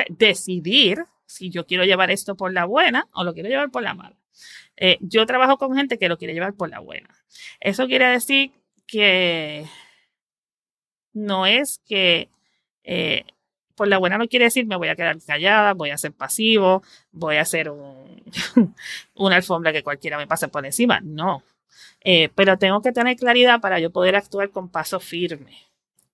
decidir 0.10 1.06
si 1.26 1.50
yo 1.50 1.66
quiero 1.66 1.86
llevar 1.86 2.12
esto 2.12 2.36
por 2.36 2.54
la 2.54 2.66
buena 2.66 3.08
o 3.14 3.24
lo 3.24 3.34
quiero 3.34 3.50
llevar 3.50 3.72
por 3.72 3.84
la 3.84 3.94
mala. 3.94 4.16
Eh, 4.76 4.98
yo 5.02 5.26
trabajo 5.26 5.58
con 5.58 5.76
gente 5.76 5.98
que 5.98 6.10
lo 6.10 6.18
quiere 6.18 6.34
llevar 6.34 6.54
por 6.54 6.70
la 6.70 6.80
buena. 6.80 7.10
Eso 7.60 7.88
quiere 7.88 8.08
decir 8.08 8.52
que 8.86 9.66
no 11.14 11.46
es 11.46 11.82
que 11.86 12.30
eh, 12.84 13.26
por 13.78 13.88
la 13.88 14.00
buena 14.00 14.18
no 14.18 14.28
quiere 14.28 14.46
decir 14.46 14.66
me 14.66 14.76
voy 14.76 14.90
a 14.90 14.96
quedar 14.96 15.18
callada, 15.22 15.74
voy 15.74 15.92
a 15.92 15.98
ser 15.98 16.12
pasivo, 16.12 16.82
voy 17.12 17.38
a 17.38 17.42
hacer 17.42 17.70
un, 17.70 18.24
una 19.16 19.36
alfombra 19.36 19.72
que 19.72 19.84
cualquiera 19.84 20.18
me 20.18 20.28
pase 20.28 20.48
por 20.48 20.66
encima. 20.66 21.00
No. 21.02 21.44
Eh, 22.02 22.30
pero 22.36 22.58
tengo 22.58 22.82
que 22.82 22.92
tener 22.92 23.16
claridad 23.16 23.62
para 23.62 23.80
yo 23.80 23.92
poder 23.92 24.16
actuar 24.16 24.50
con 24.50 24.70
paso 24.70 25.00
firme 25.00 25.58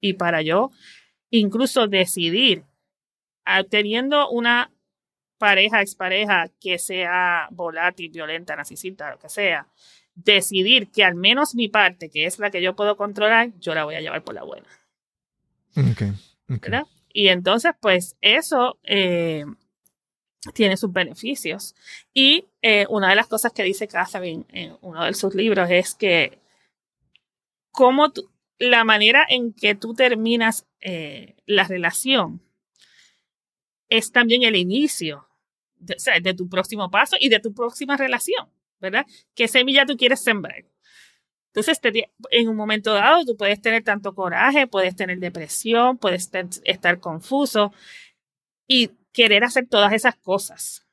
y 0.02 0.14
para 0.14 0.42
yo 0.42 0.72
incluso 1.30 1.88
decidir, 1.88 2.64
ah, 3.46 3.64
teniendo 3.64 4.30
una 4.30 4.70
pareja, 5.38 5.82
expareja 5.82 6.50
que 6.60 6.78
sea 6.78 7.48
volátil, 7.52 8.12
violenta, 8.12 8.56
narcisista, 8.56 9.12
lo 9.12 9.20
que 9.20 9.30
sea, 9.30 9.68
decidir 10.16 10.92
que 10.92 11.04
al 11.04 11.16
menos 11.16 11.56
mi 11.56 11.70
parte, 11.70 12.10
que 12.10 12.26
es 12.26 12.40
la 12.40 12.52
que 12.52 12.62
yo 12.62 12.76
puedo 12.76 12.98
controlar, 12.98 13.52
yo 13.60 13.74
la 13.74 13.86
voy 13.86 13.96
a 13.96 14.02
llevar 14.02 14.24
por 14.24 14.36
la 14.36 14.44
buena. 14.44 14.68
Okay, 15.72 16.12
¿Verdad? 16.48 16.86
Y 17.14 17.28
entonces, 17.28 17.72
pues 17.80 18.18
eso 18.22 18.80
eh, 18.84 19.46
tiene 20.54 20.76
sus 20.76 20.92
beneficios. 20.92 21.76
Y 22.14 22.48
eh, 22.62 22.86
una 22.90 23.10
de 23.10 23.16
las 23.16 23.28
cosas 23.28 23.54
que 23.54 23.64
dice 23.64 23.88
Catherine 23.88 24.46
en 24.50 24.76
uno 24.82 25.06
de 25.06 25.14
sus 25.14 25.36
libros 25.36 25.70
es 25.70 25.94
que 25.94 26.40
cómo 27.72 28.12
la 28.58 28.84
manera 28.84 29.26
en 29.30 29.54
que 29.54 29.76
tú 29.76 29.94
terminas 29.94 30.66
eh, 30.82 31.36
la 31.46 31.66
relación 31.66 32.42
es 33.90 34.12
también 34.12 34.44
el 34.44 34.56
inicio 34.56 35.28
de, 35.76 35.96
de 36.22 36.34
tu 36.34 36.50
próximo 36.50 36.90
paso 36.90 37.16
y 37.20 37.30
de 37.30 37.40
tu 37.40 37.54
próxima 37.54 37.96
relación, 37.96 38.50
¿verdad? 38.80 39.06
¿Qué 39.36 39.48
semilla 39.48 39.86
tú 39.86 39.98
quieres 39.98 40.24
sembrar? 40.24 40.66
Entonces, 41.56 41.80
en 42.32 42.50
un 42.50 42.56
momento 42.56 42.96
dado, 42.96 43.26
tú 43.26 43.38
puedes 43.38 43.62
tener 43.62 43.84
tanto 43.84 44.16
coraje, 44.16 44.66
puedes 44.66 44.96
tener 44.96 45.20
depresión, 45.20 46.00
puedes 46.00 46.32
estar 46.64 47.00
confuso 47.00 47.72
y 48.68 48.90
querer 49.12 49.44
hacer 49.44 49.68
todas 49.70 49.94
esas 49.94 50.16
cosas. 50.16 50.88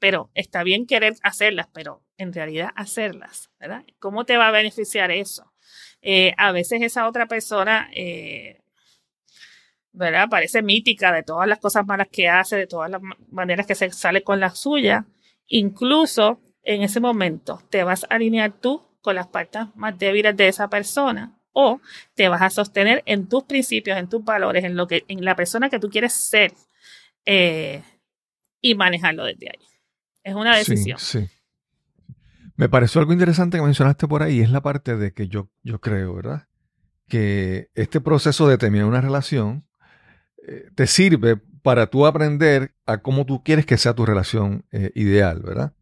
Pero 0.00 0.32
está 0.34 0.64
bien 0.64 0.86
querer 0.86 1.14
hacerlas, 1.22 1.68
pero 1.72 2.02
en 2.18 2.32
realidad 2.32 2.70
hacerlas, 2.74 3.50
¿verdad? 3.60 3.84
¿Cómo 4.00 4.24
te 4.24 4.36
va 4.36 4.48
a 4.48 4.50
beneficiar 4.50 5.12
eso? 5.12 5.52
Eh, 6.02 6.34
a 6.38 6.50
veces 6.50 6.82
esa 6.82 7.06
otra 7.06 7.26
persona, 7.26 7.88
eh, 7.94 8.62
¿verdad? 9.92 10.28
Parece 10.28 10.60
mítica 10.60 11.12
de 11.12 11.22
todas 11.22 11.46
las 11.46 11.60
cosas 11.60 11.86
malas 11.86 12.08
que 12.10 12.28
hace, 12.28 12.56
de 12.56 12.66
todas 12.66 12.90
las 12.90 13.00
maneras 13.30 13.64
que 13.64 13.76
se 13.76 13.88
sale 13.90 14.24
con 14.24 14.40
la 14.40 14.50
suya. 14.50 15.06
Incluso 15.46 16.40
en 16.64 16.82
ese 16.82 16.98
momento 16.98 17.62
te 17.70 17.84
vas 17.84 18.02
a 18.02 18.16
alinear 18.16 18.50
tú 18.50 18.82
con 19.04 19.14
las 19.14 19.26
partes 19.26 19.66
más 19.74 19.98
débiles 19.98 20.34
de 20.34 20.48
esa 20.48 20.68
persona 20.68 21.38
o 21.52 21.78
te 22.14 22.26
vas 22.28 22.40
a 22.40 22.48
sostener 22.48 23.02
en 23.04 23.28
tus 23.28 23.44
principios, 23.44 23.98
en 23.98 24.08
tus 24.08 24.24
valores, 24.24 24.64
en 24.64 24.76
lo 24.76 24.88
que, 24.88 25.04
en 25.08 25.22
la 25.22 25.36
persona 25.36 25.68
que 25.68 25.78
tú 25.78 25.90
quieres 25.90 26.14
ser 26.14 26.54
eh, 27.26 27.82
y 28.62 28.74
manejarlo 28.74 29.26
desde 29.26 29.50
ahí. 29.50 29.66
Es 30.22 30.34
una 30.34 30.56
decisión. 30.56 30.98
Sí, 30.98 31.28
Me 32.56 32.70
pareció 32.70 32.98
algo 32.98 33.12
interesante 33.12 33.58
que 33.58 33.62
mencionaste 33.62 34.08
por 34.08 34.22
ahí, 34.22 34.40
es 34.40 34.50
la 34.50 34.62
parte 34.62 34.96
de 34.96 35.12
que 35.12 35.28
yo, 35.28 35.50
yo 35.62 35.82
creo, 35.82 36.14
¿verdad? 36.14 36.48
Que 37.06 37.68
este 37.74 38.00
proceso 38.00 38.48
de 38.48 38.56
terminar 38.56 38.86
una 38.86 39.02
relación 39.02 39.66
eh, 40.48 40.70
te 40.74 40.86
sirve 40.86 41.36
para 41.62 41.88
tú 41.88 42.06
aprender 42.06 42.74
a 42.86 43.02
cómo 43.02 43.26
tú 43.26 43.44
quieres 43.44 43.66
que 43.66 43.76
sea 43.76 43.94
tu 43.94 44.06
relación 44.06 44.64
eh, 44.72 44.92
ideal, 44.94 45.42
¿verdad? 45.42 45.74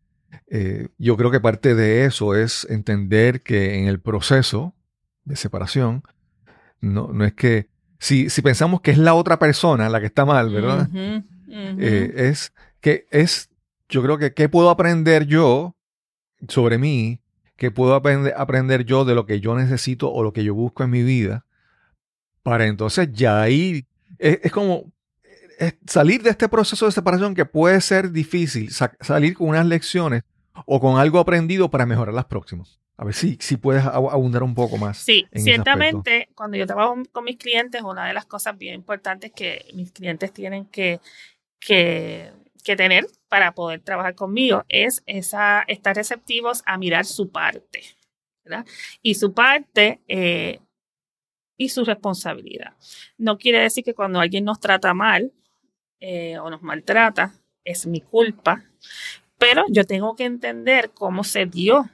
Eh, 0.49 0.89
yo 0.99 1.17
creo 1.17 1.31
que 1.31 1.41
parte 1.41 1.75
de 1.75 2.05
eso 2.05 2.35
es 2.35 2.67
entender 2.71 3.43
que 3.43 3.79
en 3.79 3.87
el 3.87 4.01
proceso 4.01 4.75
de 5.25 5.37
separación, 5.37 6.03
no, 6.81 7.09
no 7.13 7.25
es 7.25 7.33
que, 7.35 7.69
si, 7.99 8.29
si 8.31 8.43
pensamos 8.43 8.81
que 8.81 8.91
es 8.91 8.99
la 8.99 9.15
otra 9.15 9.39
persona 9.39 9.89
la 9.89 10.01
que 10.01 10.07
está 10.07 10.25
mal, 10.25 10.51
¿verdad? 10.51 10.89
Eh, 11.55 12.15
es 12.17 12.55
que 12.81 13.07
es, 13.11 13.51
yo 13.87 14.03
creo 14.03 14.17
que, 14.17 14.33
¿qué 14.33 14.49
puedo 14.49 14.71
aprender 14.71 15.27
yo 15.27 15.77
sobre 16.49 16.79
mí? 16.79 17.21
¿Qué 17.57 17.71
puedo 17.71 17.95
aprender, 17.95 18.33
aprender 18.39 18.87
yo 18.87 19.05
de 19.05 19.15
lo 19.15 19.27
que 19.27 19.39
yo 19.39 19.55
necesito 19.55 20.11
o 20.11 20.23
lo 20.23 20.33
que 20.33 20.45
yo 20.45 20.55
busco 20.55 20.83
en 20.83 20.89
mi 20.89 21.03
vida? 21.03 21.45
Para 22.43 22.65
entonces 22.69 23.11
ya 23.13 23.43
ahí, 23.43 23.87
es 24.19 24.51
como 24.51 24.91
salir 25.87 26.23
de 26.23 26.31
este 26.31 26.49
proceso 26.49 26.87
de 26.87 26.93
separación 26.93 27.35
que 27.35 27.45
puede 27.45 27.81
ser 27.81 28.11
difícil, 28.11 28.71
salir 28.71 29.35
con 29.35 29.49
unas 29.49 29.67
lecciones 29.67 30.23
o 30.67 30.81
con 30.81 30.99
algo 30.99 31.19
aprendido 31.19 31.71
para 31.71 31.87
mejorar 31.87 32.15
las 32.15 32.27
próximas. 32.27 32.81
A 32.97 33.05
ver 33.05 33.15
si, 33.15 33.37
si 33.41 33.57
puedes 33.57 33.85
abundar 33.85 34.43
un 34.43 34.55
poco 34.55 34.77
más. 34.77 34.99
Sí, 34.99 35.27
ciertamente, 35.35 36.29
cuando 36.35 36.57
yo 36.57 36.67
trabajo 36.67 36.97
con 37.11 37.25
mis 37.25 37.37
clientes, 37.37 37.83
una 37.83 38.07
de 38.07 38.15
las 38.15 38.27
cosas 38.27 38.57
bien 38.57 38.75
importantes 38.75 39.33
que 39.33 39.67
mis 39.75 39.91
clientes 39.93 40.33
tienen 40.33 40.67
que, 40.67 41.01
que, 41.59 42.33
tener 42.77 43.07
para 43.29 43.53
poder 43.53 43.81
trabajar 43.81 44.15
conmigo 44.15 44.65
es 44.69 45.03
esa, 45.07 45.63
estar 45.63 45.97
receptivos 45.97 46.63
a 46.67 46.79
mirar 46.79 47.05
su 47.05 47.31
parte. 47.31 47.83
¿verdad? 48.45 48.67
Y 49.03 49.15
su 49.15 49.33
parte 49.33 50.01
eh, 50.07 50.61
y 51.57 51.69
su 51.69 51.85
responsabilidad. 51.85 52.75
No 53.19 53.39
quiere 53.39 53.61
decir 53.61 53.85
que 53.85 53.95
cuando 53.95 54.21
alguien 54.21 54.45
nos 54.45 54.61
trata 54.61 54.95
mal 54.95 55.33
eh, 56.05 56.37
o 56.41 56.51
nos 56.51 56.63
maltrata, 56.63 57.33
es 57.63 57.87
mi 57.87 58.01
culpa, 58.01 58.65
pero 59.39 59.65
yo 59.69 59.85
tengo 59.85 60.17
que 60.17 60.25
entender 60.25 60.91
cómo 60.91 61.23
se 61.23 61.47
dio, 61.47 61.89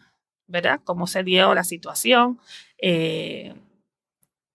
¿verdad? 0.46 0.80
Cómo 0.82 1.06
se 1.06 1.22
dio 1.22 1.52
la 1.54 1.62
situación, 1.62 2.40
eh, 2.80 3.54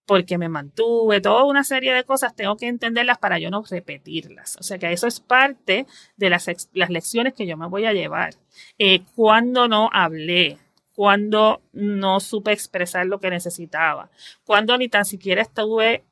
porque 0.06 0.38
me 0.38 0.48
mantuve, 0.48 1.20
toda 1.20 1.44
una 1.44 1.62
serie 1.62 1.94
de 1.94 2.02
cosas, 2.02 2.34
tengo 2.34 2.56
que 2.56 2.66
entenderlas 2.66 3.18
para 3.18 3.38
yo 3.38 3.48
no 3.48 3.62
repetirlas. 3.62 4.56
O 4.58 4.64
sea 4.64 4.76
que 4.78 4.92
eso 4.92 5.06
es 5.06 5.20
parte 5.20 5.86
de 6.16 6.30
las, 6.30 6.48
las 6.72 6.90
lecciones 6.90 7.32
que 7.32 7.46
yo 7.46 7.56
me 7.56 7.68
voy 7.68 7.86
a 7.86 7.92
llevar. 7.92 8.34
Eh, 8.78 9.02
cuando 9.14 9.68
no 9.68 9.88
hablé, 9.92 10.58
cuando 10.96 11.62
no 11.72 12.18
supe 12.18 12.50
expresar 12.50 13.06
lo 13.06 13.20
que 13.20 13.30
necesitaba, 13.30 14.10
cuando 14.42 14.76
ni 14.76 14.88
tan 14.88 15.04
siquiera 15.04 15.42
estuve 15.42 16.02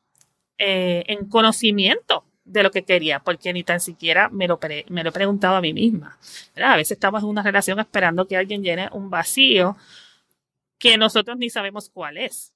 en 0.58 1.28
conocimiento 1.28 2.24
de 2.52 2.62
lo 2.62 2.70
que 2.70 2.82
quería, 2.82 3.20
porque 3.20 3.52
ni 3.52 3.64
tan 3.64 3.80
siquiera 3.80 4.28
me 4.28 4.46
lo, 4.46 4.58
me 4.88 5.02
lo 5.02 5.08
he 5.08 5.12
preguntado 5.12 5.56
a 5.56 5.60
mí 5.60 5.72
misma. 5.72 6.18
A 6.56 6.76
veces 6.76 6.92
estamos 6.92 7.22
en 7.22 7.28
una 7.28 7.42
relación 7.42 7.80
esperando 7.80 8.26
que 8.26 8.36
alguien 8.36 8.62
llene 8.62 8.88
un 8.92 9.10
vacío 9.10 9.76
que 10.78 10.98
nosotros 10.98 11.38
ni 11.38 11.48
sabemos 11.48 11.88
cuál 11.88 12.18
es. 12.18 12.54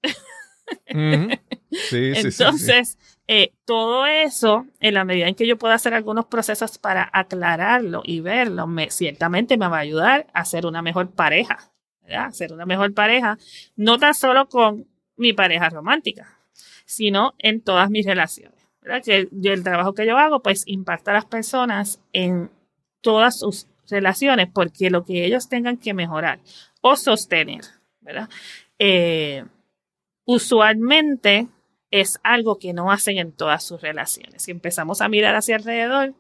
Entonces, 2.25 2.99
eh, 3.29 3.53
todo 3.65 4.07
eso, 4.07 4.67
en 4.81 4.95
la 4.95 5.05
medida 5.05 5.29
en 5.29 5.35
que 5.35 5.47
yo 5.47 5.57
pueda 5.57 5.75
hacer 5.75 5.95
algunos 5.95 6.27
procesos 6.27 6.79
para 6.79 7.09
aclararlo 7.13 8.03
y 8.05 8.21
verlo, 8.21 8.67
me, 8.67 8.91
ciertamente 8.91 9.57
me 9.57 9.69
va 9.69 9.79
a 9.79 9.81
ayudar 9.81 10.27
a 10.33 10.45
ser 10.45 10.67
una 10.67 10.83
mejor 10.83 11.11
pareja, 11.11 11.73
¿verdad? 12.03 12.33
ser 12.33 12.53
una 12.53 12.67
mejor 12.67 12.93
pareja, 12.95 13.39
no 13.77 13.99
tan 13.99 14.15
solo 14.15 14.49
con 14.49 14.87
mi 15.17 15.33
pareja 15.33 15.69
romántica, 15.71 16.39
sino 16.85 17.35
en 17.39 17.61
todas 17.61 17.91
mis 17.91 18.07
relaciones. 18.07 18.56
Que 19.05 19.29
el 19.42 19.64
trabajo 19.64 19.94
que 19.94 20.07
yo 20.07 20.16
hago, 20.16 20.40
pues 20.40 20.62
impacta 20.66 21.11
a 21.11 21.14
las 21.14 21.25
personas 21.25 22.01
en 22.12 22.51
todas 23.01 23.40
sus 23.40 23.66
relaciones, 23.88 24.49
porque 24.53 24.90
lo 24.90 25.05
que 25.05 25.25
ellos 25.25 25.49
tengan 25.49 25.77
que 25.77 25.94
mejorar 25.94 26.40
o 26.81 26.96
sostener. 26.96 27.62
Eh, 28.79 29.44
usualmente 30.25 31.49
es 31.90 32.18
algo 32.22 32.59
que 32.59 32.72
no 32.72 32.90
hacen 32.90 33.18
en 33.18 33.33
todas 33.33 33.64
sus 33.64 33.81
relaciones. 33.81 34.42
Si 34.42 34.51
empezamos 34.51 35.01
a 35.01 35.09
mirar 35.09 35.35
hacia 35.35 35.57
alrededor, 35.57 36.14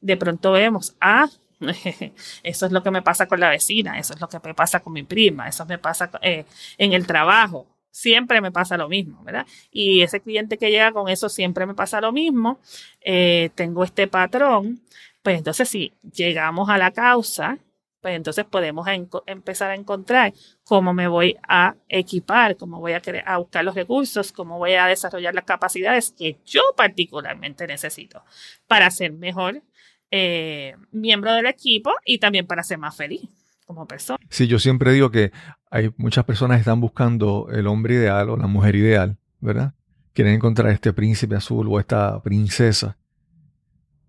de 0.00 0.16
pronto 0.16 0.52
vemos, 0.52 0.94
ah, 1.00 1.28
eso 2.42 2.66
es 2.66 2.72
lo 2.72 2.82
que 2.82 2.90
me 2.90 3.02
pasa 3.02 3.26
con 3.26 3.40
la 3.40 3.50
vecina, 3.50 3.98
eso 3.98 4.14
es 4.14 4.20
lo 4.20 4.28
que 4.28 4.40
me 4.44 4.54
pasa 4.54 4.80
con 4.80 4.92
mi 4.92 5.04
prima, 5.04 5.48
eso 5.48 5.64
me 5.66 5.78
pasa 5.78 6.10
eh, 6.22 6.44
en 6.76 6.92
el 6.92 7.06
trabajo, 7.06 7.66
siempre 7.92 8.40
me 8.40 8.50
pasa 8.50 8.76
lo 8.76 8.88
mismo, 8.88 9.22
¿verdad? 9.22 9.46
Y 9.70 10.02
ese 10.02 10.20
cliente 10.20 10.58
que 10.58 10.70
llega 10.70 10.90
con 10.90 11.08
eso 11.08 11.28
siempre 11.28 11.66
me 11.66 11.74
pasa 11.74 12.00
lo 12.00 12.10
mismo, 12.10 12.58
eh, 13.00 13.50
tengo 13.54 13.84
este 13.84 14.08
patrón, 14.08 14.82
pues 15.22 15.38
entonces 15.38 15.68
si 15.68 15.92
llegamos 16.12 16.68
a 16.68 16.78
la 16.78 16.90
causa, 16.90 17.58
pues 18.00 18.16
entonces 18.16 18.44
podemos 18.44 18.88
empezar 19.26 19.70
a 19.70 19.76
encontrar 19.76 20.32
cómo 20.64 20.92
me 20.92 21.06
voy 21.06 21.36
a 21.46 21.76
equipar, 21.88 22.56
cómo 22.56 22.80
voy 22.80 22.94
a, 22.94 23.02
a 23.26 23.38
buscar 23.38 23.64
los 23.64 23.76
recursos, 23.76 24.32
cómo 24.32 24.58
voy 24.58 24.74
a 24.74 24.86
desarrollar 24.86 25.34
las 25.36 25.44
capacidades 25.44 26.10
que 26.10 26.38
yo 26.44 26.62
particularmente 26.76 27.64
necesito 27.68 28.24
para 28.66 28.90
ser 28.90 29.12
mejor 29.12 29.62
eh, 30.10 30.74
miembro 30.90 31.32
del 31.32 31.46
equipo 31.46 31.92
y 32.04 32.18
también 32.18 32.46
para 32.46 32.64
ser 32.64 32.78
más 32.78 32.96
feliz 32.96 33.22
como 33.66 33.86
persona. 33.86 34.18
Sí, 34.28 34.46
yo 34.46 34.58
siempre 34.58 34.92
digo 34.92 35.10
que 35.10 35.32
hay 35.70 35.92
muchas 35.96 36.24
personas 36.24 36.56
que 36.56 36.60
están 36.60 36.80
buscando 36.80 37.48
el 37.52 37.66
hombre 37.66 37.94
ideal 37.94 38.30
o 38.30 38.36
la 38.36 38.46
mujer 38.46 38.76
ideal, 38.76 39.18
¿verdad? 39.40 39.74
Quieren 40.12 40.34
encontrar 40.34 40.70
este 40.70 40.92
príncipe 40.92 41.36
azul 41.36 41.68
o 41.70 41.80
esta 41.80 42.22
princesa. 42.22 42.96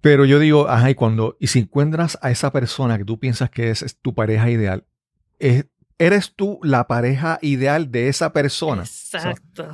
Pero 0.04 0.26
yo 0.26 0.38
digo, 0.38 0.68
ajá, 0.68 0.90
y 0.90 0.96
cuando, 0.96 1.38
y 1.40 1.48
si 1.48 1.60
encuentras 1.60 2.20
a 2.22 2.30
esa 2.30 2.52
persona 2.52 2.98
que 2.98 3.06
tú 3.06 3.20
piensas 3.20 3.50
que 3.50 3.70
es, 3.70 3.98
tu 4.02 4.14
pareja 4.14 4.50
ideal, 4.50 4.84
eres 5.98 6.34
tú 6.36 6.60
la 6.62 6.88
pareja 6.88 7.40
ideal 7.42 7.90
de 7.90 8.10
esa 8.10 8.34
persona. 8.34 8.82
Exacto. 8.82 9.70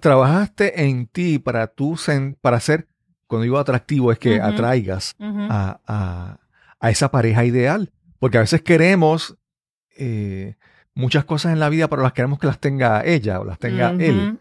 trabajaste 0.00 0.84
en 0.84 1.06
ti 1.06 1.38
para 1.38 1.66
tú, 1.68 1.98
para 2.42 2.60
ser, 2.60 2.88
cuando 3.26 3.44
digo 3.44 3.58
atractivo, 3.58 4.12
es 4.12 4.18
que 4.18 4.38
atraigas 4.38 5.16
a, 5.18 6.38
esa 6.82 7.10
pareja 7.10 7.46
ideal. 7.46 7.90
Porque 8.20 8.38
a 8.38 8.42
veces 8.42 8.62
queremos 8.62 9.36
eh, 9.96 10.54
muchas 10.94 11.24
cosas 11.24 11.52
en 11.52 11.58
la 11.58 11.68
vida, 11.68 11.88
pero 11.88 12.02
las 12.02 12.12
queremos 12.12 12.38
que 12.38 12.46
las 12.46 12.60
tenga 12.60 13.04
ella 13.04 13.40
o 13.40 13.44
las 13.44 13.58
tenga 13.58 13.90
él. 13.98 14.38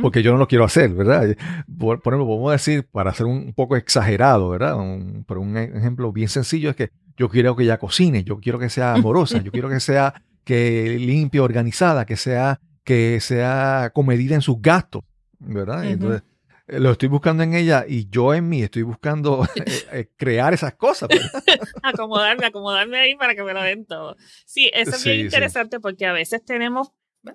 Porque 0.00 0.22
yo 0.22 0.32
no 0.32 0.38
lo 0.38 0.48
quiero 0.48 0.64
hacer, 0.64 0.90
¿verdad? 0.94 1.36
Por, 1.78 1.98
ejemplo, 1.98 2.26
podemos 2.26 2.52
decir, 2.52 2.88
para 2.90 3.12
ser 3.12 3.26
un 3.26 3.52
poco 3.52 3.76
exagerado, 3.76 4.48
¿verdad? 4.48 4.76
Un, 4.76 5.24
pero 5.28 5.42
un 5.42 5.56
ejemplo 5.56 6.10
bien 6.10 6.28
sencillo 6.28 6.70
es 6.70 6.76
que 6.76 6.90
yo 7.16 7.28
quiero 7.28 7.54
que 7.54 7.64
ella 7.64 7.78
cocine, 7.78 8.24
yo 8.24 8.40
quiero 8.40 8.58
que 8.58 8.70
sea 8.70 8.94
amorosa, 8.94 9.42
yo 9.42 9.52
quiero 9.52 9.68
que 9.68 9.80
sea 9.80 10.14
que 10.44 10.96
limpie, 10.98 11.40
organizada, 11.40 12.06
que 12.06 12.16
sea, 12.16 12.60
que 12.82 13.20
sea 13.20 13.90
comedida 13.94 14.34
en 14.34 14.40
sus 14.40 14.60
gastos, 14.60 15.04
¿verdad? 15.38 15.84
Entonces, 15.84 16.22
eh, 16.22 16.31
lo 16.78 16.92
estoy 16.92 17.08
buscando 17.08 17.42
en 17.42 17.54
ella 17.54 17.84
y 17.86 18.08
yo 18.08 18.34
en 18.34 18.48
mí 18.48 18.62
estoy 18.62 18.82
buscando 18.82 19.44
eh, 19.56 19.64
eh, 19.92 20.08
crear 20.16 20.54
esas 20.54 20.74
cosas. 20.74 21.08
acomodarme, 21.82 22.46
acomodarme 22.46 22.98
ahí 22.98 23.14
para 23.14 23.34
que 23.34 23.42
me 23.42 23.52
lo 23.52 23.62
den 23.62 23.84
todo. 23.84 24.16
Sí, 24.44 24.70
eso 24.72 24.96
es 24.96 25.04
bien 25.04 25.20
interesante 25.20 25.80
porque 25.80 26.06
a 26.06 26.12
veces 26.12 26.44
tenemos, 26.44 26.92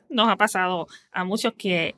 nos 0.10 0.30
ha 0.30 0.36
pasado 0.36 0.88
a 1.12 1.24
muchos 1.24 1.54
que, 1.54 1.96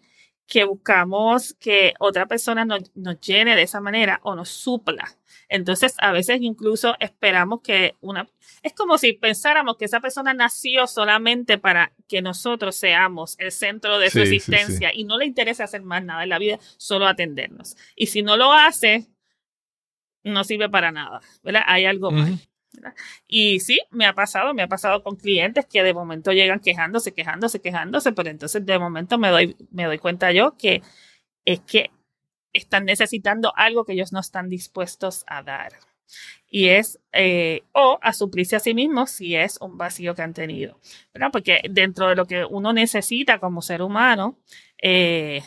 que 0.49 0.63
buscamos 0.63 1.53
que 1.59 1.93
otra 1.99 2.25
persona 2.25 2.65
nos, 2.65 2.91
nos 2.95 3.21
llene 3.21 3.55
de 3.55 3.61
esa 3.61 3.79
manera 3.79 4.19
o 4.23 4.35
nos 4.35 4.49
supla. 4.49 5.15
Entonces, 5.47 5.95
a 5.99 6.11
veces 6.11 6.39
incluso 6.41 6.95
esperamos 6.99 7.61
que 7.61 7.95
una, 8.01 8.27
es 8.63 8.73
como 8.73 8.97
si 8.97 9.13
pensáramos 9.13 9.77
que 9.77 9.85
esa 9.85 9.99
persona 9.99 10.33
nació 10.33 10.87
solamente 10.87 11.59
para 11.59 11.93
que 12.07 12.21
nosotros 12.21 12.75
seamos 12.75 13.35
el 13.37 13.51
centro 13.51 13.99
de 13.99 14.09
su 14.09 14.19
existencia 14.19 14.91
y 14.93 15.03
no 15.03 15.17
le 15.19 15.25
interesa 15.25 15.65
hacer 15.65 15.83
más 15.83 16.03
nada 16.03 16.23
en 16.23 16.29
la 16.29 16.39
vida, 16.39 16.59
solo 16.77 17.07
atendernos. 17.07 17.77
Y 17.95 18.07
si 18.07 18.23
no 18.23 18.35
lo 18.35 18.51
hace, 18.51 19.07
no 20.23 20.43
sirve 20.43 20.67
para 20.67 20.91
nada, 20.91 21.21
¿verdad? 21.43 21.63
Hay 21.67 21.85
algo 21.85 22.09
mal. 22.11 22.39
Y 23.27 23.59
sí, 23.59 23.81
me 23.91 24.05
ha 24.05 24.13
pasado, 24.13 24.53
me 24.53 24.63
ha 24.63 24.67
pasado 24.67 25.03
con 25.03 25.15
clientes 25.15 25.65
que 25.65 25.83
de 25.83 25.93
momento 25.93 26.31
llegan 26.31 26.59
quejándose, 26.59 27.13
quejándose, 27.13 27.61
quejándose, 27.61 28.11
pero 28.13 28.29
entonces 28.29 28.65
de 28.65 28.79
momento 28.79 29.17
me 29.17 29.29
doy, 29.29 29.57
me 29.71 29.85
doy 29.85 29.97
cuenta 29.97 30.31
yo 30.31 30.55
que 30.57 30.81
es 31.45 31.59
que 31.61 31.91
están 32.53 32.85
necesitando 32.85 33.53
algo 33.55 33.85
que 33.85 33.93
ellos 33.93 34.13
no 34.13 34.19
están 34.19 34.49
dispuestos 34.49 35.23
a 35.27 35.43
dar 35.43 35.73
y 36.49 36.69
es 36.69 36.99
eh, 37.13 37.63
o 37.73 37.99
a 38.01 38.13
suplirse 38.13 38.55
a 38.55 38.59
sí 38.59 38.73
mismos 38.73 39.11
si 39.11 39.35
es 39.35 39.57
un 39.61 39.77
vacío 39.77 40.15
que 40.15 40.21
han 40.21 40.33
tenido. 40.33 40.79
Porque 41.31 41.61
dentro 41.69 42.07
de 42.09 42.15
lo 42.15 42.25
que 42.25 42.45
uno 42.45 42.73
necesita 42.73 43.39
como 43.39 43.61
ser 43.61 43.81
humano, 43.81 44.37
eh, 44.81 45.43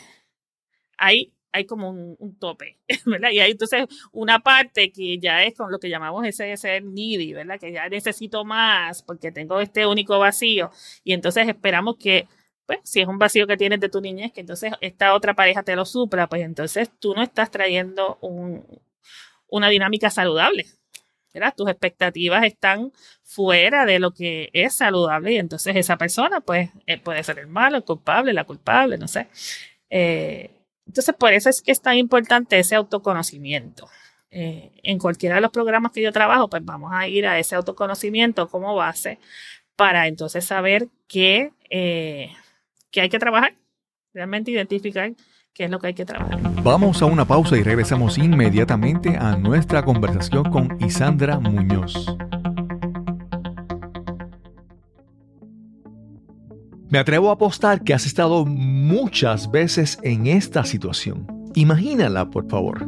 hay, 0.96 1.32
hay 1.52 1.66
como 1.66 1.90
un, 1.90 2.38
tope, 2.38 2.78
¿verdad? 3.06 3.30
Y 3.30 3.40
hay 3.40 3.52
entonces 3.52 3.86
una 4.10 4.40
parte 4.40 4.90
que 4.90 5.18
ya 5.18 5.44
es 5.44 5.54
con 5.54 5.70
lo 5.70 5.78
que 5.78 5.90
llamamos 5.90 6.26
ese 6.26 6.56
ser 6.56 6.82
needy, 6.82 7.34
¿verdad? 7.34 7.60
Que 7.60 7.72
ya 7.72 7.88
necesito 7.88 8.44
más 8.44 9.02
porque 9.02 9.30
tengo 9.30 9.60
este 9.60 9.86
único 9.86 10.18
vacío 10.18 10.70
y 11.04 11.12
entonces 11.12 11.48
esperamos 11.48 11.96
que 11.96 12.26
pues 12.66 12.78
si 12.84 13.00
es 13.00 13.08
un 13.08 13.18
vacío 13.18 13.46
que 13.46 13.56
tienes 13.56 13.80
de 13.80 13.88
tu 13.88 14.00
niñez, 14.00 14.32
que 14.32 14.40
entonces 14.40 14.72
esta 14.80 15.14
otra 15.14 15.34
pareja 15.34 15.62
te 15.62 15.76
lo 15.76 15.84
supla, 15.84 16.28
pues 16.28 16.42
entonces 16.42 16.90
tú 16.98 17.14
no 17.14 17.22
estás 17.22 17.50
trayendo 17.50 18.18
un, 18.20 18.64
una 19.48 19.68
dinámica 19.68 20.10
saludable. 20.10 20.66
¿verdad? 21.34 21.54
Tus 21.56 21.68
expectativas 21.68 22.44
están 22.44 22.92
fuera 23.22 23.86
de 23.86 23.98
lo 23.98 24.12
que 24.12 24.50
es 24.52 24.74
saludable 24.74 25.32
y 25.32 25.38
entonces 25.38 25.76
esa 25.76 25.96
persona 25.96 26.40
pues 26.42 26.70
eh, 26.86 26.98
puede 26.98 27.24
ser 27.24 27.38
el 27.38 27.46
malo, 27.46 27.78
el 27.78 27.84
culpable, 27.84 28.34
la 28.34 28.44
culpable, 28.44 28.98
no 28.98 29.08
sé. 29.08 29.28
Eh, 29.88 30.61
entonces 30.86 31.14
por 31.18 31.32
eso 31.32 31.48
es 31.48 31.62
que 31.62 31.72
es 31.72 31.80
tan 31.80 31.96
importante 31.96 32.58
ese 32.58 32.74
autoconocimiento. 32.74 33.88
Eh, 34.30 34.72
en 34.82 34.98
cualquiera 34.98 35.34
de 35.34 35.42
los 35.42 35.50
programas 35.50 35.92
que 35.92 36.00
yo 36.00 36.10
trabajo 36.10 36.48
pues 36.48 36.64
vamos 36.64 36.90
a 36.94 37.06
ir 37.06 37.26
a 37.26 37.38
ese 37.38 37.54
autoconocimiento 37.54 38.48
como 38.48 38.74
base 38.74 39.18
para 39.76 40.06
entonces 40.06 40.46
saber 40.46 40.88
qué, 41.06 41.52
qué 41.68 43.00
hay 43.00 43.08
que 43.10 43.18
trabajar, 43.18 43.54
realmente 44.14 44.50
identificar 44.50 45.12
qué 45.52 45.64
es 45.64 45.70
lo 45.70 45.78
que 45.78 45.88
hay 45.88 45.94
que 45.94 46.04
trabajar. 46.04 46.40
Vamos 46.62 47.02
a 47.02 47.06
una 47.06 47.26
pausa 47.26 47.56
y 47.56 47.62
regresamos 47.62 48.18
inmediatamente 48.18 49.16
a 49.16 49.36
nuestra 49.36 49.84
conversación 49.84 50.50
con 50.50 50.78
Isandra 50.80 51.38
Muñoz. 51.38 52.06
Me 56.92 56.98
atrevo 56.98 57.30
a 57.30 57.32
apostar 57.32 57.82
que 57.82 57.94
has 57.94 58.04
estado 58.04 58.44
muchas 58.44 59.50
veces 59.50 59.98
en 60.02 60.26
esta 60.26 60.62
situación. 60.66 61.26
Imagínala, 61.54 62.28
por 62.28 62.50
favor. 62.50 62.86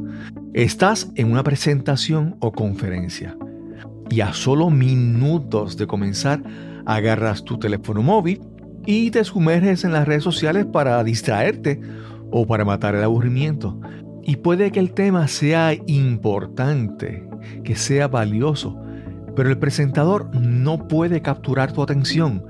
Estás 0.52 1.10
en 1.14 1.32
una 1.32 1.42
presentación 1.42 2.36
o 2.40 2.52
conferencia 2.52 3.34
y 4.10 4.20
a 4.20 4.34
solo 4.34 4.68
minutos 4.68 5.78
de 5.78 5.86
comenzar 5.86 6.42
agarras 6.84 7.44
tu 7.44 7.58
teléfono 7.58 8.02
móvil 8.02 8.42
y 8.84 9.10
te 9.10 9.24
sumerges 9.24 9.84
en 9.84 9.92
las 9.94 10.06
redes 10.06 10.22
sociales 10.22 10.66
para 10.66 11.02
distraerte 11.02 11.80
o 12.30 12.46
para 12.46 12.66
matar 12.66 12.94
el 12.94 13.04
aburrimiento. 13.04 13.80
Y 14.22 14.36
puede 14.36 14.70
que 14.70 14.80
el 14.80 14.92
tema 14.92 15.28
sea 15.28 15.72
importante, 15.86 17.26
que 17.64 17.74
sea 17.74 18.08
valioso, 18.08 18.78
pero 19.34 19.48
el 19.48 19.56
presentador 19.56 20.28
no 20.38 20.88
puede 20.88 21.22
capturar 21.22 21.72
tu 21.72 21.82
atención, 21.82 22.44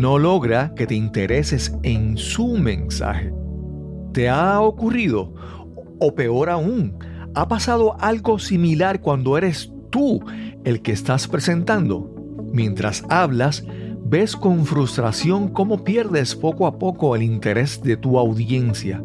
no 0.00 0.18
logra 0.18 0.74
que 0.74 0.86
te 0.86 0.94
intereses 0.94 1.72
en 1.82 2.16
su 2.16 2.58
mensaje. 2.58 3.32
¿Te 4.12 4.28
ha 4.28 4.60
ocurrido? 4.60 5.34
O 5.98 6.14
peor 6.14 6.50
aún, 6.50 6.98
¿ha 7.34 7.48
pasado 7.48 7.96
algo 7.98 8.38
similar 8.38 9.00
cuando 9.00 9.38
eres 9.38 9.72
tú 9.90 10.20
el 10.64 10.82
que 10.82 10.92
estás 10.92 11.26
presentando? 11.26 12.14
Mientras 12.52 13.04
hablas, 13.08 13.64
ves 14.04 14.36
con 14.36 14.66
frustración 14.66 15.48
cómo 15.48 15.82
pierdes 15.82 16.34
poco 16.34 16.66
a 16.66 16.78
poco 16.78 17.16
el 17.16 17.22
interés 17.22 17.82
de 17.82 17.96
tu 17.96 18.18
audiencia. 18.18 19.02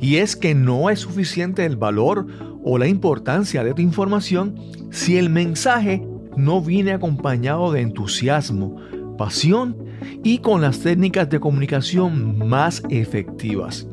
Y 0.00 0.16
es 0.16 0.36
que 0.36 0.54
no 0.54 0.90
es 0.90 1.00
suficiente 1.00 1.64
el 1.64 1.76
valor 1.76 2.26
o 2.62 2.76
la 2.76 2.88
importancia 2.88 3.64
de 3.64 3.72
tu 3.72 3.80
información 3.80 4.54
si 4.90 5.16
el 5.16 5.30
mensaje 5.30 6.06
no 6.36 6.60
viene 6.60 6.92
acompañado 6.92 7.72
de 7.72 7.80
entusiasmo, 7.80 8.76
pasión 9.16 9.89
y 10.22 10.38
con 10.38 10.60
las 10.60 10.80
técnicas 10.80 11.28
de 11.28 11.40
comunicación 11.40 12.38
más 12.48 12.82
efectivas. 12.90 13.86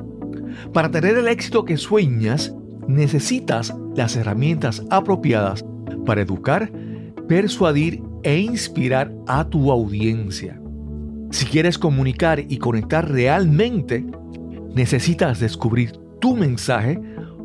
Para 0.74 0.92
tener 0.92 1.18
el 1.18 1.28
éxito 1.28 1.66
que 1.66 1.78
sueñas, 1.78 2.54
necesitas 2.88 3.76
las 3.96 4.16
herramientas 4.16 4.84
apropiadas 4.90 5.66
para 6.06 6.22
educar, 6.22 6.72
persuadir 7.28 8.02
e 8.24 8.40
inspirar 8.40 9.14
a 9.28 9.48
tu 9.50 9.72
audiencia. 9.72 10.60
Si 11.32 11.46
quieres 11.46 11.78
comunicar 11.78 12.40
y 12.40 12.58
conectar 12.58 13.10
realmente, 13.12 14.06
necesitas 14.74 15.40
descubrir 15.40 15.92
tu 16.20 16.36
mensaje, 16.36 17.00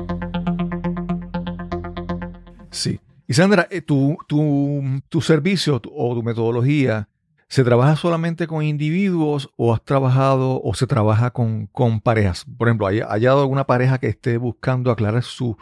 Sí. 2.71 2.99
Isandra, 3.27 3.67
eh, 3.69 3.81
tu, 3.81 4.17
tu, 4.27 5.21
servicio 5.21 5.75
o 5.75 6.15
tu 6.15 6.23
metodología, 6.23 7.09
¿se 7.47 7.63
trabaja 7.63 7.95
solamente 7.95 8.47
con 8.47 8.63
individuos 8.63 9.49
o 9.55 9.73
has 9.73 9.83
trabajado 9.83 10.61
o 10.63 10.73
se 10.73 10.87
trabaja 10.87 11.31
con, 11.31 11.67
con 11.67 12.01
parejas? 12.01 12.45
Por 12.57 12.67
ejemplo, 12.67 12.87
¿hay 12.87 13.01
hallado 13.01 13.41
alguna 13.41 13.65
pareja 13.65 13.99
que 13.99 14.07
esté 14.07 14.37
buscando 14.37 14.89
aclarar 14.89 15.23
su, 15.23 15.57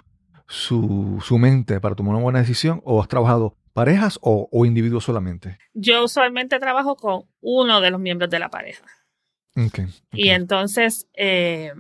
su, 0.48 1.22
su, 1.22 1.38
mente 1.38 1.82
para 1.82 1.96
tomar 1.96 2.16
una 2.16 2.24
buena 2.24 2.40
decisión 2.40 2.82
o 2.86 3.02
has 3.02 3.10
trabajado 3.10 3.58
parejas 3.74 4.18
o, 4.22 4.48
o 4.50 4.66
individuos 4.66 5.04
solamente? 5.04 5.58
Yo 5.74 6.06
usualmente 6.06 6.60
trabajo 6.60 6.96
con 6.96 7.24
uno 7.42 7.82
de 7.82 7.92
los 7.92 8.00
miembros 8.00 8.30
de 8.30 8.40
la 8.40 8.50
pareja. 8.50 8.86
Y 10.14 10.30
entonces 10.30 11.08
eh, 11.14 11.74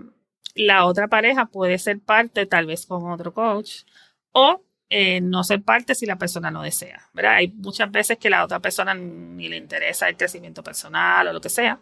la 0.55 0.85
otra 0.85 1.07
pareja 1.07 1.45
puede 1.45 1.77
ser 1.77 1.99
parte 1.99 2.45
tal 2.45 2.65
vez 2.65 2.85
con 2.85 3.09
otro 3.11 3.33
coach 3.33 3.83
o 4.31 4.63
eh, 4.89 5.21
no 5.21 5.43
ser 5.43 5.61
parte 5.63 5.95
si 5.95 6.05
la 6.05 6.17
persona 6.17 6.51
no 6.51 6.63
desea. 6.63 7.09
¿verdad? 7.13 7.35
Hay 7.35 7.49
muchas 7.49 7.91
veces 7.91 8.17
que 8.17 8.29
la 8.29 8.43
otra 8.43 8.59
persona 8.59 8.93
ni 8.93 9.47
le 9.49 9.57
interesa 9.57 10.07
el 10.07 10.17
crecimiento 10.17 10.63
personal 10.63 11.27
o 11.27 11.33
lo 11.33 11.41
que 11.41 11.49
sea. 11.49 11.79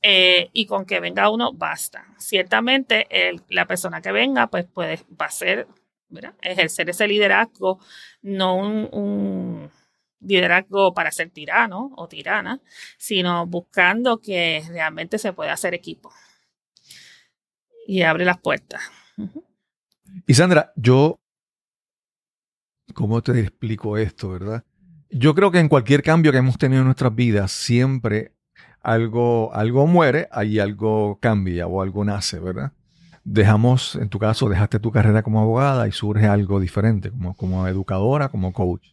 Eh, 0.00 0.50
y 0.52 0.66
con 0.66 0.84
que 0.84 1.00
venga 1.00 1.30
uno 1.30 1.52
basta. 1.52 2.06
Ciertamente 2.18 3.08
la 3.48 3.66
persona 3.66 4.00
que 4.00 4.12
venga 4.12 4.46
pues 4.46 4.64
puede, 4.66 5.00
va 5.20 5.26
a 5.26 5.30
ser, 5.30 5.66
ejercer 6.40 6.88
ese 6.90 7.08
liderazgo, 7.08 7.80
no 8.22 8.56
un 8.56 9.70
liderazgo 10.20 10.92
para 10.94 11.12
ser 11.12 11.30
tirano 11.30 11.92
o 11.96 12.08
tirana, 12.08 12.60
sino 12.96 13.46
buscando 13.46 14.20
que 14.20 14.62
realmente 14.68 15.18
se 15.18 15.32
pueda 15.32 15.52
hacer 15.52 15.74
equipo. 15.74 16.12
Y 17.86 18.02
abre 18.02 18.24
las 18.24 18.38
puertas. 18.38 18.82
Y 20.26 20.34
Sandra, 20.34 20.72
yo, 20.76 21.20
¿cómo 22.98 23.22
te 23.22 23.38
explico 23.38 23.96
esto, 23.96 24.30
verdad? 24.30 24.64
Yo 25.08 25.32
creo 25.32 25.52
que 25.52 25.60
en 25.60 25.68
cualquier 25.68 26.02
cambio 26.02 26.32
que 26.32 26.38
hemos 26.38 26.58
tenido 26.58 26.80
en 26.80 26.86
nuestras 26.86 27.14
vidas, 27.14 27.52
siempre 27.52 28.32
algo, 28.82 29.54
algo 29.54 29.86
muere, 29.86 30.26
ahí 30.32 30.58
algo 30.58 31.20
cambia 31.20 31.68
o 31.68 31.80
algo 31.80 32.04
nace, 32.04 32.40
¿verdad? 32.40 32.72
Dejamos, 33.22 33.94
en 33.94 34.08
tu 34.08 34.18
caso, 34.18 34.48
dejaste 34.48 34.80
tu 34.80 34.90
carrera 34.90 35.22
como 35.22 35.40
abogada 35.40 35.86
y 35.86 35.92
surge 35.92 36.26
algo 36.26 36.58
diferente, 36.58 37.12
como, 37.12 37.36
como 37.36 37.68
educadora, 37.68 38.30
como 38.30 38.52
coach. 38.52 38.88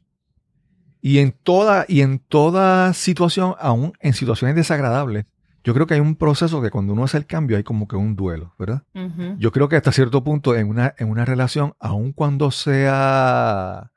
Y 1.01 1.17
en 1.17 1.31
toda, 1.31 1.85
y 1.87 2.01
en 2.01 2.19
toda 2.19 2.93
situación, 2.93 3.55
aún 3.59 3.93
en 4.01 4.13
situaciones 4.13 4.55
desagradables, 4.55 5.25
yo 5.63 5.73
creo 5.73 5.87
que 5.87 5.95
hay 5.95 5.99
un 5.99 6.15
proceso 6.15 6.61
que 6.61 6.69
cuando 6.69 6.93
uno 6.93 7.05
hace 7.05 7.17
el 7.17 7.25
cambio 7.25 7.57
hay 7.57 7.63
como 7.63 7.87
que 7.87 7.95
un 7.95 8.15
duelo, 8.15 8.53
¿verdad? 8.59 8.83
Yo 9.39 9.51
creo 9.51 9.67
que 9.67 9.77
hasta 9.77 9.91
cierto 9.91 10.23
punto 10.23 10.55
en 10.55 10.69
una, 10.69 10.93
en 10.99 11.09
una 11.09 11.25
relación, 11.25 11.73
aun 11.79 12.13
cuando 12.13 12.51
sea 12.51 13.91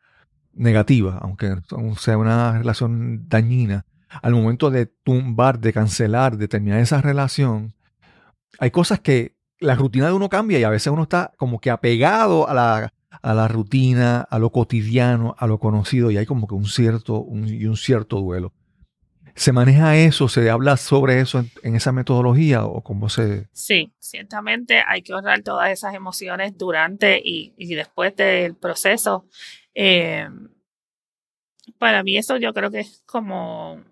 negativa, 0.59 1.19
aunque 1.23 1.57
sea 1.99 2.19
una 2.19 2.59
relación 2.59 3.29
dañina, 3.29 3.87
al 4.23 4.35
momento 4.35 4.71
de 4.71 4.87
tumbar, 4.87 5.61
de 5.61 5.73
cancelar, 5.73 6.37
de 6.37 6.49
terminar 6.49 6.81
esa 6.81 7.01
relación, 7.01 7.75
hay 8.59 8.71
cosas 8.71 9.01
que 9.01 9.37
la 9.61 9.75
rutina 9.75 10.07
de 10.07 10.13
uno 10.13 10.29
cambia 10.29 10.59
y 10.59 10.65
a 10.65 10.71
veces 10.71 10.93
uno 10.93 11.03
está 11.03 11.33
como 11.37 11.61
que 11.61 11.71
apegado 11.71 12.49
a 12.49 12.55
la, 12.55 12.93
a 13.23 13.35
la 13.35 13.49
rutina, 13.49 14.21
a 14.21 14.39
lo 14.39 14.51
cotidiano, 14.51 15.35
a 15.39 15.47
lo 15.47 15.59
conocido, 15.59 16.11
y 16.11 16.17
hay 16.17 16.27
como 16.27 16.47
que 16.47 16.55
un 16.55 16.67
cierto, 16.67 17.27
y 17.47 17.67
un 17.67 17.77
cierto 17.77 18.21
duelo. 18.21 18.53
¿Se 19.35 19.53
maneja 19.53 19.97
eso? 19.97 20.29
¿Se 20.29 20.51
habla 20.51 20.77
sobre 20.77 21.21
eso 21.21 21.45
en, 21.63 21.77
esa 21.77 21.93
metodología 21.93 22.65
o 22.65 22.83
cómo 22.83 23.09
se...? 23.09 23.47
Sí, 23.53 23.93
ciertamente 24.01 24.83
hay 24.85 25.03
que 25.03 25.13
ahorrar 25.13 25.43
todas 25.43 25.71
esas 25.71 25.95
emociones 25.95 26.59
durante 26.59 27.21
y, 27.23 27.53
después 27.77 28.17
del 28.17 28.57
proceso. 28.57 29.27
Eh, 29.77 30.29
para 31.79 32.03
mí 32.03 32.17
eso 32.17 32.37
yo 32.37 32.53
creo 32.53 32.71
que 32.71 32.81
es 32.81 33.03
como 33.07 33.83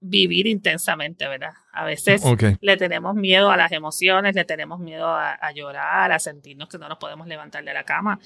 vivir 0.00 0.46
intensamente, 0.46 1.26
¿verdad? 1.26 1.52
A 1.72 1.84
veces 1.84 2.22
le 2.60 2.76
tenemos 2.76 3.14
miedo 3.14 3.50
a 3.50 3.56
las 3.56 3.72
emociones, 3.72 4.34
le 4.34 4.44
tenemos 4.44 4.78
miedo 4.78 5.08
a, 5.08 5.52
llorar, 5.52 6.12
a 6.12 6.18
sentirnos 6.18 6.68
que 6.68 6.78
no 6.78 6.88
nos 6.88 6.98
podemos 6.98 7.26
levantar 7.26 7.64
de 7.64 7.74
la 7.74 7.84
cama, 7.84 8.20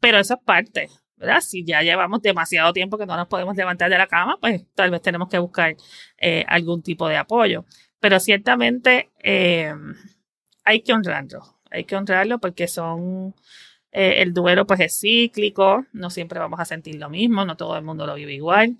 pero 0.00 0.18
eso 0.18 0.34
es 0.34 0.40
parte, 0.44 0.90
¿verdad? 1.16 1.40
Si 1.40 1.64
ya 1.64 1.82
llevamos 1.82 2.20
demasiado 2.20 2.72
tiempo 2.72 2.98
que 2.98 3.06
no 3.06 3.16
nos 3.16 3.28
podemos 3.28 3.56
levantar 3.56 3.90
de 3.90 3.98
la 3.98 4.06
cama, 4.06 4.36
pues 4.40 4.66
tal 4.74 4.90
vez 4.90 5.00
tenemos 5.00 5.28
que 5.28 5.38
buscar 5.38 5.76
eh, 6.18 6.44
algún 6.46 6.82
tipo 6.82 7.08
de 7.08 7.16
apoyo. 7.16 7.64
Pero 8.00 8.20
ciertamente 8.20 9.10
eh, 9.22 9.74
hay 10.64 10.82
que 10.82 10.92
honrarlo, 10.92 11.42
hay 11.70 11.84
que 11.84 11.96
honrarlo 11.96 12.38
porque 12.38 12.68
son... 12.68 13.34
Eh, 13.96 14.22
el 14.22 14.34
duelo 14.34 14.66
pues 14.66 14.80
es 14.80 14.98
cíclico, 14.98 15.86
no 15.92 16.10
siempre 16.10 16.40
vamos 16.40 16.58
a 16.58 16.64
sentir 16.64 16.96
lo 16.96 17.08
mismo, 17.08 17.44
no 17.44 17.56
todo 17.56 17.76
el 17.76 17.84
mundo 17.84 18.06
lo 18.06 18.16
vive 18.16 18.34
igual. 18.34 18.76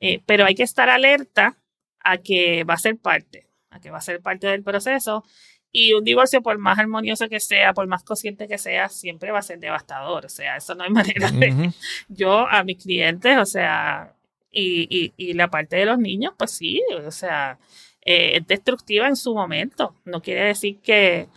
Eh, 0.00 0.22
pero 0.24 0.46
hay 0.46 0.54
que 0.54 0.62
estar 0.62 0.88
alerta 0.88 1.58
a 2.00 2.16
que 2.16 2.64
va 2.64 2.74
a 2.74 2.78
ser 2.78 2.96
parte, 2.96 3.46
a 3.68 3.78
que 3.78 3.90
va 3.90 3.98
a 3.98 4.00
ser 4.00 4.22
parte 4.22 4.46
del 4.46 4.62
proceso. 4.62 5.22
Y 5.70 5.92
un 5.92 6.02
divorcio, 6.02 6.40
por 6.40 6.56
más 6.56 6.78
armonioso 6.78 7.28
que 7.28 7.40
sea, 7.40 7.74
por 7.74 7.86
más 7.88 8.04
consciente 8.04 8.48
que 8.48 8.56
sea, 8.56 8.88
siempre 8.88 9.32
va 9.32 9.40
a 9.40 9.42
ser 9.42 9.58
devastador. 9.58 10.24
O 10.24 10.28
sea, 10.30 10.56
eso 10.56 10.74
no 10.74 10.84
hay 10.84 10.90
manera 10.90 11.30
de... 11.30 11.70
Yo 12.08 12.48
a 12.48 12.64
mis 12.64 12.82
clientes, 12.82 13.36
o 13.36 13.44
sea, 13.44 14.14
y, 14.50 15.12
y, 15.16 15.34
la 15.34 15.48
parte 15.48 15.76
de 15.76 15.84
los 15.84 15.98
niños, 15.98 16.32
pues 16.38 16.52
sí, 16.52 16.82
o 17.06 17.10
sea, 17.10 17.58
eh, 18.02 18.38
es 18.38 18.46
destructiva 18.46 19.08
en 19.08 19.16
su 19.16 19.34
momento. 19.34 19.94
No 20.04 20.22
quiere 20.22 20.44
decir 20.44 20.80
que, 20.80 21.28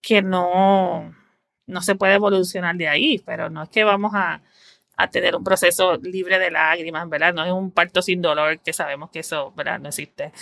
que 0.00 0.22
no, 0.22 1.14
no 1.70 1.82
se 1.82 1.94
puede 1.94 2.14
evolucionar 2.14 2.76
de 2.76 2.88
ahí, 2.88 3.18
pero 3.24 3.48
no 3.50 3.62
es 3.62 3.68
que 3.68 3.84
vamos 3.84 4.12
a, 4.14 4.42
a 4.96 5.08
tener 5.08 5.34
un 5.34 5.42
proceso 5.42 5.96
libre 5.96 6.38
de 6.38 6.50
lágrimas, 6.50 7.08
¿verdad? 7.08 7.32
No 7.32 7.44
es 7.44 7.52
un 7.52 7.70
parto 7.70 8.02
sin 8.02 8.20
dolor, 8.20 8.60
que 8.60 8.72
sabemos 8.72 9.10
que 9.10 9.20
eso, 9.20 9.52
¿verdad? 9.56 9.80
No 9.80 9.88
existe. 9.88 10.32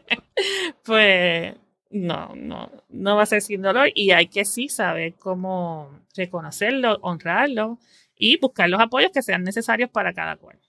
pues 0.84 1.56
no, 1.90 2.36
no, 2.36 2.70
no 2.90 3.16
va 3.16 3.24
a 3.24 3.28
ser 3.28 3.42
sin 3.42 3.62
dolor 3.62 3.90
y 3.96 4.12
hay 4.12 4.28
que 4.28 4.44
sí 4.44 4.68
saber 4.68 5.14
cómo 5.16 5.90
reconocerlo, 6.16 6.98
honrarlo 7.02 7.80
y 8.18 8.38
buscar 8.40 8.70
los 8.70 8.82
apoyos 8.82 9.12
que 9.14 9.22
sean 9.22 9.44
necesarios 9.44 9.90
para 9.90 10.14
cada 10.14 10.36
cual. 10.36 10.60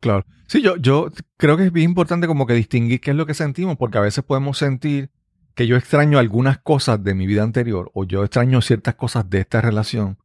Claro. 0.00 0.24
Sí, 0.46 0.62
yo, 0.62 0.76
yo 0.76 1.10
creo 1.36 1.56
que 1.56 1.64
es 1.64 1.72
bien 1.72 1.90
importante 1.90 2.26
como 2.26 2.46
que 2.46 2.54
distinguir 2.54 3.00
qué 3.00 3.10
es 3.10 3.16
lo 3.16 3.26
que 3.26 3.34
sentimos, 3.34 3.76
porque 3.76 3.98
a 3.98 4.02
veces 4.02 4.24
podemos 4.24 4.56
sentir 4.56 5.10
que 5.58 5.66
yo 5.66 5.76
extraño 5.76 6.20
algunas 6.20 6.58
cosas 6.58 7.02
de 7.02 7.14
mi 7.14 7.26
vida 7.26 7.42
anterior 7.42 7.90
o 7.92 8.04
yo 8.04 8.22
extraño 8.22 8.62
ciertas 8.62 8.94
cosas 8.94 9.28
de 9.28 9.40
esta 9.40 9.60
relación 9.60 10.16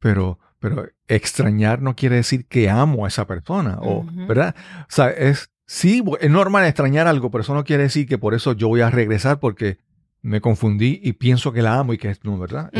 pero, 0.00 0.38
pero 0.58 0.86
extrañar 1.08 1.80
no 1.80 1.96
quiere 1.96 2.16
decir 2.16 2.44
que 2.46 2.68
amo 2.68 3.06
a 3.06 3.08
esa 3.08 3.26
persona, 3.26 3.78
o, 3.80 4.04
¿verdad? 4.28 4.54
O 4.82 4.90
sea, 4.90 5.08
es, 5.08 5.50
sí, 5.66 6.04
es 6.20 6.30
normal 6.30 6.66
extrañar 6.66 7.06
algo, 7.06 7.30
pero 7.30 7.40
eso 7.40 7.54
no 7.54 7.64
quiere 7.64 7.84
decir 7.84 8.06
que 8.06 8.18
por 8.18 8.34
eso 8.34 8.52
yo 8.52 8.68
voy 8.68 8.82
a 8.82 8.90
regresar 8.90 9.40
porque 9.40 9.78
me 10.20 10.42
confundí 10.42 11.00
y 11.02 11.14
pienso 11.14 11.54
que 11.54 11.62
la 11.62 11.78
amo 11.78 11.94
y 11.94 11.98
que 11.98 12.10
es 12.10 12.22
no, 12.22 12.38
¿verdad? 12.38 12.70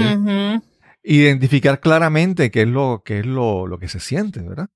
identificar 1.02 1.80
claramente 1.80 2.50
qué 2.50 2.62
es 2.62 2.68
lo, 2.68 3.00
qué 3.02 3.20
es 3.20 3.26
lo, 3.26 3.66
lo 3.66 3.78
que 3.78 3.88
se 3.88 4.00
siente, 4.00 4.40
¿verdad? 4.40 4.68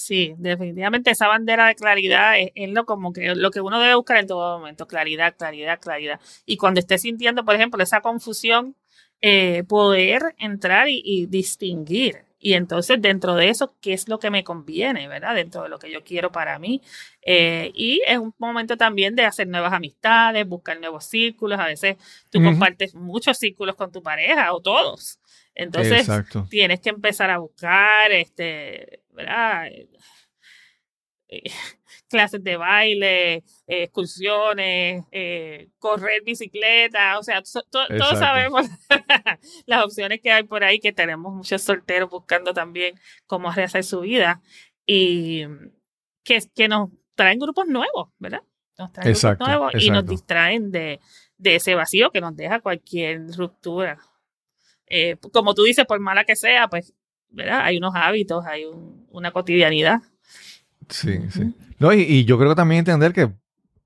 Sí, 0.00 0.34
definitivamente 0.38 1.10
esa 1.10 1.26
bandera 1.26 1.66
de 1.66 1.74
claridad 1.74 2.34
es, 2.38 2.70
lo 2.70 2.86
como 2.86 3.12
que 3.12 3.34
lo 3.34 3.50
que 3.50 3.60
uno 3.60 3.80
debe 3.80 3.96
buscar 3.96 4.18
en 4.18 4.28
todo 4.28 4.56
momento, 4.56 4.86
claridad, 4.86 5.34
claridad, 5.36 5.80
claridad. 5.80 6.20
Y 6.46 6.56
cuando 6.56 6.78
esté 6.78 6.98
sintiendo, 6.98 7.44
por 7.44 7.56
ejemplo, 7.56 7.82
esa 7.82 8.00
confusión, 8.00 8.76
eh, 9.20 9.64
poder 9.64 10.36
entrar 10.38 10.86
y, 10.88 11.26
distinguir. 11.26 12.24
Y 12.38 12.52
entonces 12.52 13.02
dentro 13.02 13.34
de 13.34 13.48
eso, 13.48 13.74
¿qué 13.80 13.92
es 13.92 14.08
lo 14.08 14.20
que 14.20 14.30
me 14.30 14.44
conviene, 14.44 15.08
verdad? 15.08 15.34
Dentro 15.34 15.64
de 15.64 15.68
lo 15.68 15.80
que 15.80 15.90
yo 15.90 16.04
quiero 16.04 16.30
para 16.30 16.60
mí. 16.60 16.80
Eh, 17.22 17.72
y 17.74 18.00
es 18.06 18.18
un 18.18 18.32
momento 18.38 18.76
también 18.76 19.16
de 19.16 19.24
hacer 19.24 19.48
nuevas 19.48 19.72
amistades, 19.72 20.46
buscar 20.46 20.78
nuevos 20.78 21.06
círculos. 21.06 21.58
A 21.58 21.66
veces 21.66 21.96
tú 22.30 22.40
compartes 22.40 22.94
muchos 22.94 23.36
círculos 23.36 23.74
con 23.74 23.90
tu 23.90 24.00
pareja 24.00 24.54
o 24.54 24.60
todos. 24.60 25.18
Entonces 25.56 26.08
tienes 26.48 26.78
que 26.78 26.90
empezar 26.90 27.30
a 27.30 27.38
buscar, 27.38 28.12
este, 28.12 29.00
¿verdad? 29.18 29.66
Eh, 31.28 31.50
clases 32.08 32.42
de 32.42 32.56
baile, 32.56 33.34
eh, 33.34 33.44
excursiones, 33.66 35.04
eh, 35.12 35.68
correr 35.78 36.22
bicicleta, 36.24 37.18
o 37.18 37.22
sea, 37.22 37.42
todos 37.70 38.18
sabemos 38.18 38.66
las 39.66 39.84
opciones 39.84 40.20
que 40.22 40.32
hay 40.32 40.44
por 40.44 40.64
ahí, 40.64 40.80
que 40.80 40.92
tenemos 40.92 41.34
muchos 41.34 41.62
solteros 41.62 42.08
buscando 42.08 42.54
también 42.54 42.98
cómo 43.26 43.52
rehacer 43.52 43.84
su 43.84 44.00
vida 44.00 44.40
y 44.86 45.44
que, 46.24 46.40
que 46.54 46.68
nos 46.68 46.90
traen 47.14 47.38
grupos 47.38 47.66
nuevos, 47.66 48.08
¿verdad? 48.18 48.42
Nos 48.78 48.92
traen 48.92 49.12
grupos 49.12 49.46
nuevos 49.46 49.72
y 49.74 49.90
nos 49.90 50.06
distraen 50.06 50.70
de, 50.70 51.00
de, 51.36 51.56
ese 51.56 51.74
vacío 51.74 52.10
que 52.10 52.22
nos 52.22 52.34
deja 52.36 52.60
cualquier 52.60 53.26
ruptura. 53.36 53.98
como 55.32 55.52
tú 55.52 55.64
dices, 55.64 55.84
por 55.84 56.00
mala 56.00 56.24
que 56.24 56.36
sea, 56.36 56.68
pues, 56.68 56.94
¿verdad? 57.30 57.60
Hay 57.62 57.78
unos 57.78 57.94
hábitos, 57.94 58.44
hay 58.46 58.64
una 59.10 59.30
cotidianidad 59.30 60.00
Sí, 60.88 61.18
sí. 61.30 61.54
No, 61.78 61.92
y, 61.92 62.24
yo 62.24 62.38
creo 62.38 62.50
que 62.50 62.56
también 62.56 62.80
entender 62.80 63.12
que 63.12 63.30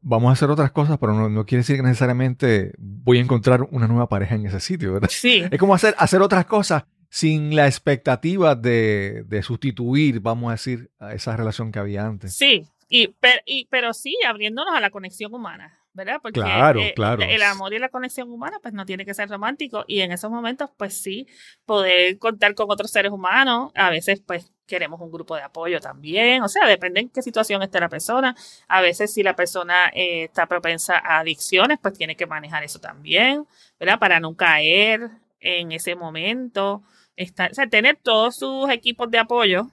vamos 0.00 0.30
a 0.30 0.32
hacer 0.32 0.50
otras 0.50 0.72
cosas, 0.72 0.98
pero 0.98 1.28
no, 1.28 1.46
quiere 1.46 1.60
decir 1.60 1.76
que 1.76 1.82
necesariamente 1.82 2.72
voy 2.78 3.18
a 3.18 3.20
encontrar 3.20 3.62
una 3.70 3.86
nueva 3.86 4.08
pareja 4.08 4.34
en 4.34 4.46
ese 4.46 4.60
sitio, 4.60 4.94
¿verdad? 4.94 5.10
Sí. 5.10 5.44
Es 5.50 5.58
como 5.58 5.74
hacer, 5.74 5.94
hacer 5.98 6.22
otras 6.22 6.46
cosas 6.46 6.84
sin 7.08 7.54
la 7.54 7.66
expectativa 7.66 8.54
de, 8.54 9.24
de 9.26 9.42
sustituir, 9.42 10.20
vamos 10.20 10.48
a 10.48 10.52
decir, 10.52 10.90
a 10.98 11.12
esa 11.12 11.36
relación 11.36 11.70
que 11.70 11.78
había 11.78 12.06
antes. 12.06 12.34
Sí, 12.34 12.66
y, 12.88 13.14
y, 13.44 13.66
pero 13.66 13.92
sí 13.92 14.16
abriéndonos 14.26 14.74
a 14.74 14.80
la 14.80 14.90
conexión 14.90 15.34
humana. 15.34 15.78
¿Verdad? 15.94 16.20
Porque 16.22 16.40
claro, 16.40 16.80
eh, 16.80 16.92
claro. 16.94 17.22
el 17.22 17.42
amor 17.42 17.74
y 17.74 17.78
la 17.78 17.90
conexión 17.90 18.30
humana 18.30 18.58
pues 18.62 18.72
no 18.72 18.86
tiene 18.86 19.04
que 19.04 19.12
ser 19.12 19.28
romántico 19.28 19.84
y 19.86 20.00
en 20.00 20.12
esos 20.12 20.30
momentos 20.30 20.70
pues 20.76 20.94
sí 20.94 21.26
poder 21.66 22.18
contar 22.18 22.54
con 22.54 22.70
otros 22.70 22.90
seres 22.90 23.12
humanos, 23.12 23.72
a 23.74 23.90
veces 23.90 24.22
pues 24.26 24.52
queremos 24.66 25.00
un 25.00 25.10
grupo 25.10 25.36
de 25.36 25.42
apoyo 25.42 25.80
también, 25.80 26.42
o 26.42 26.48
sea, 26.48 26.66
depende 26.66 27.00
en 27.00 27.10
qué 27.10 27.20
situación 27.20 27.62
esté 27.62 27.78
la 27.78 27.90
persona, 27.90 28.34
a 28.68 28.80
veces 28.80 29.12
si 29.12 29.22
la 29.22 29.36
persona 29.36 29.90
eh, 29.92 30.24
está 30.24 30.46
propensa 30.46 30.96
a 30.96 31.18
adicciones 31.18 31.78
pues 31.82 31.94
tiene 31.94 32.16
que 32.16 32.26
manejar 32.26 32.64
eso 32.64 32.78
también, 32.78 33.46
¿verdad? 33.78 33.98
Para 33.98 34.18
no 34.18 34.34
caer 34.34 35.10
en 35.40 35.72
ese 35.72 35.94
momento, 35.94 36.82
estar, 37.16 37.50
o 37.50 37.54
sea, 37.54 37.68
tener 37.68 37.96
todos 37.96 38.36
sus 38.36 38.70
equipos 38.70 39.10
de 39.10 39.18
apoyo 39.18 39.70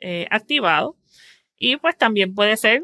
eh, 0.00 0.26
activados 0.30 0.96
y 1.56 1.76
pues 1.76 1.96
también 1.96 2.34
puede 2.34 2.56
ser 2.56 2.82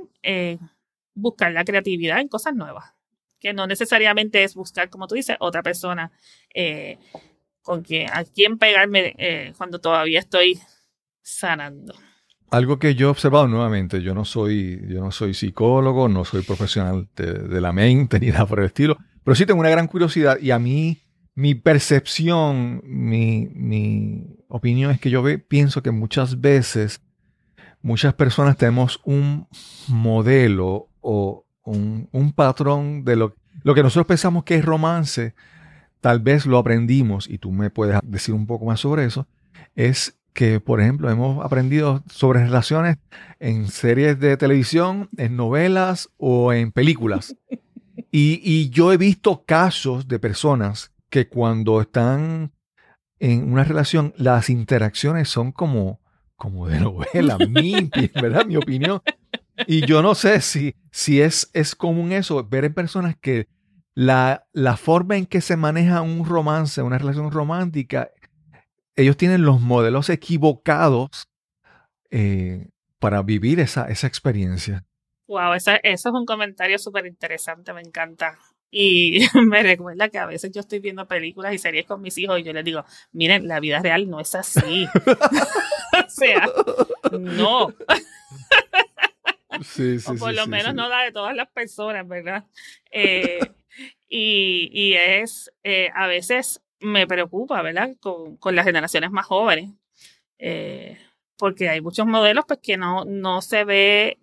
buscar 1.16 1.50
la 1.52 1.64
creatividad 1.64 2.20
en 2.20 2.28
cosas 2.28 2.54
nuevas, 2.54 2.94
que 3.40 3.52
no 3.52 3.66
necesariamente 3.66 4.44
es 4.44 4.54
buscar, 4.54 4.88
como 4.88 5.08
tú 5.08 5.16
dices, 5.16 5.36
otra 5.40 5.62
persona 5.62 6.12
eh, 6.54 6.98
con 7.62 7.82
quien, 7.82 8.08
a 8.12 8.24
quien 8.24 8.58
pegarme 8.58 9.14
eh, 9.18 9.52
cuando 9.56 9.80
todavía 9.80 10.20
estoy 10.20 10.60
sanando. 11.22 11.94
Algo 12.50 12.78
que 12.78 12.94
yo 12.94 13.08
he 13.08 13.10
observado 13.10 13.48
nuevamente, 13.48 14.02
yo 14.02 14.14
no 14.14 14.24
soy, 14.24 14.80
yo 14.88 15.00
no 15.00 15.10
soy 15.10 15.34
psicólogo, 15.34 16.08
no 16.08 16.24
soy 16.24 16.42
profesional 16.42 17.08
de, 17.16 17.60
la 17.60 17.72
mente 17.72 18.20
ni 18.20 18.28
nada 18.28 18.46
por 18.46 18.60
el 18.60 18.66
estilo, 18.66 18.96
pero 19.24 19.34
sí 19.34 19.46
tengo 19.46 19.60
una 19.60 19.70
gran 19.70 19.88
curiosidad 19.88 20.38
y 20.40 20.52
a 20.52 20.58
mí 20.58 21.02
mi 21.34 21.54
percepción, 21.54 22.80
mi, 22.84 23.48
mi 23.52 24.38
opinión 24.48 24.90
es 24.90 25.00
que 25.00 25.10
yo 25.10 25.22
ve, 25.22 25.38
pienso 25.38 25.82
que 25.82 25.90
muchas 25.90 26.40
veces 26.40 27.02
muchas 27.86 28.14
personas 28.14 28.56
tenemos 28.56 29.00
un 29.04 29.46
modelo 29.86 30.88
o 31.06 31.46
un, 31.64 32.32
patrón 32.34 33.04
de 33.04 33.16
lo, 33.16 33.34
lo 33.62 33.74
que 33.74 33.82
nosotros 33.82 34.06
pensamos 34.06 34.44
que 34.44 34.56
es 34.56 34.64
romance, 34.64 35.34
tal 36.00 36.20
vez 36.20 36.46
lo 36.46 36.58
aprendimos, 36.58 37.28
y 37.28 37.38
tú 37.38 37.52
me 37.52 37.70
puedes 37.70 37.98
decir 38.02 38.34
un 38.34 38.46
poco 38.46 38.66
más 38.66 38.80
sobre 38.80 39.04
eso, 39.04 39.26
es 39.76 40.18
que, 40.32 40.60
por 40.60 40.80
ejemplo, 40.80 41.08
hemos 41.10 41.44
aprendido 41.44 42.02
sobre 42.10 42.40
relaciones 42.44 42.98
en 43.38 43.68
series 43.68 44.18
de 44.18 44.36
televisión, 44.36 45.08
en 45.16 45.36
novelas 45.36 46.10
o 46.18 46.52
en 46.52 46.72
películas. 46.72 47.36
Y, 48.10 48.40
y, 48.42 48.70
yo 48.70 48.92
he 48.92 48.96
visto 48.96 49.44
casos 49.44 50.08
de 50.08 50.18
personas 50.18 50.92
que 51.08 51.28
cuando 51.28 51.80
están 51.80 52.52
en 53.18 53.50
una 53.50 53.64
relación, 53.64 54.12
las 54.16 54.50
interacciones 54.50 55.28
son 55.28 55.52
como, 55.52 56.00
como 56.36 56.68
de 56.68 56.80
novela, 56.80 57.38
mi, 57.48 57.90
¿verdad? 58.14 58.44
Mi 58.46 58.56
opinión. 58.56 59.00
Y 59.66 59.86
yo 59.86 60.02
no 60.02 60.14
sé 60.14 60.40
si, 60.40 60.74
si 60.90 61.20
es, 61.20 61.50
es 61.52 61.74
común 61.74 62.12
eso, 62.12 62.44
ver 62.44 62.64
en 62.64 62.74
personas 62.74 63.16
que 63.16 63.48
la, 63.94 64.46
la 64.52 64.76
forma 64.76 65.16
en 65.16 65.26
que 65.26 65.40
se 65.40 65.56
maneja 65.56 66.02
un 66.02 66.26
romance, 66.26 66.82
una 66.82 66.98
relación 66.98 67.30
romántica, 67.30 68.10
ellos 68.94 69.16
tienen 69.16 69.42
los 69.42 69.60
modelos 69.60 70.10
equivocados 70.10 71.28
eh, 72.10 72.68
para 72.98 73.22
vivir 73.22 73.60
esa, 73.60 73.88
esa 73.88 74.06
experiencia. 74.06 74.84
Wow, 75.28 75.54
eso 75.54 75.72
es 75.82 76.06
un 76.06 76.24
comentario 76.24 76.78
súper 76.78 77.06
interesante, 77.06 77.72
me 77.72 77.80
encanta. 77.80 78.38
Y 78.70 79.20
me 79.48 79.62
recuerda 79.62 80.08
que 80.08 80.18
a 80.18 80.26
veces 80.26 80.52
yo 80.52 80.60
estoy 80.60 80.80
viendo 80.80 81.06
películas 81.06 81.54
y 81.54 81.58
series 81.58 81.86
con 81.86 82.00
mis 82.00 82.16
hijos 82.18 82.38
y 82.40 82.42
yo 82.42 82.52
les 82.52 82.64
digo, 82.64 82.84
miren, 83.12 83.48
la 83.48 83.60
vida 83.60 83.80
real 83.80 84.08
no 84.08 84.20
es 84.20 84.34
así. 84.34 84.86
o 85.06 86.08
sea, 86.08 86.48
no. 87.18 87.68
o 90.06 90.14
por 90.16 90.34
lo 90.34 90.46
menos 90.46 90.74
no 90.74 90.88
la 90.88 91.02
de 91.02 91.12
todas 91.12 91.34
las 91.34 91.48
personas, 91.50 92.06
¿verdad? 92.06 92.44
Eh, 92.90 93.40
y, 94.08 94.94
es, 94.94 95.52
eh, 95.64 95.90
a 95.94 96.06
veces 96.06 96.62
me 96.80 97.06
preocupa, 97.06 97.62
¿verdad? 97.62 97.96
Con, 98.00 98.38
las 98.54 98.64
generaciones 98.64 99.10
más 99.10 99.26
jóvenes, 99.26 99.72
eh, 100.38 100.98
porque 101.36 101.68
hay 101.68 101.80
muchos 101.80 102.06
modelos 102.06 102.44
pues 102.46 102.60
que 102.62 102.76
no, 102.76 103.04
no 103.04 103.42
se 103.42 103.64
ve 103.64 104.18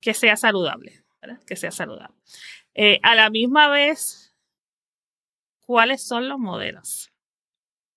que 0.00 0.14
sea 0.14 0.36
saludable, 0.36 1.04
¿verdad? 1.20 1.40
Que 1.46 1.56
sea 1.56 1.70
saludable. 1.70 2.16
a 3.02 3.14
la 3.14 3.30
misma 3.30 3.68
vez, 3.68 4.34
¿cuáles 5.60 6.02
son 6.02 6.28
los 6.28 6.38
modelos? 6.38 7.10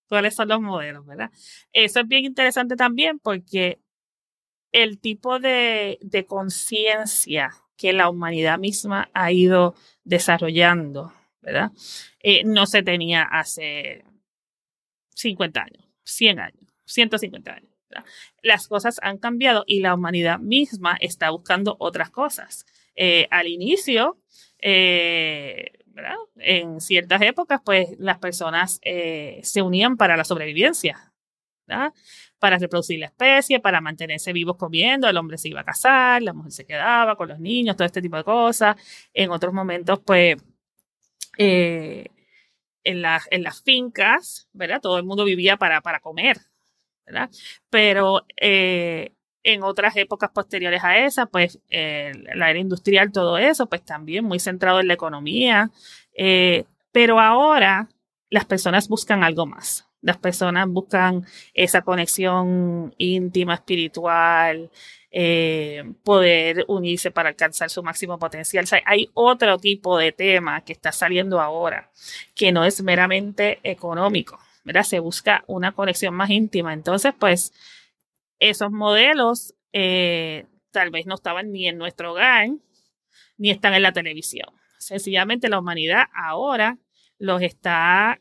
¿Cuáles 0.07 0.35
son 0.35 0.47
los 0.47 0.61
modelos, 0.61 1.05
verdad? 1.05 1.31
Eso 1.73 1.99
es 1.99 2.07
bien 2.07 2.23
interesante 2.25 2.75
también 2.75 3.19
porque 3.19 3.79
el 4.71 4.99
tipo 4.99 5.39
de, 5.39 5.99
conciencia 6.27 7.51
que 7.77 7.93
la 7.93 8.09
humanidad 8.09 8.57
misma 8.57 9.09
ha 9.13 9.31
ido 9.31 9.75
desarrollando, 10.03 11.13
¿verdad? 11.41 11.71
Eh, 12.19 12.43
no 12.43 12.65
se 12.65 12.83
tenía 12.83 13.23
hace 13.23 14.03
50 15.15 15.61
años, 15.61 15.85
100 16.03 16.39
años, 16.39 16.73
150 16.85 17.53
años. 17.53 17.71
Las 18.41 18.67
cosas 18.67 18.99
han 19.01 19.17
cambiado 19.17 19.63
y 19.65 19.79
la 19.79 19.93
humanidad 19.93 20.39
misma 20.39 20.97
está 20.99 21.29
buscando 21.29 21.77
otras 21.79 22.09
cosas. 22.09 22.65
Eh, 22.95 23.27
al 23.31 23.47
inicio, 23.47 24.19
eh, 24.59 25.71
¿verdad? 25.85 26.17
en 26.35 26.81
ciertas 26.81 27.21
épocas, 27.21 27.61
pues 27.63 27.89
las 27.97 28.17
personas 28.19 28.79
se 28.83 29.61
unían 29.61 29.97
para 29.97 30.17
la 30.17 30.25
sobrevivencia, 30.25 31.13
¿verdad? 31.65 31.93
Para 32.39 32.57
reproducir 32.57 32.99
la 32.99 33.07
especie, 33.07 33.59
para 33.59 33.81
mantenerse 33.81 34.33
vivos 34.33 34.57
comiendo, 34.57 35.07
el 35.09 35.17
hombre 35.17 35.37
se 35.37 35.49
iba 35.49 35.61
a 35.61 35.65
casar, 35.65 36.21
la 36.21 36.33
mujer 36.33 36.51
se 36.51 36.65
quedaba 36.65 37.15
con 37.15 37.29
los 37.29 37.39
niños, 37.39 37.75
todo 37.75 37.85
este 37.85 38.01
tipo 38.01 38.17
de 38.17 38.23
cosas. 38.23 38.75
En 39.13 39.31
otros 39.31 39.53
momentos, 39.53 39.99
pues, 40.05 40.37
eh, 41.37 42.07
en, 42.83 43.03
en 43.31 43.43
las 43.43 43.63
fincas, 43.63 44.49
¿verdad? 44.53 44.81
Todo 44.81 44.97
el 44.97 45.03
mundo 45.03 45.23
vivía 45.25 45.57
para, 45.57 45.81
para 45.81 45.99
comer, 45.99 46.37
¿verdad? 47.05 47.29
Pero 47.69 48.25
eh, 48.39 49.13
en 49.43 49.63
otras 49.63 49.95
épocas 49.95 50.29
posteriores 50.31 50.83
a 50.83 50.97
esa, 50.99 51.25
pues 51.25 51.59
la 51.69 52.49
era 52.49 52.59
industrial, 52.59 53.11
todo 53.11 53.37
eso, 53.37 53.67
pues 53.67 53.83
también 53.83 54.25
muy 54.25 54.39
centrado 54.39 54.79
en 54.79 54.87
la 54.87 54.93
economía. 54.93 55.71
Eh, 56.13 56.65
pero 56.91 57.19
ahora 57.19 57.87
las 58.29 58.45
personas 58.45 58.89
buscan 58.89 59.23
algo 59.23 59.45
más. 59.45 59.86
Las 60.01 60.17
personas 60.17 60.67
buscan 60.67 61.25
esa 61.53 61.81
conexión 61.81 62.93
íntima, 62.97 63.55
espiritual, 63.55 64.69
eh, 65.11 65.83
poder 66.03 66.65
unirse 66.67 67.11
para 67.11 67.29
alcanzar 67.29 67.69
su 67.69 67.81
máximo 67.81 68.19
potencial. 68.19 68.65
hay 68.85 69.09
otro 69.13 69.57
tipo 69.57 69.97
de 69.97 70.11
tema 70.11 70.61
que 70.63 70.73
está 70.73 70.91
saliendo 70.91 71.41
ahora, 71.41 71.91
que 72.35 72.51
no 72.51 72.63
es 72.65 72.83
meramente 72.83 73.59
económico, 73.63 74.39
¿verdad? 74.63 74.83
Se 74.83 74.99
busca 74.99 75.43
una 75.47 75.71
conexión 75.71 76.13
más 76.13 76.29
íntima. 76.29 76.73
Entonces, 76.73 77.13
pues, 77.17 77.53
esos 78.39 78.71
modelos 78.71 79.55
eh, 79.73 80.45
tal 80.71 80.91
vez 80.91 81.07
no 81.07 81.15
estaban 81.15 81.51
ni 81.51 81.67
en 81.67 81.77
nuestro 81.77 82.11
hogar, 82.11 82.49
ni 83.37 83.49
están 83.49 83.73
en 83.73 83.81
la 83.81 83.93
televisión. 83.93 84.49
Sencillamente 84.77 85.49
la 85.49 85.59
humanidad 85.59 86.05
ahora 86.13 86.77
los 87.17 87.41
está 87.41 88.19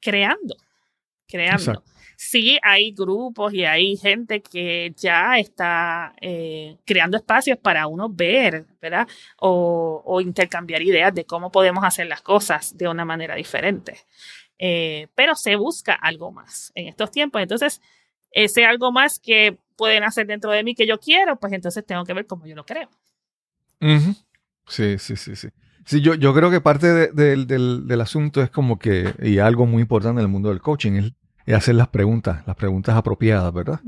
creando 0.00 0.56
creando. 1.28 1.84
Sí, 2.16 2.58
hay 2.64 2.90
grupos 2.90 3.54
y 3.54 3.64
hay 3.64 3.96
gente 3.96 4.42
que 4.42 4.92
ya 4.96 5.38
está 5.38 6.14
eh, 6.20 6.76
creando 6.84 7.16
espacios 7.16 7.58
para 7.58 7.86
uno 7.86 8.08
ver, 8.08 8.66
¿verdad? 8.80 9.06
O, 9.38 10.20
intercambiar 10.20 10.82
ideas 10.82 11.14
de 11.14 11.24
cómo 11.24 11.52
podemos 11.52 11.84
hacer 11.84 12.08
las 12.08 12.22
cosas 12.22 12.76
de 12.76 12.88
una 12.88 13.04
manera 13.04 13.36
diferente. 13.36 14.00
Eh, 14.58 15.06
pero 15.14 15.36
se 15.36 15.54
busca 15.54 15.94
algo 15.94 16.32
más 16.32 16.72
en 16.74 16.88
estos 16.88 17.12
tiempos. 17.12 17.40
Entonces, 17.40 17.80
ese 18.32 18.64
algo 18.64 18.90
más 18.90 19.20
que 19.20 19.56
pueden 19.76 20.02
hacer 20.02 20.26
dentro 20.26 20.50
de 20.50 20.64
mí 20.64 20.74
que 20.74 20.88
yo 20.88 20.98
quiero, 20.98 21.38
pues 21.38 21.52
entonces 21.52 21.86
tengo 21.86 22.04
que 22.04 22.14
ver 22.14 22.26
cómo 22.26 22.46
yo 22.46 22.56
lo 22.56 22.66
creo. 22.66 22.90
Sí, 24.66 24.98
sí, 24.98 25.14
sí, 25.14 25.36
sí. 25.36 25.48
Sí, 25.88 26.02
yo, 26.02 26.12
yo 26.12 26.34
creo 26.34 26.50
que 26.50 26.60
parte 26.60 27.10
del, 27.14 27.46
del, 27.46 28.00
asunto 28.02 28.42
es 28.42 28.50
como 28.50 28.78
que, 28.78 29.14
y 29.22 29.38
algo 29.38 29.64
muy 29.64 29.80
importante 29.80 30.20
en 30.20 30.26
el 30.26 30.30
mundo 30.30 30.50
del 30.50 30.60
coaching, 30.60 31.00
es 31.46 31.54
hacer 31.54 31.76
las 31.76 31.88
preguntas, 31.88 32.46
las 32.46 32.56
preguntas 32.56 32.94
apropiadas, 32.94 33.50
¿verdad? 33.54 33.80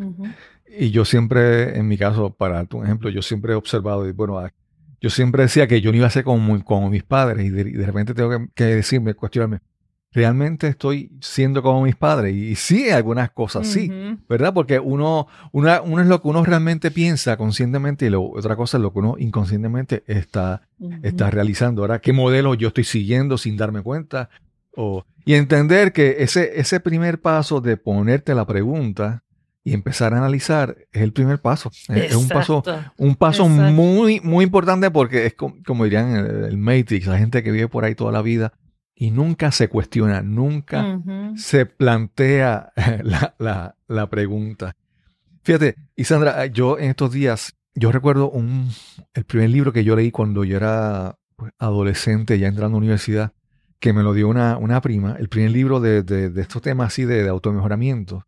Y 0.67 0.93
yo 0.93 1.05
siempre, 1.05 1.79
en 1.79 1.89
mi 1.89 1.99
caso, 1.99 2.31
para 2.31 2.67
un 2.73 2.85
ejemplo, 2.87 3.11
yo 3.11 3.21
siempre 3.21 3.53
he 3.53 3.55
observado, 3.55 4.09
y 4.09 4.13
bueno, 4.13 4.43
yo 4.99 5.11
siempre 5.11 5.43
decía 5.43 5.69
que 5.69 5.83
yo 5.83 5.91
no 5.91 5.99
iba 5.99 6.07
a 6.07 6.11
ser 6.11 6.25
como, 6.25 6.65
como 6.65 6.89
mis 6.89 7.03
padres 7.03 7.45
y 7.45 7.51
de, 7.51 7.85
repente 7.85 8.15
tengo 8.15 8.47
que, 8.55 8.65
decirme, 8.65 9.13
cuestionarme, 9.13 9.59
¿realmente 10.13 10.69
estoy 10.69 11.11
siendo 11.21 11.63
como 11.63 11.83
mis 11.83 11.97
padres? 11.97 12.35
Y, 12.35 12.57
sí, 12.57 12.91
algunas 12.91 13.31
cosas 13.31 13.67
sí, 13.67 13.91
¿verdad? 14.29 14.53
Porque 14.53 14.79
uno, 14.79 15.29
una, 15.53 15.81
uno 15.83 16.03
es 16.03 16.09
lo 16.09 16.21
que 16.21 16.29
uno 16.29 16.45
realmente 16.45 16.91
piensa 16.91 17.37
conscientemente 17.37 18.07
y 18.07 18.11
lo, 18.11 18.23
otra 18.23 18.57
cosa 18.57 18.77
es 18.77 18.83
lo 18.83 18.93
que 18.93 18.99
uno 18.99 19.17
inconscientemente 19.19 20.03
está, 20.07 20.63
está 21.03 21.31
realizando. 21.31 21.83
Ahora, 21.83 22.01
¿qué 22.01 22.13
modelo 22.13 22.55
yo 22.55 22.69
estoy 22.69 22.85
siguiendo 22.85 23.39
sin 23.39 23.57
darme 23.57 23.83
cuenta? 23.83 24.31
y 25.25 25.35
entender 25.35 25.93
que 25.93 26.17
ese, 26.21 26.59
ese 26.59 26.81
primer 26.81 27.21
paso 27.21 27.61
de 27.61 27.77
ponerte 27.77 28.35
la 28.35 28.47
pregunta 28.47 29.23
y 29.63 29.75
empezar 29.75 30.15
a 30.15 30.19
analizar 30.19 30.77
es 30.93 31.03
el 31.03 31.13
primer 31.13 31.41
paso. 31.41 31.71
Es, 31.89 32.15
un 32.15 32.29
paso, 32.29 32.63
un 32.97 33.15
paso 33.15 33.49
muy, 33.49 34.21
muy 34.21 34.45
importante 34.45 34.91
porque 34.91 35.27
es 35.27 35.35
como, 35.35 35.85
dirían 35.85 36.17
el, 36.17 36.57
Matrix, 36.57 37.07
la 37.07 37.19
gente 37.19 37.43
que 37.43 37.51
vive 37.51 37.69
por 37.69 37.85
ahí 37.85 37.95
toda 37.95 38.13
la 38.13 38.23
vida 38.23 38.53
y 39.01 39.11
nunca 39.13 39.51
se 39.51 39.71
cuestiona, 39.71 40.21
nunca 40.21 41.01
se 41.35 41.65
plantea 41.65 42.71
la, 43.39 43.75
la, 43.89 44.11
pregunta. 44.11 44.77
Fíjate, 45.43 45.77
y 45.97 46.05
Sandra, 46.05 46.45
yo 46.45 46.79
en 46.79 46.91
estos 46.91 47.11
días, 47.11 47.57
yo 47.75 47.93
recuerdo 47.93 48.31
un, 48.31 48.69
el 49.15 49.25
primer 49.25 49.49
libro 49.49 49.73
que 49.73 49.85
yo 49.85 49.97
leí 49.97 50.11
cuando 50.11 50.45
yo 50.45 50.59
era 50.59 51.19
pues, 51.35 51.51
adolescente, 51.59 52.39
ya 52.39 52.49
entrando 52.49 52.77
a 52.77 52.79
la 52.79 52.85
universidad, 52.85 53.33
que 53.79 53.95
me 53.95 54.03
lo 54.03 54.13
dio 54.13 54.29
una, 54.29 54.59
una 54.59 54.83
prima, 54.83 55.17
el 55.19 55.31
primer 55.31 55.53
libro 55.53 55.81
de, 55.81 56.03
de, 56.03 56.39
estos 56.39 56.61
temas 56.61 56.89
así 56.89 57.07
de, 57.07 57.23
de 57.23 57.31
automejoramiento. 57.31 58.27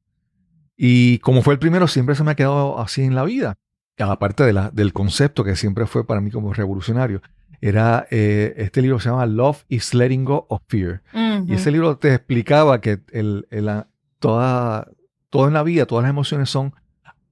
Y 0.74 1.18
como 1.18 1.42
fue 1.42 1.52
el 1.52 1.60
primero, 1.60 1.86
siempre 1.86 2.14
se 2.14 2.24
me 2.24 2.30
ha 2.30 2.34
quedado 2.34 2.80
así 2.80 3.02
en 3.02 3.14
la 3.14 3.24
vida. 3.24 3.58
Aparte 3.98 4.42
de 4.42 4.54
la, 4.54 4.70
del 4.70 4.94
concepto 4.94 5.44
que 5.44 5.54
siempre 5.54 5.84
fue 5.84 6.06
para 6.06 6.22
mí 6.22 6.30
como 6.30 6.54
revolucionario, 6.54 7.20
era 7.62 8.08
eh, 8.10 8.54
este 8.56 8.82
libro 8.82 8.98
se 8.98 9.08
llama 9.08 9.24
Love 9.24 9.64
is 9.68 9.94
Letting 9.94 10.24
Go 10.24 10.46
of 10.48 10.62
Fear. 10.66 11.02
Y 11.46 11.54
ese 11.54 11.70
libro 11.70 11.96
te 11.96 12.12
explicaba 12.12 12.80
que 12.80 13.00
el, 13.12 13.46
el, 13.50 13.70
toda, 14.18 14.88
todo 15.30 15.46
en 15.46 15.54
la 15.54 15.62
vida, 15.62 15.86
todas 15.86 16.02
las 16.02 16.10
emociones 16.10 16.50
son, 16.50 16.74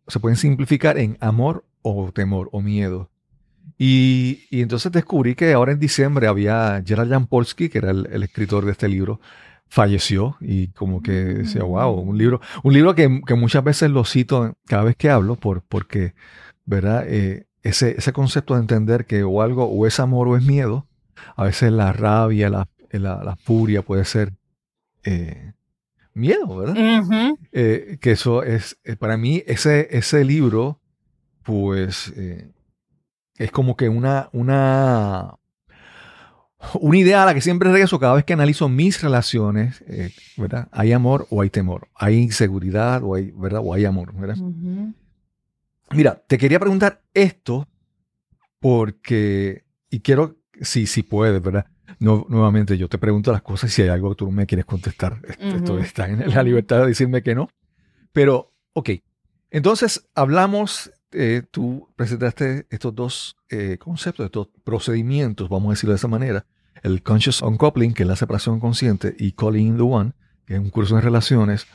se 0.07 0.21
pueden 0.21 0.37
simplificar 0.37 0.99
en 0.99 1.19
amor 1.21 1.65
o 1.83 2.13
temor 2.13 2.49
o 2.53 2.63
miedo. 2.63 3.11
Y, 3.77 4.47
entonces 4.53 4.93
descubrí 4.93 5.35
que 5.35 5.53
ahora 5.53 5.73
en 5.73 5.81
diciembre 5.81 6.29
había 6.29 6.81
Gerald 6.87 7.11
Jan 7.11 7.27
Polsky, 7.27 7.69
que 7.69 7.79
era 7.79 7.91
el, 7.91 8.23
escritor 8.23 8.65
de 8.65 8.73
este 8.73 8.89
libro, 8.89 9.21
falleció 9.69 10.37
y 10.41 10.69
como 10.69 11.03
que 11.03 11.13
decía, 11.13 11.65
wow, 11.65 11.93
un 11.93 12.17
libro, 12.17 12.41
un 12.63 12.73
libro 12.73 12.95
que, 12.95 13.09
muchas 13.09 13.65
veces 13.65 13.91
lo 13.91 14.05
cito 14.05 14.55
cada 14.67 14.85
vez 14.85 14.95
que 14.97 15.11
hablo 15.11 15.35
por, 15.35 15.63
porque, 15.63 16.15
¿verdad? 16.67 17.05
Eh, 17.09 17.47
ese, 17.63 17.97
ese 17.99 18.13
concepto 18.13 18.55
de 18.55 18.61
entender 18.61 19.07
que 19.07 19.23
o 19.23 19.43
algo 19.43 19.65
o 19.65 19.87
es 19.87 20.01
amor 20.01 20.29
o 20.29 20.37
es 20.37 20.45
miedo, 20.45 20.87
a 21.37 21.45
veces 21.45 21.73
la 21.73 21.93
rabia, 21.93 22.49
la, 22.49 22.69
la, 22.93 23.37
furia 23.37 23.83
puede 23.83 24.05
ser 24.05 24.33
eh, 25.05 25.53
miedo, 26.15 26.57
¿verdad? 26.57 27.35
Eh, 27.53 27.99
que 28.01 28.13
eso 28.13 28.43
es, 28.43 28.79
para 28.99 29.17
mí, 29.17 29.43
ese, 29.47 29.89
ese 29.91 30.25
libro, 30.25 30.81
pues 31.43 32.13
es 33.41 33.51
como 33.51 33.75
que 33.75 33.89
una, 33.89 34.29
una, 34.33 35.35
una 36.79 36.99
idea 36.99 37.23
a 37.23 37.27
la 37.27 37.35
que 37.35 37.41
siempre 37.41 37.73
regreso 37.73 37.99
cada 37.99 38.15
vez 38.15 38.25
que 38.25 38.35
analizo 38.35 38.69
mis 38.69 39.03
relaciones, 39.03 39.83
eh, 39.89 40.13
¿verdad? 40.37 40.69
Hay 40.73 40.93
amor 40.93 41.27
o 41.31 41.41
hay 41.41 41.49
temor, 41.49 41.89
hay 41.95 42.17
inseguridad 42.17 43.03
o 43.03 43.15
hay, 43.15 43.31
¿verdad? 43.31 43.63
O 43.65 43.73
hay 43.73 43.87
amor, 43.87 44.15
¿verdad? 44.15 44.37
Mira, 45.93 46.23
te 46.27 46.39
quería 46.39 46.59
preguntar 46.59 47.03
esto 47.15 47.69
porque, 48.61 49.65
y 49.91 50.01
quiero, 50.01 50.37
si, 50.61 50.87
si 50.87 51.03
puedes, 51.03 51.43
¿verdad? 51.43 51.67
No, 51.99 52.27
nuevamente, 52.29 52.79
yo 52.79 52.89
te 52.89 52.99
pregunto 52.99 53.33
las 53.33 53.43
cosas 53.43 53.71
y 53.71 53.75
si 53.75 53.83
hay 53.83 53.89
algo 53.89 54.11
que 54.11 54.17
tú 54.17 54.31
me 54.31 54.47
quieres 54.47 54.65
contestar, 54.65 55.21
esto 55.39 55.79
está 55.79 56.09
en 56.09 56.31
la 56.31 56.43
libertad 56.43 56.81
de 56.81 56.89
decirme 56.89 57.23
que 57.23 57.35
no. 57.35 57.49
Pero, 58.13 58.55
ok, 58.75 58.91
entonces 59.51 60.09
hablamos 60.15 60.93
eh, 61.13 61.43
tú 61.51 61.89
presentaste 61.97 62.67
estos 62.71 62.95
dos 62.95 63.37
eh, 63.49 63.79
conceptos, 63.79 64.27
estos 64.27 64.49
procedimientos, 64.63 65.49
vamos 65.49 65.71
a 65.71 65.73
decirlo 65.73 65.93
de 65.93 65.97
esa 65.97 66.09
manera, 66.09 66.47
el 66.83 67.03
Conscious 67.03 67.43
Uncoupling, 67.43 67.95
que 67.95 68.05
es 68.05 68.09
la 68.09 68.17
separación 68.17 68.61
consciente, 68.61 69.15
y 69.19 69.33
Calling 69.33 69.67
in 69.67 69.77
the 69.77 69.83
One, 69.83 70.13
que 70.47 70.55
es 70.55 70.61
un 70.61 70.71
curso 70.71 70.95
de 70.95 71.01
relaciones, 71.01 71.67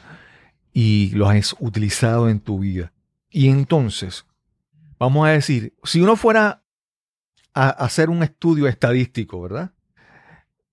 y 0.72 1.12
lo 1.16 1.28
has 1.28 1.56
utilizado 1.60 2.30
en 2.30 2.40
tu 2.40 2.60
vida. 2.60 2.94
Y 3.30 3.50
entonces, 3.50 4.26
vamos 4.98 5.28
a 5.28 5.32
decir, 5.32 5.76
si 5.84 6.02
uno 6.02 6.16
fuera 6.16 6.64
a 7.54 7.70
hacer 7.70 8.10
un 8.10 8.24
estudio 8.24 8.68
estadístico, 8.68 9.42
¿verdad? 9.42 9.72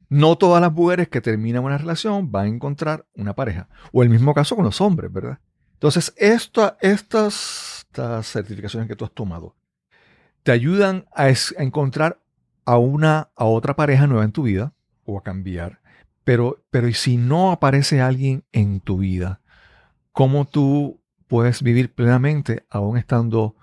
No 0.08 0.36
todas 0.36 0.60
las 0.60 0.72
mujeres 0.72 1.08
que 1.08 1.20
terminan 1.20 1.64
una 1.64 1.78
relación 1.78 2.30
van 2.30 2.44
a 2.44 2.48
encontrar 2.48 3.06
una 3.14 3.34
pareja. 3.34 3.68
O 3.92 4.02
el 4.02 4.10
mismo 4.10 4.34
caso 4.34 4.56
con 4.56 4.64
los 4.64 4.80
hombres, 4.80 5.12
¿verdad? 5.12 5.38
Entonces, 5.74 6.12
esta, 6.16 6.76
estas 6.80 7.82
estas 7.92 8.26
certificaciones 8.26 8.88
que 8.88 8.96
tú 8.96 9.04
has 9.04 9.12
tomado 9.12 9.54
te 10.42 10.50
ayudan 10.50 11.04
a, 11.14 11.28
encontrar 11.58 12.18
a 12.64 12.78
una 12.78 13.28
a 13.36 13.44
otra 13.44 13.76
pareja 13.76 14.06
nueva 14.06 14.24
en 14.24 14.32
tu 14.32 14.44
vida 14.44 14.72
o 15.04 15.18
a 15.18 15.22
cambiar. 15.22 15.80
Pero, 16.24 16.64
pero 16.70 16.88
¿y 16.88 16.94
si 16.94 17.18
no 17.18 17.52
aparece 17.52 18.00
alguien 18.00 18.44
en 18.52 18.80
tu 18.80 18.98
vida? 18.98 19.40
¿Cómo 20.12 20.46
tú 20.46 21.01
puedes 21.32 21.62
vivir 21.62 21.94
plenamente 21.94 22.66
aún 22.68 22.98
estando 22.98 23.56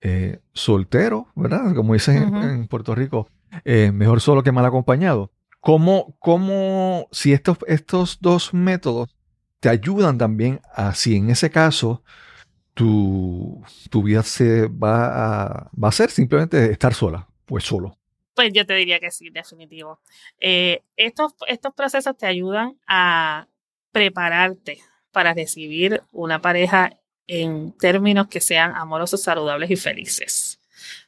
eh, 0.00 0.40
soltero, 0.54 1.26
¿verdad? 1.34 1.74
Como 1.74 1.92
dicen 1.92 2.34
en, 2.34 2.66
Puerto 2.66 2.94
Rico, 2.94 3.28
eh, 3.66 3.92
mejor 3.92 4.22
solo 4.22 4.42
que 4.42 4.52
mal 4.52 4.64
acompañado. 4.64 5.30
¿Cómo, 5.60 6.16
cómo 6.18 7.06
si 7.12 7.34
estos, 7.34 7.58
estos 7.66 8.22
dos 8.22 8.54
métodos 8.54 9.14
te 9.60 9.68
ayudan 9.68 10.16
también 10.16 10.62
a 10.72 10.94
si 10.94 11.16
en 11.16 11.28
ese 11.28 11.50
caso 11.50 12.02
tu, 12.72 13.62
tu 13.90 14.02
vida 14.02 14.22
se 14.22 14.68
va 14.68 15.08
a, 15.08 15.70
va 15.72 15.88
a 15.88 15.92
ser 15.92 16.10
simplemente 16.10 16.72
estar 16.72 16.94
sola, 16.94 17.28
pues 17.44 17.64
solo? 17.64 17.98
Pues 18.34 18.50
yo 18.54 18.64
te 18.64 18.72
diría 18.76 18.98
que 18.98 19.10
sí, 19.10 19.28
definitivo. 19.28 20.00
Eh, 20.40 20.80
estos, 20.96 21.34
estos 21.48 21.74
procesos 21.74 22.16
te 22.16 22.26
ayudan 22.26 22.78
a 22.86 23.46
prepararte 23.92 24.80
para 25.14 25.32
recibir 25.32 26.02
una 26.12 26.42
pareja 26.42 26.90
en 27.26 27.72
términos 27.78 28.26
que 28.26 28.40
sean 28.40 28.74
amorosos, 28.74 29.22
saludables 29.22 29.70
y 29.70 29.76
felices. 29.76 30.60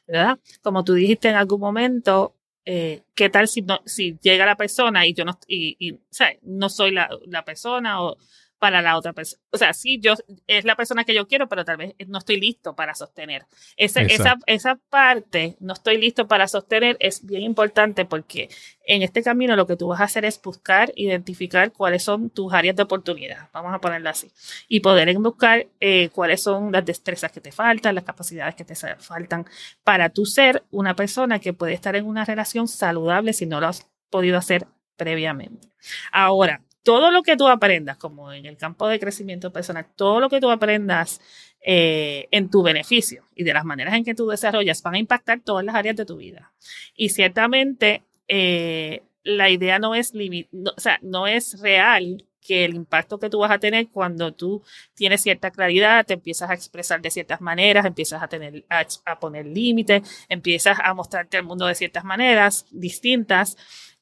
¿Verdad? 0.07 0.39
Como 0.63 0.83
tú 0.83 0.93
dijiste 0.93 1.27
en 1.27 1.35
algún 1.35 1.59
momento, 1.59 2.33
eh, 2.65 3.03
¿qué 3.13 3.29
tal 3.29 3.49
si, 3.49 3.61
no, 3.61 3.79
llega 4.21 4.45
la 4.45 4.55
persona 4.55 5.05
y 5.05 5.13
yo 5.13 5.25
no, 5.25 5.37
y, 5.45 5.75
y 5.77 5.99
no 6.43 6.69
soy 6.69 6.91
la, 6.91 7.09
la 7.25 7.43
persona 7.43 8.01
o 8.01 8.17
para 8.59 8.81
la 8.81 8.97
otra 8.97 9.13
persona. 9.13 9.41
O 9.51 9.57
sea, 9.57 9.73
sí, 9.73 9.99
yo 9.99 10.13
es 10.47 10.65
la 10.65 10.75
persona 10.75 11.03
que 11.03 11.13
yo 11.13 11.27
quiero, 11.27 11.47
pero 11.47 11.63
tal 11.63 11.77
vez 11.77 11.93
no 12.07 12.17
estoy 12.17 12.39
listo 12.39 12.75
para 12.75 12.95
sostener. 12.95 13.45
esa, 13.75 14.37
esa 14.45 14.75
parte, 14.89 15.55
no 15.59 15.73
estoy 15.73 15.97
listo 15.97 16.27
para 16.27 16.47
sostener, 16.47 16.97
es 16.99 17.25
bien 17.25 17.43
importante 17.43 18.05
porque 18.05 18.49
en 18.85 19.03
este 19.03 19.21
camino 19.21 19.55
lo 19.55 19.67
que 19.67 19.75
tú 19.75 19.87
vas 19.87 20.01
a 20.01 20.05
hacer 20.05 20.25
es 20.25 20.41
buscar, 20.41 20.91
identificar 20.95 21.71
cuáles 21.71 22.03
son 22.03 22.29
tus 22.29 22.53
áreas 22.53 22.75
de 22.75 22.83
oportunidad, 22.83 23.49
vamos 23.51 23.73
a 23.73 23.79
ponerlo 23.79 24.09
así, 24.09 24.31
y 24.67 24.79
poder 24.79 25.07
buscar 25.19 25.67
eh, 25.79 26.09
cuáles 26.09 26.41
son 26.41 26.71
las 26.71 26.85
destrezas 26.85 27.31
que 27.31 27.41
te 27.41 27.51
faltan, 27.51 27.95
las 27.95 28.03
capacidades 28.03 28.55
que 28.55 28.65
te 28.65 28.75
faltan 28.75 29.45
para 29.83 30.09
tú 30.09 30.25
ser 30.25 30.63
una 30.71 30.95
persona 30.95 31.39
que 31.39 31.53
puede 31.53 31.73
estar 31.73 31.95
en 31.95 32.05
una 32.05 32.25
relación 32.25 32.67
saludable 32.67 33.33
si 33.33 33.45
no 33.45 33.59
lo 33.59 33.67
has 33.67 33.87
podido 34.09 34.37
hacer 34.37 34.67
previamente. 34.95 35.69
Ahora, 36.11 36.61
todo 36.87 37.11
lo 37.11 37.21
que 37.21 37.35
tú 37.35 37.49
aprendas, 37.49 37.97
como 37.97 38.31
en 38.31 38.45
el 38.45 38.55
campo 38.55 38.87
de 38.87 38.97
crecimiento 38.97 39.51
personal, 39.51 39.87
todo 39.97 40.21
lo 40.21 40.29
que 40.29 40.39
tú 40.39 40.49
aprendas 40.49 41.19
eh, 41.59 42.29
en 42.31 42.49
tu 42.49 42.63
beneficio 42.63 43.25
y 43.35 43.43
de 43.43 43.53
las 43.53 43.65
maneras 43.65 43.93
en 43.95 44.05
que 44.05 44.15
tú 44.15 44.29
desarrollas 44.29 44.81
van 44.81 44.93
a 44.93 44.99
impactar 44.99 45.41
todas 45.41 45.65
las 45.65 45.75
áreas 45.75 45.97
de 45.97 46.05
tu 46.05 46.15
vida. 46.15 46.53
Y 46.95 47.09
ciertamente 47.09 48.03
eh, 48.29 49.03
la 49.25 49.49
idea 49.49 49.79
no 49.79 49.95
es, 49.95 50.13
o 50.13 50.79
sea, 50.79 50.97
no 51.01 51.27
es 51.27 51.59
real 51.59 52.23
que 52.39 52.63
el 52.63 52.75
impacto 52.75 53.19
que 53.19 53.29
tú 53.29 53.39
vas 53.39 53.51
a 53.51 53.59
tener 53.59 53.89
cuando 53.89 54.33
tú 54.33 54.63
tienes 54.95 55.21
cierta 55.21 55.51
claridad, 55.51 56.05
te 56.05 56.13
empiezas 56.13 56.49
a 56.49 56.53
expresar 56.53 57.01
de 57.01 57.11
ciertas 57.11 57.41
maneras, 57.41 57.85
empiezas 57.85 58.23
a, 58.23 58.29
tener, 58.29 58.63
a, 58.69 59.19
poner 59.19 59.45
límites, 59.45 60.25
empiezas 60.29 60.77
a 60.81 60.93
mostrarte 60.93 61.35
al 61.35 61.43
mundo 61.43 61.65
de 61.65 61.75
ciertas 61.75 62.05
maneras 62.05 62.65
distintas, 62.71 63.57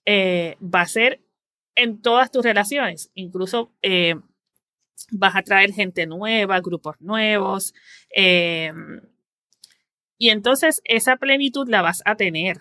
eh, 0.05 0.55
va 0.61 0.81
a 0.81 0.85
ser 0.85 1.24
en 1.75 2.01
todas 2.01 2.31
tus 2.31 2.43
relaciones. 2.43 3.11
Incluso 3.13 3.73
eh, 3.81 4.15
vas 5.11 5.35
a 5.35 5.43
traer 5.43 5.73
gente 5.73 6.07
nueva, 6.07 6.59
grupos 6.61 6.95
nuevos. 6.99 7.73
Eh, 8.15 8.71
y 10.17 10.29
entonces 10.29 10.81
esa 10.85 11.17
plenitud 11.17 11.67
la 11.67 11.81
vas 11.81 12.01
a 12.05 12.15
tener, 12.15 12.59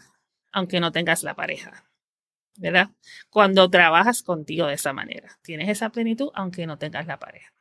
aunque 0.53 0.81
no 0.81 0.93
tengas 0.93 1.23
la 1.23 1.35
pareja. 1.35 1.85
¿Verdad? 2.57 2.91
Cuando 3.31 3.69
trabajas 3.69 4.23
contigo 4.23 4.69
de 4.69 4.75
esa 4.75 4.93
manera. 4.93 5.39
Tienes 5.43 5.69
esa 5.69 5.91
plenitud 5.91 6.31
aunque 6.35 6.67
no 6.67 6.79
tengas 6.79 7.07
la 7.07 7.19
pareja. 7.19 7.53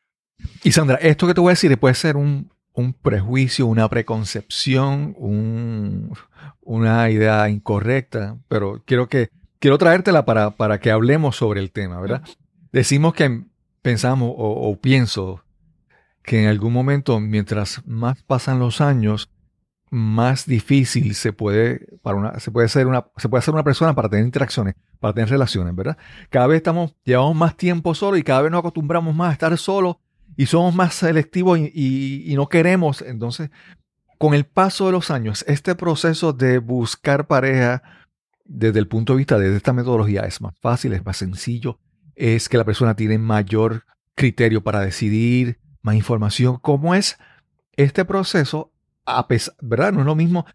Y 0.63 0.71
Sandra, 0.71 0.97
esto 0.97 1.25
que 1.25 1.33
te 1.33 1.41
voy 1.41 1.49
a 1.49 1.53
decir 1.53 1.75
puede 1.79 1.95
ser 1.95 2.15
un, 2.15 2.51
un 2.73 2.93
prejuicio, 2.93 3.65
una 3.65 3.89
preconcepción, 3.89 5.15
un, 5.17 6.13
una 6.61 7.09
idea 7.09 7.49
incorrecta, 7.49 8.37
pero 8.47 8.83
quiero 8.85 9.07
que 9.07 9.29
quiero 9.63 9.77
traértela 9.77 10.25
para, 10.25 10.51
para 10.51 10.81
que 10.81 10.91
hablemos 10.91 11.37
sobre 11.37 11.61
el 11.61 11.71
tema, 11.71 11.97
¿verdad? 12.01 12.21
Decimos 12.73 13.13
que 13.13 13.45
pensamos 13.81 14.33
o, 14.35 14.77
pienso 14.81 15.41
que 16.21 16.43
en 16.43 16.49
algún 16.49 16.73
momento, 16.73 17.17
mientras 17.21 17.81
más 17.85 18.21
pasan 18.23 18.59
los 18.59 18.81
años, 18.81 19.31
más 19.89 20.47
difícil 20.47 21.15
se 21.15 21.31
puede, 21.31 21.87
para 22.01 22.17
una, 22.17 22.39
se 22.41 22.51
puede 22.51 22.67
ser 22.67 22.87
una, 22.87 23.05
se 23.15 23.29
puede 23.29 23.39
hacer 23.39 23.53
una 23.53 23.63
persona 23.63 23.95
para 23.95 24.09
tener 24.09 24.25
interacciones, 24.25 24.75
para 24.99 25.13
tener 25.13 25.29
relaciones, 25.29 25.73
¿verdad? 25.73 25.97
Cada 26.29 26.47
vez 26.47 26.57
estamos, 26.57 26.93
llevamos 27.05 27.33
más 27.33 27.55
tiempo 27.55 27.95
solo 27.95 28.17
y 28.17 28.23
cada 28.23 28.41
vez 28.41 28.51
nos 28.51 28.59
acostumbramos 28.59 29.15
más 29.15 29.29
a 29.29 29.31
estar 29.31 29.57
solos 29.57 29.95
y 30.35 30.45
somos 30.45 30.75
más 30.75 30.93
selectivos 30.93 31.57
y, 31.57 32.23
y 32.25 32.35
no 32.35 32.49
queremos. 32.49 33.01
Entonces, 33.01 33.49
con 34.17 34.33
el 34.33 34.43
paso 34.43 34.87
de 34.87 34.91
los 34.91 35.09
años, 35.09 35.45
este 35.47 35.73
proceso 35.73 36.33
de 36.33 36.57
buscar 36.57 37.27
pareja, 37.27 37.81
desde 38.53 38.79
el 38.79 38.87
punto 38.87 39.13
de 39.13 39.17
vista 39.17 39.39
de 39.39 39.55
esta 39.55 39.73
metodología 39.73 40.21
es 40.21 40.39
más 40.39 40.53
fácil, 40.61 40.93
es 40.93 41.03
más 41.03 41.17
sencillo, 41.17 41.79
es 42.15 42.47
que 42.47 42.57
la 42.57 42.63
persona 42.63 42.95
tiene 42.95 43.17
mayor 43.17 43.83
criterio 44.15 44.63
para 44.63 44.81
decidir, 44.81 45.59
más 45.81 45.95
información. 45.95 46.59
¿Cómo 46.61 46.93
es 46.93 47.17
este 47.75 48.05
proceso? 48.05 48.71
A 49.05 49.27
pesar, 49.27 49.55
¿verdad? 49.59 49.91
No 49.91 50.01
es 50.01 50.05
lo 50.05 50.15
mismo 50.15 50.45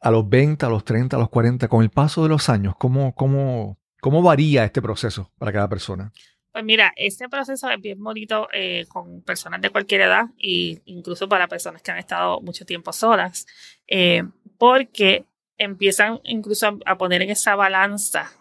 a 0.00 0.10
los 0.10 0.28
20, 0.28 0.64
a 0.64 0.70
los 0.70 0.82
30, 0.82 1.16
a 1.16 1.20
los 1.20 1.28
40, 1.28 1.68
con 1.68 1.82
el 1.82 1.90
paso 1.90 2.22
de 2.22 2.30
los 2.30 2.48
años, 2.48 2.74
¿cómo, 2.78 3.14
cómo, 3.14 3.78
cómo 4.00 4.22
varía 4.22 4.64
este 4.64 4.80
proceso 4.80 5.30
para 5.38 5.52
cada 5.52 5.68
persona? 5.68 6.10
Pues 6.52 6.64
mira, 6.64 6.92
este 6.96 7.28
proceso 7.28 7.68
es 7.70 7.80
bien 7.80 8.02
bonito 8.02 8.48
eh, 8.52 8.86
con 8.88 9.20
personas 9.22 9.60
de 9.60 9.68
cualquier 9.68 10.00
edad 10.00 10.24
e 10.38 10.80
incluso 10.86 11.28
para 11.28 11.46
personas 11.48 11.82
que 11.82 11.90
han 11.90 11.98
estado 11.98 12.40
mucho 12.40 12.64
tiempo 12.64 12.92
solas, 12.94 13.46
eh, 13.86 14.24
porque 14.58 15.26
empiezan 15.60 16.20
incluso 16.24 16.78
a, 16.86 16.96
poner 16.96 17.20
en 17.20 17.30
esa 17.30 17.54
balanza 17.54 18.32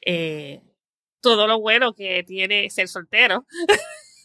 eh, 0.00 0.62
todo 1.20 1.48
lo 1.48 1.60
bueno 1.60 1.94
que 1.94 2.22
tiene 2.22 2.70
ser 2.70 2.86
soltero 2.86 3.44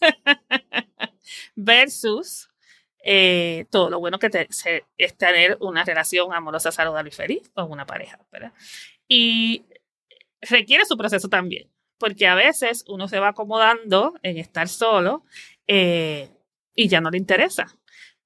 versus 1.56 2.48
eh, 3.02 3.66
todo 3.70 3.90
lo 3.90 3.98
bueno 3.98 4.20
que 4.20 4.48
es 4.96 5.16
tener 5.16 5.58
una 5.60 5.84
relación 5.84 6.32
amorosa, 6.32 6.70
saludable 6.70 7.08
y 7.08 7.12
feliz 7.12 7.50
con 7.50 7.72
una 7.72 7.84
pareja, 7.84 8.20
¿verdad? 8.30 8.52
Y 9.08 9.64
requiere 10.40 10.84
su 10.84 10.96
proceso 10.96 11.28
también, 11.28 11.68
porque 11.98 12.28
a 12.28 12.36
veces 12.36 12.84
uno 12.86 13.08
se 13.08 13.18
va 13.18 13.28
acomodando 13.28 14.14
en 14.22 14.38
estar 14.38 14.68
solo 14.68 15.24
eh, 15.66 16.28
y 16.76 16.88
ya 16.88 17.00
no 17.00 17.10
le 17.10 17.18
interesa. 17.18 17.76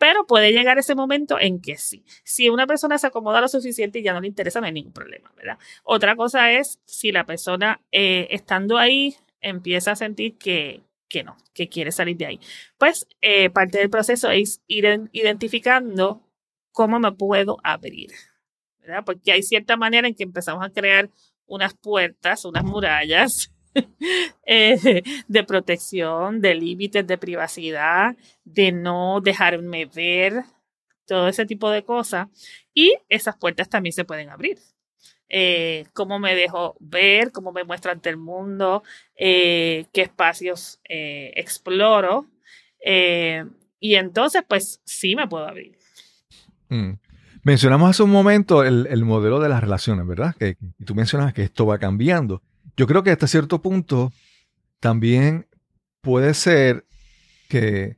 Pero 0.04 0.26
puede 0.26 0.52
llegar 0.52 0.76
ese 0.76 0.94
momento 0.94 1.40
en 1.40 1.62
que 1.62 1.78
sí. 1.78 2.04
Si 2.24 2.50
una 2.50 2.66
persona 2.66 2.98
se 2.98 3.06
acomoda 3.06 3.40
lo 3.40 3.48
suficiente 3.48 4.00
y 4.00 4.02
ya 4.02 4.12
no 4.12 4.20
le 4.20 4.26
interesa, 4.28 4.60
no 4.60 4.66
hay 4.66 4.72
ningún 4.72 4.92
problema, 4.92 5.32
¿verdad? 5.34 5.56
Otra 5.82 6.14
cosa 6.14 6.52
es 6.52 6.78
si 6.84 7.10
la 7.10 7.24
persona 7.24 7.80
eh, 7.90 8.26
estando 8.28 8.76
ahí 8.76 9.16
empieza 9.40 9.92
a 9.92 9.96
sentir 9.96 10.36
que, 10.36 10.82
que 11.08 11.24
no, 11.24 11.38
que 11.54 11.70
quiere 11.70 11.90
salir 11.90 12.18
de 12.18 12.26
ahí. 12.26 12.40
Pues 12.76 13.08
eh, 13.22 13.48
parte 13.48 13.78
del 13.78 13.88
proceso 13.88 14.30
es 14.30 14.60
ir 14.66 15.08
identificando 15.12 16.20
cómo 16.70 17.00
me 17.00 17.12
puedo 17.12 17.56
abrir, 17.64 18.10
¿verdad? 18.80 19.04
Porque 19.06 19.32
hay 19.32 19.42
cierta 19.42 19.78
manera 19.78 20.06
en 20.06 20.14
que 20.14 20.24
empezamos 20.24 20.62
a 20.62 20.68
crear 20.68 21.08
unas 21.46 21.72
puertas, 21.72 22.44
unas 22.44 22.62
murallas 22.62 23.53
Eh, 24.46 25.02
de 25.26 25.44
protección, 25.44 26.42
de 26.42 26.54
límites 26.54 27.06
de 27.06 27.16
privacidad, 27.16 28.14
de 28.44 28.72
no 28.72 29.22
dejarme 29.22 29.86
ver, 29.86 30.44
todo 31.06 31.28
ese 31.28 31.46
tipo 31.46 31.70
de 31.70 31.82
cosas. 31.82 32.28
Y 32.74 32.94
esas 33.08 33.36
puertas 33.36 33.70
también 33.70 33.94
se 33.94 34.04
pueden 34.04 34.28
abrir. 34.28 34.58
Eh, 35.30 35.86
cómo 35.94 36.18
me 36.18 36.34
dejo 36.34 36.76
ver, 36.78 37.32
cómo 37.32 37.52
me 37.52 37.64
muestro 37.64 37.90
ante 37.90 38.10
el 38.10 38.18
mundo, 38.18 38.82
eh, 39.16 39.86
qué 39.94 40.02
espacios 40.02 40.78
exploro. 40.84 42.26
y 43.80 43.94
entonces, 43.94 44.42
pues 44.46 44.82
sí 44.84 45.16
me 45.16 45.26
puedo 45.26 45.46
abrir. 45.46 45.78
Mm. 46.68 46.92
Mencionamos 47.44 47.90
hace 47.90 48.02
un 48.02 48.10
momento 48.10 48.62
el, 48.62 48.86
el, 48.90 49.04
modelo 49.04 49.40
de 49.40 49.48
las 49.48 49.62
relaciones, 49.62 50.06
¿verdad? 50.06 50.34
Que 50.38 50.56
tú 50.84 50.94
mencionas 50.94 51.32
que 51.32 51.42
esto 51.42 51.66
va 51.66 51.78
cambiando. 51.78 52.42
Yo 52.76 52.86
creo 52.86 53.02
que 53.02 53.10
hasta 53.10 53.26
cierto 53.26 53.62
punto 53.62 54.12
también 54.80 55.46
puede 56.00 56.34
ser 56.34 56.84
que, 57.48 57.96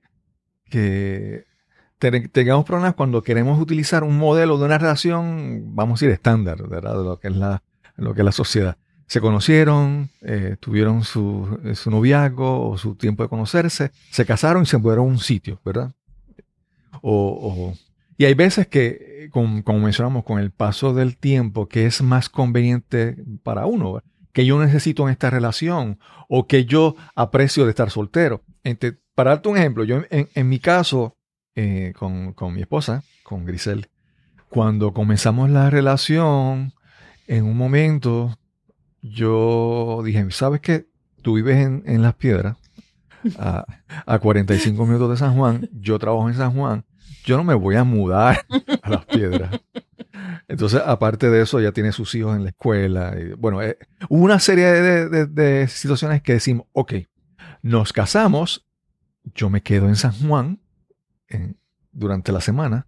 tengamos 1.98 2.64
problemas 2.66 2.94
cuando 2.94 3.22
queremos 3.22 3.60
utilizar 3.60 4.04
un 4.04 4.18
modelo 4.18 4.58
de 4.58 4.66
una 4.66 4.78
relación, 4.78 5.74
vamos 5.74 6.00
a 6.00 6.06
decir, 6.06 6.10
estándar, 6.14 6.68
¿verdad? 6.68 6.98
De 6.98 7.04
lo 7.04 7.18
que 7.18 7.28
es 7.28 7.36
la, 7.36 7.62
lo 7.96 8.14
que 8.14 8.22
la 8.22 8.32
sociedad. 8.32 8.76
Se 9.06 9.20
conocieron, 9.20 10.10
eh, 10.20 10.56
tuvieron 10.60 11.04
su, 11.04 11.58
su, 11.74 11.90
noviazgo 11.90 12.70
o 12.70 12.76
su 12.76 12.96
tiempo 12.96 13.22
de 13.22 13.28
conocerse, 13.28 13.92
se 14.10 14.26
casaron 14.26 14.64
y 14.64 14.66
se 14.66 14.78
mudaron 14.78 15.06
a 15.06 15.08
un 15.08 15.18
sitio, 15.18 15.60
¿verdad? 15.64 15.92
O, 17.02 17.74
y 18.18 18.24
hay 18.24 18.34
veces 18.34 18.66
que, 18.66 19.28
como, 19.30 19.62
como 19.62 19.80
mencionamos, 19.80 20.24
con 20.24 20.38
el 20.38 20.50
paso 20.50 20.92
del 20.92 21.16
tiempo, 21.16 21.68
que 21.68 21.86
es 21.86 22.02
más 22.02 22.28
conveniente 22.28 23.16
para 23.42 23.66
uno, 23.66 23.94
¿verdad? 23.94 24.10
Que 24.36 24.44
yo 24.44 24.62
necesito 24.62 25.04
en 25.04 25.12
esta 25.12 25.30
relación 25.30 25.98
o 26.28 26.46
que 26.46 26.66
yo 26.66 26.94
aprecio 27.14 27.64
de 27.64 27.70
estar 27.70 27.90
soltero. 27.90 28.44
para 29.14 29.30
darte 29.30 29.48
un 29.48 29.56
ejemplo, 29.56 29.82
yo 29.82 30.02
en, 30.10 30.48
mi 30.50 30.58
caso, 30.58 31.16
eh, 31.54 31.94
con, 31.98 32.34
con 32.34 32.52
mi 32.52 32.60
esposa, 32.60 33.02
con 33.22 33.46
Grisel, 33.46 33.88
cuando 34.50 34.92
comenzamos 34.92 35.48
la 35.48 35.70
relación, 35.70 36.74
en 37.26 37.46
un 37.46 37.56
momento 37.56 38.38
yo 39.00 40.02
dije, 40.04 40.30
¿sabes 40.32 40.60
qué? 40.60 40.86
Tú 41.22 41.36
vives 41.36 41.56
en, 41.56 41.82
en 41.86 42.02
Las 42.02 42.16
Piedras, 42.16 42.58
a, 43.38 43.64
a 44.04 44.18
45 44.18 44.84
minutos 44.84 45.08
de 45.08 45.16
San 45.16 45.34
Juan, 45.34 45.66
yo 45.72 45.98
trabajo 45.98 46.28
en 46.28 46.34
San 46.34 46.52
Juan, 46.52 46.84
yo 47.24 47.38
no 47.38 47.44
me 47.44 47.54
voy 47.54 47.76
a 47.76 47.84
mudar 47.84 48.44
a 48.82 48.90
Las 48.90 49.06
Piedras. 49.06 49.62
Entonces, 50.48 50.80
aparte 50.84 51.28
de 51.30 51.42
eso, 51.42 51.60
ya 51.60 51.72
tiene 51.72 51.90
sus 51.92 52.14
hijos 52.14 52.36
en 52.36 52.44
la 52.44 52.50
escuela. 52.50 53.14
Y, 53.18 53.32
bueno, 53.34 53.62
eh, 53.62 53.76
hubo 54.08 54.24
una 54.24 54.38
serie 54.38 54.66
de, 54.66 55.08
de- 55.08 55.26
de 55.26 55.68
situaciones 55.68 56.22
que 56.22 56.34
decimos, 56.34 56.66
ok, 56.72 56.94
nos 57.62 57.92
casamos, 57.92 58.64
yo 59.34 59.50
me 59.50 59.62
quedo 59.62 59.88
en 59.88 59.96
San 59.96 60.12
Juan 60.12 60.60
en- 61.28 61.56
durante 61.90 62.30
la 62.32 62.40
semana 62.40 62.86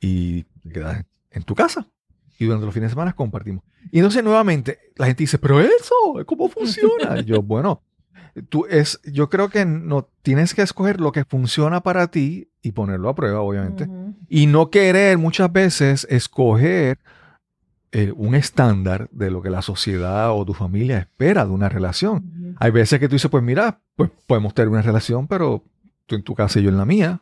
y 0.00 0.44
te 0.62 0.70
quedas 0.72 1.04
en 1.30 1.42
tu 1.42 1.54
casa. 1.54 1.88
Y 2.38 2.44
durante 2.46 2.64
los 2.66 2.74
fines 2.74 2.90
de 2.90 2.94
semana 2.94 3.12
compartimos. 3.14 3.64
Y 3.90 3.98
entonces 3.98 4.22
nuevamente 4.24 4.78
la 4.96 5.06
gente 5.06 5.22
dice, 5.24 5.38
pero 5.38 5.60
eso, 5.60 5.94
¿cómo 6.26 6.48
funciona? 6.48 7.18
Y 7.20 7.24
yo, 7.24 7.42
bueno, 7.42 7.82
tú 8.48 8.66
es, 8.68 9.00
yo 9.04 9.28
creo 9.28 9.48
que 9.48 9.64
no 9.64 10.08
tienes 10.22 10.54
que 10.54 10.62
escoger 10.62 11.00
lo 11.00 11.12
que 11.12 11.24
funciona 11.24 11.82
para 11.82 12.08
ti 12.08 12.48
y 12.62 12.72
ponerlo 12.72 13.08
a 13.08 13.14
prueba, 13.14 13.40
obviamente. 13.40 13.88
Y 14.28 14.46
no 14.46 14.70
querer 14.70 15.18
muchas 15.18 15.52
veces 15.52 16.06
escoger 16.10 16.98
eh, 17.90 18.12
un 18.16 18.34
estándar 18.34 19.08
de 19.12 19.30
lo 19.30 19.42
que 19.42 19.50
la 19.50 19.60
sociedad 19.60 20.32
o 20.32 20.44
tu 20.46 20.54
familia 20.54 20.98
espera 20.98 21.44
de 21.44 21.50
una 21.50 21.68
relación. 21.68 22.56
Hay 22.58 22.70
veces 22.70 22.98
que 23.00 23.08
tú 23.08 23.16
dices, 23.16 23.30
pues 23.30 23.42
mira, 23.42 23.80
pues 23.96 24.10
podemos 24.26 24.54
tener 24.54 24.68
una 24.68 24.82
relación, 24.82 25.26
pero 25.26 25.62
tú 26.06 26.14
en 26.14 26.22
tu 26.22 26.34
casa 26.34 26.58
y 26.58 26.62
yo 26.62 26.70
en 26.70 26.78
la 26.78 26.86
mía. 26.86 27.20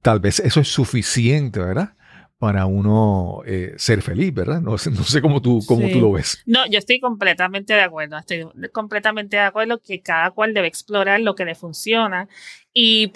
Tal 0.00 0.20
vez 0.20 0.40
eso 0.40 0.60
es 0.60 0.68
suficiente, 0.68 1.60
¿verdad? 1.60 1.94
Para 2.42 2.66
uno 2.66 3.42
eh, 3.46 3.74
ser 3.76 4.02
feliz, 4.02 4.34
¿verdad? 4.34 4.60
No, 4.60 4.76
sé- 4.76 4.90
no 4.90 5.04
sé 5.04 5.22
cómo 5.22 5.40
tú, 5.40 5.60
cómo 5.64 5.86
Sí. 5.86 5.92
tú 5.92 6.00
lo 6.00 6.10
ves. 6.10 6.42
No, 6.44 6.66
yo 6.66 6.76
estoy 6.80 6.98
completamente 6.98 7.72
de 7.72 7.82
acuerdo. 7.82 8.18
Estoy 8.18 8.48
completamente 8.72 9.36
de 9.36 9.42
acuerdo 9.44 9.80
que 9.80 10.02
cada 10.02 10.32
cual 10.32 10.52
debe 10.52 10.66
explorar 10.66 11.20
lo 11.20 11.36
que 11.36 11.44
le 11.44 11.54
funciona 11.54 12.28
y, 12.74 13.12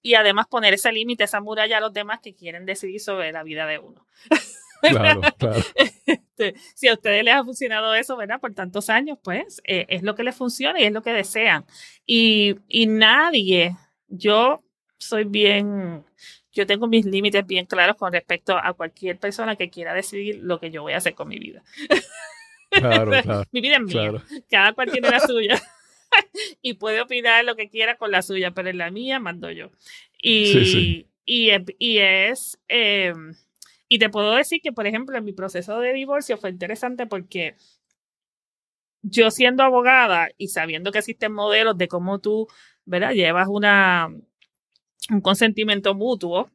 y 0.00 0.14
además 0.14 0.46
poner 0.48 0.72
ese 0.72 0.90
límite, 0.90 1.24
esa 1.24 1.42
muralla 1.42 1.76
a 1.76 1.80
los 1.82 1.92
demás 1.92 2.20
que 2.22 2.34
quieren 2.34 2.64
decidir 2.64 2.98
sobre 3.00 3.30
la 3.30 3.42
vida 3.42 3.66
de 3.66 3.78
uno. 3.78 4.06
Claro, 4.80 5.20
claro. 5.38 5.60
Este, 6.06 6.54
si 6.74 6.88
a 6.88 6.94
ustedes 6.94 7.22
les 7.22 7.34
ha 7.34 7.44
funcionado 7.44 7.94
eso, 7.94 8.16
¿verdad? 8.16 8.40
Por 8.40 8.52
tantos 8.52 8.90
años, 8.90 9.16
pues 9.22 9.60
eh, 9.64 9.86
es 9.88 10.02
lo 10.02 10.16
que 10.16 10.24
les 10.24 10.34
funciona 10.34 10.80
y 10.80 10.84
es 10.84 10.92
lo 10.92 11.02
que 11.02 11.12
desean. 11.12 11.64
Y, 12.04 12.56
y 12.66 12.86
nadie, 12.88 13.76
yo 14.08 14.64
soy 14.98 15.22
bien, 15.22 16.04
yo 16.52 16.66
tengo 16.66 16.86
mis 16.86 17.04
límites 17.06 17.46
bien 17.46 17.66
claros 17.66 17.96
con 17.96 18.12
respecto 18.12 18.56
a 18.56 18.72
cualquier 18.74 19.18
persona 19.18 19.56
que 19.56 19.70
quiera 19.70 19.94
decidir 19.94 20.40
lo 20.42 20.60
que 20.60 20.70
yo 20.70 20.82
voy 20.82 20.92
a 20.92 20.98
hacer 20.98 21.14
con 21.14 21.28
mi 21.28 21.38
vida. 21.38 21.62
Claro, 22.70 23.10
claro. 23.22 23.44
Mi 23.52 23.60
vida 23.60 23.76
es 23.76 23.82
mía, 23.82 23.92
Claro. 23.92 24.22
cada 24.50 24.72
cual 24.72 24.90
tiene 24.90 25.10
la 25.10 25.20
suya. 25.26 25.60
y 26.62 26.74
puede 26.74 27.00
opinar 27.00 27.44
lo 27.44 27.56
que 27.56 27.68
quiera 27.70 27.96
con 27.96 28.10
la 28.10 28.22
suya, 28.22 28.50
pero 28.50 28.68
en 28.70 28.78
la 28.78 28.90
mía 28.90 29.18
mando 29.18 29.50
yo. 29.50 29.70
Y, 30.20 30.46
Sí, 30.46 30.64
sí. 30.66 31.06
y, 31.24 31.50
es- 31.50 31.62
y 31.78 31.98
es, 31.98 32.58
eh, 32.68 33.14
y 33.88 33.98
te 33.98 34.08
puedo 34.10 34.34
decir 34.34 34.60
que, 34.62 34.72
por 34.72 34.86
ejemplo, 34.86 35.16
en 35.16 35.24
mi 35.24 35.32
proceso 35.32 35.78
de 35.80 35.92
divorcio 35.92 36.36
fue 36.38 36.50
interesante 36.50 37.06
porque 37.06 37.56
yo 39.02 39.30
siendo 39.30 39.62
abogada 39.62 40.28
y 40.38 40.48
sabiendo 40.48 40.92
que 40.92 40.98
existen 40.98 41.32
modelos 41.32 41.76
de 41.76 41.88
cómo 41.88 42.20
tú, 42.20 42.46
¿verdad? 42.84 43.12
Llevas 43.12 43.48
una, 43.50 44.10
un 45.10 45.20
consentimiento 45.20 45.94
mutuo, 45.94 46.50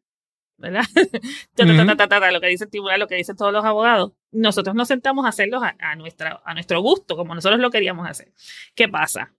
¿verdad? 0.58 0.84
Ta, 1.56 2.08
ta, 2.08 2.08
ta, 2.08 2.32
lo 2.32 2.42
que 2.42 2.48
dice 2.48 2.66
el 2.66 2.70
tribunal, 2.70 3.00
lo 3.00 3.08
que 3.08 3.16
dicen 3.16 3.36
todos 3.36 3.54
los 3.54 3.64
abogados. 3.64 4.14
Nosotros 4.32 4.76
nos 4.76 4.88
sentamos 4.88 5.26
a 5.26 5.30
hacerlos 5.30 5.64
a, 5.64 5.76
a 5.80 5.96
nuestra, 5.96 6.42
a 6.44 6.54
nuestro 6.54 6.82
gusto, 6.82 7.16
como 7.16 7.36
nosotros 7.36 7.60
lo 7.60 7.70
queríamos 7.70 8.08
hacer. 8.08 8.34
¿Qué 8.76 8.88
pasa? 8.88 9.34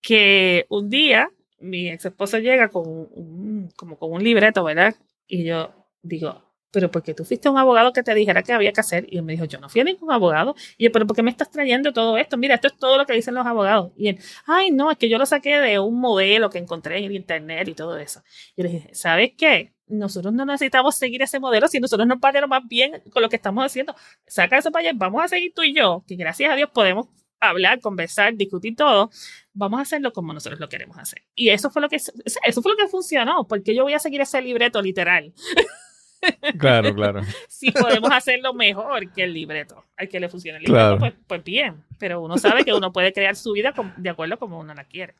Que 0.00 0.66
un 0.68 0.88
día 0.88 1.30
mi 1.60 1.90
ex 1.90 2.06
esposo 2.06 2.38
llega 2.38 2.68
con 2.68 2.84
un, 2.86 3.70
como 3.76 3.98
con 3.98 4.12
un 4.12 4.24
libreto, 4.24 4.64
¿verdad? 4.64 4.94
Y 5.26 5.44
yo 5.44 5.72
digo, 6.02 6.49
pero 6.70 6.90
porque 6.90 7.14
tú 7.14 7.24
fuiste 7.24 7.48
un 7.48 7.58
abogado 7.58 7.92
que 7.92 8.02
te 8.02 8.14
dijera 8.14 8.42
qué 8.42 8.52
había 8.52 8.72
que 8.72 8.80
hacer. 8.80 9.06
Y 9.08 9.18
él 9.18 9.22
me 9.24 9.32
dijo, 9.32 9.44
yo 9.44 9.58
no 9.58 9.68
fui 9.68 9.80
a 9.80 9.84
ningún 9.84 10.12
abogado. 10.12 10.54
Y 10.76 10.84
yo, 10.84 10.92
pero 10.92 11.06
¿por 11.06 11.16
qué 11.16 11.22
me 11.22 11.30
estás 11.30 11.50
trayendo 11.50 11.92
todo 11.92 12.16
esto? 12.16 12.36
Mira, 12.36 12.54
esto 12.54 12.68
es 12.68 12.76
todo 12.76 12.98
lo 12.98 13.06
que 13.06 13.12
dicen 13.12 13.34
los 13.34 13.46
abogados. 13.46 13.92
Y 13.96 14.08
él, 14.08 14.18
ay, 14.46 14.70
no, 14.70 14.90
es 14.90 14.98
que 14.98 15.08
yo 15.08 15.18
lo 15.18 15.26
saqué 15.26 15.58
de 15.58 15.78
un 15.78 16.00
modelo 16.00 16.50
que 16.50 16.58
encontré 16.58 16.98
en 16.98 17.04
el 17.04 17.12
internet 17.12 17.68
y 17.68 17.74
todo 17.74 17.98
eso. 17.98 18.22
Y 18.56 18.62
le 18.62 18.68
dije, 18.68 18.94
¿sabes 18.94 19.32
qué? 19.36 19.72
Nosotros 19.86 20.32
no 20.32 20.44
necesitamos 20.44 20.96
seguir 20.96 21.22
ese 21.22 21.40
modelo 21.40 21.66
si 21.66 21.80
nosotros 21.80 22.06
nos 22.06 22.20
valemos 22.20 22.48
más 22.48 22.62
bien 22.68 23.02
con 23.12 23.22
lo 23.22 23.28
que 23.28 23.36
estamos 23.36 23.64
haciendo. 23.64 23.94
Saca 24.26 24.58
eso 24.58 24.70
para 24.70 24.88
allá, 24.88 24.92
vamos 24.96 25.24
a 25.24 25.28
seguir 25.28 25.52
tú 25.54 25.62
y 25.62 25.74
yo, 25.74 26.04
que 26.06 26.14
gracias 26.14 26.52
a 26.52 26.54
Dios 26.54 26.70
podemos 26.72 27.08
hablar, 27.40 27.80
conversar, 27.80 28.36
discutir 28.36 28.76
todo. 28.76 29.10
Vamos 29.52 29.80
a 29.80 29.82
hacerlo 29.82 30.12
como 30.12 30.32
nosotros 30.32 30.60
lo 30.60 30.68
queremos 30.68 30.96
hacer. 30.98 31.22
Y 31.34 31.48
eso 31.48 31.70
fue 31.70 31.82
lo 31.82 31.88
que 31.88 31.96
eso 31.96 32.62
fue 32.62 32.72
lo 32.72 32.76
que 32.76 32.86
funcionó, 32.86 33.46
porque 33.48 33.74
yo 33.74 33.82
voy 33.82 33.94
a 33.94 33.98
seguir 33.98 34.20
ese 34.20 34.40
libreto 34.40 34.80
literal. 34.80 35.32
Claro, 36.58 36.94
claro. 36.94 37.20
si 37.48 37.70
podemos 37.70 38.10
hacerlo 38.12 38.52
mejor 38.54 39.10
que 39.12 39.24
el 39.24 39.32
libreto, 39.34 39.84
al 39.96 40.08
que 40.08 40.20
le 40.20 40.28
funcione 40.28 40.58
el 40.58 40.64
Claro. 40.64 40.94
libreto, 40.96 41.16
pues, 41.16 41.24
pues 41.26 41.44
bien. 41.44 41.84
Pero 41.98 42.20
uno 42.22 42.38
sabe 42.38 42.64
que 42.64 42.72
uno 42.74 42.92
puede 42.92 43.12
crear 43.12 43.36
su 43.36 43.52
vida 43.52 43.72
de 43.96 44.10
acuerdo 44.10 44.38
como 44.38 44.58
uno 44.58 44.74
la 44.74 44.84
quiere. 44.84 45.14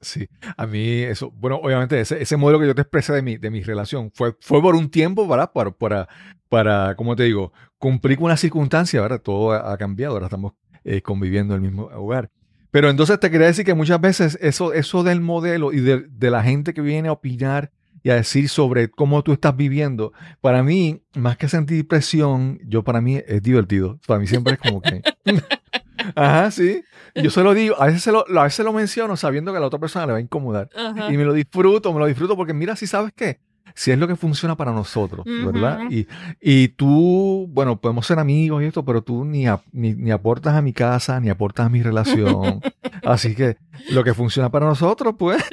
Sí, 0.00 0.28
a 0.58 0.66
mí 0.66 1.00
eso, 1.02 1.30
bueno, 1.30 1.56
obviamente 1.56 1.98
ese, 1.98 2.20
ese 2.20 2.36
modelo 2.36 2.60
que 2.60 2.66
yo 2.66 2.74
te 2.74 2.82
expresé 2.82 3.14
de 3.14 3.22
mi, 3.22 3.38
de 3.38 3.50
mi 3.50 3.62
relación 3.62 4.10
fue, 4.12 4.36
fue 4.40 4.60
por 4.60 4.74
un 4.74 4.90
tiempo, 4.90 5.26
¿verdad? 5.26 5.50
Para, 5.52 5.70
para, 5.70 6.08
para, 6.50 6.94
¿cómo 6.96 7.16
te 7.16 7.22
digo? 7.22 7.52
Cumplir 7.78 8.18
con 8.18 8.26
una 8.26 8.36
circunstancia, 8.36 9.00
¿verdad? 9.00 9.22
Todo 9.22 9.52
ha, 9.52 9.72
ha 9.72 9.76
cambiado, 9.78 10.14
ahora 10.14 10.26
estamos 10.26 10.52
eh, 10.84 11.00
conviviendo 11.00 11.54
en 11.54 11.64
el 11.64 11.70
mismo 11.70 11.84
hogar. 11.94 12.30
Pero 12.70 12.90
entonces 12.90 13.18
te 13.18 13.30
quería 13.30 13.46
decir 13.46 13.64
que 13.64 13.72
muchas 13.72 13.98
veces 13.98 14.38
eso, 14.42 14.74
eso 14.74 15.02
del 15.02 15.22
modelo 15.22 15.72
y 15.72 15.80
de, 15.80 16.04
de 16.10 16.30
la 16.30 16.42
gente 16.42 16.74
que 16.74 16.82
viene 16.82 17.08
a 17.08 17.12
opinar 17.12 17.72
y 18.06 18.10
a 18.10 18.14
decir 18.14 18.48
sobre 18.48 18.88
cómo 18.88 19.24
tú 19.24 19.32
estás 19.32 19.56
viviendo, 19.56 20.12
para 20.40 20.62
mí, 20.62 21.02
más 21.16 21.36
que 21.36 21.48
sentir 21.48 21.88
presión, 21.88 22.60
yo 22.64 22.84
para 22.84 23.00
mí 23.00 23.20
es 23.26 23.42
divertido. 23.42 23.98
Para 24.06 24.20
mí 24.20 24.28
siempre 24.28 24.52
es 24.52 24.60
como 24.60 24.80
que... 24.80 25.02
Ajá, 26.14 26.52
sí. 26.52 26.84
Yo 27.16 27.30
se 27.30 27.42
lo 27.42 27.52
digo, 27.52 27.74
a 27.82 27.86
veces, 27.86 28.04
se 28.04 28.12
lo, 28.12 28.24
a 28.28 28.44
veces 28.44 28.64
lo 28.64 28.72
menciono 28.72 29.16
sabiendo 29.16 29.50
que 29.50 29.58
a 29.58 29.60
la 29.60 29.66
otra 29.66 29.80
persona 29.80 30.06
le 30.06 30.12
va 30.12 30.18
a 30.18 30.20
incomodar. 30.20 30.68
Ajá. 30.76 31.12
Y 31.12 31.16
me 31.16 31.24
lo 31.24 31.32
disfruto, 31.32 31.92
me 31.92 31.98
lo 31.98 32.06
disfruto 32.06 32.36
porque 32.36 32.54
mira, 32.54 32.76
si 32.76 32.86
sabes 32.86 33.12
qué, 33.12 33.40
si 33.78 33.90
es 33.92 33.98
lo 33.98 34.08
que 34.08 34.16
funciona 34.16 34.56
para 34.56 34.72
nosotros, 34.72 35.24
¿verdad? 35.26 35.80
Y, 35.90 36.08
y 36.40 36.68
tú, 36.68 37.46
bueno, 37.50 37.78
podemos 37.78 38.06
ser 38.06 38.18
amigos 38.18 38.62
y 38.62 38.66
esto, 38.66 38.84
pero 38.86 39.02
tú 39.02 39.24
ni, 39.26 39.46
ap- 39.46 39.66
ni, 39.70 39.92
ni 39.94 40.10
aportas 40.10 40.54
a 40.54 40.62
mi 40.62 40.72
casa, 40.72 41.20
ni 41.20 41.28
aportas 41.28 41.66
a 41.66 41.68
mi 41.68 41.82
relación. 41.82 42.60
Así 43.04 43.34
que 43.34 43.58
lo 43.90 44.02
que 44.02 44.14
funciona 44.14 44.50
para 44.50 44.64
nosotros, 44.66 45.14
pues, 45.18 45.44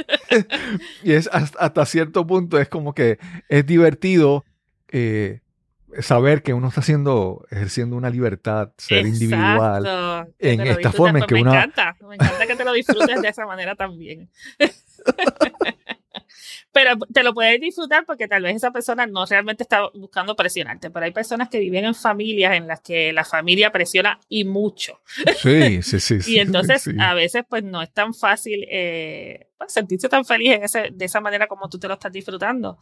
y 1.03 1.11
es 1.11 1.29
hasta, 1.33 1.59
hasta 1.59 1.85
cierto 1.85 2.25
punto, 2.25 2.57
es 2.59 2.69
como 2.69 2.93
que 2.95 3.19
es 3.49 3.65
divertido 3.65 4.45
eh, 4.87 5.41
saber 5.99 6.41
que 6.43 6.53
uno 6.53 6.69
está 6.69 6.79
haciendo, 6.79 7.45
ejerciendo 7.51 7.95
una 7.97 8.09
libertad, 8.09 8.71
ser 8.77 9.05
individual. 9.05 9.83
Exacto. 9.85 10.33
Que 10.39 10.51
en 10.53 10.61
esta 10.61 10.91
forma 10.93 11.19
en 11.19 11.25
pues 11.25 11.27
que 11.27 11.35
me 11.35 11.41
una- 11.41 11.55
encanta, 11.65 11.95
me 12.07 12.15
encanta 12.15 12.47
que 12.47 12.55
te 12.55 12.63
lo 12.63 12.71
disfrutes 12.71 13.21
de 13.21 13.27
esa 13.27 13.45
manera 13.45 13.75
también. 13.75 14.29
Pero 16.71 16.97
te 17.13 17.23
lo 17.23 17.33
puedes 17.33 17.59
disfrutar 17.61 18.05
porque 18.05 18.27
tal 18.27 18.43
vez 18.43 18.55
esa 18.55 18.71
persona 18.71 19.05
no 19.05 19.25
realmente 19.25 19.63
está 19.63 19.89
buscando 19.93 20.35
presionarte, 20.35 20.89
pero 20.89 21.05
hay 21.05 21.11
personas 21.11 21.49
que 21.49 21.59
viven 21.59 21.85
en 21.85 21.95
familias 21.95 22.53
en 22.55 22.67
las 22.67 22.81
que 22.81 23.13
la 23.13 23.23
familia 23.25 23.71
presiona 23.71 24.19
y 24.29 24.43
mucho. 24.43 24.99
Sí, 25.41 25.81
sí, 25.81 25.99
sí. 25.99 26.17
Y 26.33 26.39
entonces 26.39 26.81
sí. 26.83 26.91
a 26.99 27.13
veces 27.13 27.43
pues 27.47 27.63
no 27.63 27.81
es 27.81 27.91
tan 27.93 28.13
fácil 28.13 28.65
eh, 28.69 29.47
pues, 29.57 29.71
sentirse 29.73 30.09
tan 30.09 30.25
feliz 30.25 30.53
en 30.53 30.63
ese- 30.63 30.89
de 30.91 31.05
esa 31.05 31.21
manera 31.21 31.47
como 31.47 31.69
tú 31.69 31.77
te 31.79 31.87
lo 31.87 31.93
estás 31.95 32.11
disfrutando. 32.11 32.77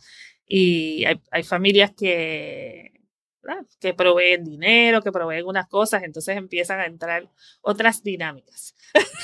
Y 0.47 1.03
hay, 1.05 1.19
hay 1.31 1.43
familias 1.43 1.91
que, 1.97 2.91
¿verdad? 3.43 3.65
que 3.79 3.93
proveen 3.93 4.43
dinero, 4.43 5.01
que 5.01 5.11
proveen 5.11 5.45
unas 5.45 5.67
cosas, 5.67 6.03
entonces 6.03 6.37
empiezan 6.37 6.79
a 6.79 6.85
entrar 6.85 7.29
otras 7.61 8.03
dinámicas. 8.03 8.75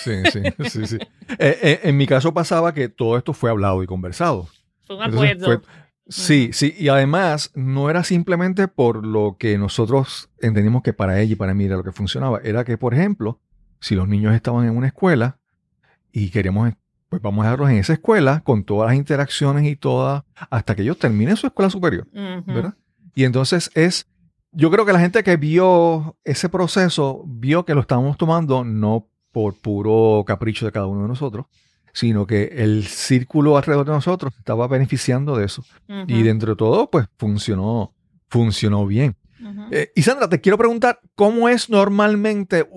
Sí, 0.04 0.12
sí, 0.32 0.42
sí, 0.70 0.88
sí. 0.88 0.98
Eh, 1.40 1.60
eh, 1.62 1.80
en 1.84 1.98
mi 1.98 2.08
caso 2.08 2.34
pasaba 2.34 2.74
que 2.74 2.90
todo 2.90 3.18
esto 3.18 3.34
fue 3.34 3.50
hablado 3.50 3.84
y 3.84 3.88
conversado. 3.88 4.48
Fue 4.86 4.96
un 4.96 5.04
acuerdo. 5.04 5.46
fue- 5.46 5.62
sí, 6.10 6.50
sí, 6.54 6.74
y 6.78 6.88
además 6.88 7.52
no 7.54 7.90
era 7.90 8.04
simplemente 8.04 8.68
por 8.68 9.06
lo 9.06 9.36
que 9.38 9.58
nosotros 9.58 10.30
entendimos 10.40 10.82
que 10.84 10.94
para 10.94 11.20
ella 11.20 11.34
y 11.34 11.36
para 11.36 11.54
mí 11.54 11.66
era 11.66 11.76
lo 11.78 11.84
que 11.84 11.92
funcionaba, 11.92 12.40
era 12.44 12.64
que, 12.64 12.78
por 12.78 12.94
ejemplo, 12.94 13.40
si 13.80 13.94
los 13.96 14.08
niños 14.08 14.34
estaban 14.34 14.66
en 14.68 14.76
una 14.78 14.88
escuela 14.88 15.38
y 16.12 16.30
queríamos, 16.32 16.74
pues 17.10 17.22
vamos 17.22 17.44
a 17.44 17.50
dejarlos 17.50 17.70
en 17.70 17.78
esa 17.78 17.94
escuela 17.94 18.42
con 18.44 18.64
todas 18.64 18.88
las 18.90 18.98
interacciones 18.98 19.66
y 19.66 19.76
todas, 19.76 20.24
hasta 20.50 20.76
que 20.76 20.82
ellos 20.82 20.98
terminen 20.98 21.36
su 21.36 21.48
escuela 21.48 21.70
superior. 21.70 22.08
¿verdad? 22.12 22.74
Y 23.18 23.24
entonces 23.24 23.72
es, 23.74 24.06
yo 24.52 24.70
creo 24.70 24.86
que 24.86 24.94
la 24.94 25.00
gente 25.00 25.24
que 25.24 25.38
vio 25.38 26.20
ese 26.24 26.50
proceso 26.50 27.24
vio 27.26 27.66
que 27.66 27.74
lo 27.74 27.82
estábamos 27.82 28.16
tomando 28.16 28.64
no 28.64 29.10
por 29.32 29.56
puro 29.56 30.24
capricho 30.24 30.68
de 30.68 30.72
cada 30.72 30.86
uno 30.86 31.02
de 31.02 31.08
nosotros, 31.08 31.48
sino 31.94 32.28
que 32.28 32.44
el 32.58 32.86
círculo 32.86 33.58
alrededor 33.58 33.88
de 33.88 33.94
nosotros 33.94 34.36
estaba 34.38 34.68
beneficiando 34.68 35.36
de 35.36 35.46
eso. 35.46 35.64
Y 36.08 36.22
dentro 36.22 36.52
de 36.52 36.58
todo, 36.58 36.92
pues 36.92 37.08
funcionó, 37.18 37.96
funcionó 38.30 38.86
bien. 38.86 39.16
Eh, 39.72 39.92
y 39.96 40.04
Sandra, 40.04 40.30
te 40.30 40.40
quiero 40.40 40.60
preguntar, 40.60 41.00
¿cómo 41.16 41.50
es 41.50 41.72
normalmente, 41.72 42.70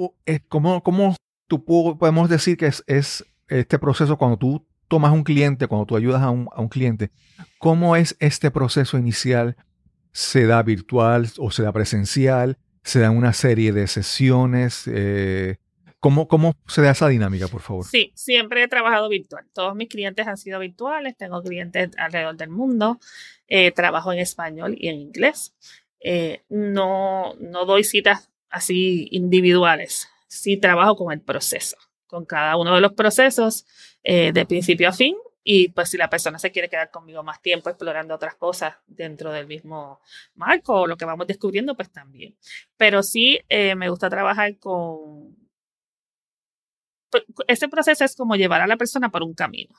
cómo, 0.49 0.83
cómo 0.83 1.17
tú 1.49 1.67
podemos 1.67 2.31
decir 2.31 2.57
que 2.57 2.69
es, 2.69 2.83
es, 2.87 3.27
este 3.47 3.79
proceso 3.79 4.17
cuando 4.17 4.39
tú 4.39 4.67
tomas 4.89 5.13
un 5.13 5.23
cliente, 5.23 5.67
cuando 5.67 5.85
tú 5.85 5.97
ayudas 5.97 6.23
a 6.23 6.31
un, 6.31 6.49
a 6.51 6.63
un 6.63 6.69
cliente, 6.71 7.11
cómo 7.59 7.95
es 7.95 8.17
este 8.21 8.51
proceso 8.51 8.97
inicial? 8.97 9.55
¿Se 10.13 10.47
da 10.47 10.63
virtual 10.63 11.29
o 11.39 11.51
se 11.51 11.63
da 11.63 11.73
presencial? 11.73 12.59
¿Se 12.83 13.01
dan 13.01 13.17
una 13.17 13.33
serie 13.33 13.73
de 13.73 13.87
sesiones? 13.87 14.85
Eh, 14.87 15.57
¿Cómo, 16.01 16.29
¿Cómo 16.29 16.57
se 16.67 16.83
da 16.83 16.93
esa 16.93 17.09
dinámica, 17.09 17.47
por 17.49 17.61
favor? 17.61 17.85
Sí, 17.85 18.13
siempre 18.15 18.63
he 18.63 18.69
trabajado 18.69 19.09
virtual. 19.09 19.47
Todos 19.53 19.75
mis 19.75 19.89
clientes 19.89 20.27
han 20.27 20.37
sido 20.37 20.59
virtuales. 20.59 21.17
Tengo 21.17 21.43
clientes 21.43 21.91
alrededor 21.99 22.37
del 22.37 22.49
mundo. 22.49 22.99
Eh, 23.49 23.71
trabajo 23.73 24.13
en 24.13 24.19
español 24.19 24.75
y 24.79 24.89
en 24.89 24.97
inglés. 24.97 25.55
Eh, 26.01 26.43
no, 26.49 27.35
no 27.39 27.67
doy 27.67 27.85
citas 27.85 28.31
así 28.49 29.09
individuales. 29.11 30.09
Sí 30.27 30.57
trabajo 30.57 30.97
con 30.97 31.13
el 31.13 31.21
proceso, 31.21 31.77
con 32.07 32.25
cada 32.25 32.57
uno 32.57 32.75
de 32.75 32.81
los 32.81 32.93
procesos 32.93 33.67
de 34.03 34.47
principio 34.47 34.89
a 34.89 34.93
fin. 34.93 35.15
Y 35.43 35.69
pues 35.69 35.89
si 35.91 35.97
la 35.97 36.11
persona 36.11 36.39
se 36.39 36.51
quiere 36.53 36.69
quedar 36.69 36.91
conmigo 36.91 37.23
más 37.23 37.41
tiempo 37.41 37.71
explorando 37.71 38.15
otras 38.15 38.35
cosas 38.35 38.77
dentro 38.87 39.33
del 39.33 39.47
mismo 39.47 40.01
marco 40.35 40.83
o 40.83 40.87
lo 40.87 40.97
que 40.97 41.05
vamos 41.07 41.27
descubriendo, 41.27 41.75
pues 41.77 41.91
también. 41.91 42.37
Pero 42.77 43.03
sí 43.03 43.41
me 43.49 43.89
gusta 43.89 44.11
trabajar 44.11 44.59
con, 44.59 45.37
pues, 47.11 47.25
ese 47.49 47.69
proceso 47.69 48.05
es 48.05 48.15
como 48.17 48.37
llevar 48.37 48.61
a 48.61 48.67
la 48.67 48.77
persona 48.77 49.11
por 49.11 49.23
un 49.23 49.35
camino, 49.35 49.75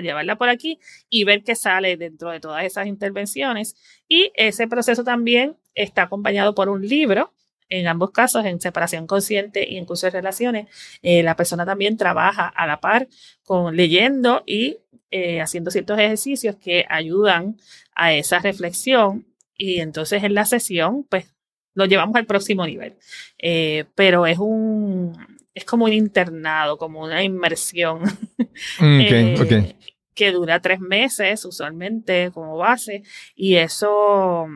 llevarla 0.00 0.36
por 0.36 0.48
aquí 0.48 0.78
y 1.10 1.24
ver 1.24 1.42
qué 1.42 1.54
sale 1.56 1.96
dentro 1.96 2.30
de 2.30 2.40
todas 2.40 2.64
esas 2.64 2.86
intervenciones. 2.86 3.74
Y 4.08 4.32
ese 4.36 4.68
proceso 4.68 5.04
también 5.04 5.56
está 5.74 6.02
acompañado 6.02 6.54
por 6.54 6.68
un 6.68 6.86
libro. 6.86 7.34
En 7.68 7.86
ambos 7.88 8.10
casos, 8.10 8.44
en 8.44 8.60
separación 8.60 9.06
consciente 9.06 9.66
y 9.66 9.78
en 9.78 9.86
curso 9.86 10.06
de 10.06 10.10
relaciones, 10.10 10.68
eh, 11.00 11.22
la 11.22 11.36
persona 11.36 11.64
también 11.64 11.96
trabaja 11.96 12.46
a 12.46 12.66
la 12.66 12.80
par 12.80 13.08
con 13.44 13.76
leyendo 13.76 14.42
y 14.46 14.76
eh, 15.12 15.42
haciendo 15.42 15.70
ciertos 15.70 15.98
ejercicios 15.98 16.56
que 16.56 16.86
ayudan 16.88 17.58
a 17.94 18.14
esa 18.14 18.38
reflexión. 18.38 19.26
Y 19.54 19.80
entonces 19.80 20.24
en 20.24 20.34
la 20.34 20.46
sesión, 20.46 21.04
pues 21.04 21.26
lo 21.74 21.84
llevamos 21.84 22.16
al 22.16 22.24
próximo 22.24 22.66
nivel. 22.66 22.96
Eh, 23.38 23.84
pero 23.94 24.26
es 24.26 24.38
un, 24.38 25.12
es 25.54 25.66
como 25.66 25.84
un 25.84 25.92
internado, 25.92 26.78
como 26.78 27.02
una 27.02 27.22
inmersión 27.22 28.00
mm, 28.80 29.00
eh, 29.00 29.76
que 30.14 30.32
dura 30.32 30.60
tres 30.60 30.80
meses 30.80 31.44
usualmente 31.44 32.30
como 32.32 32.56
base 32.56 33.02
y 33.34 33.56
eso, 33.56 34.46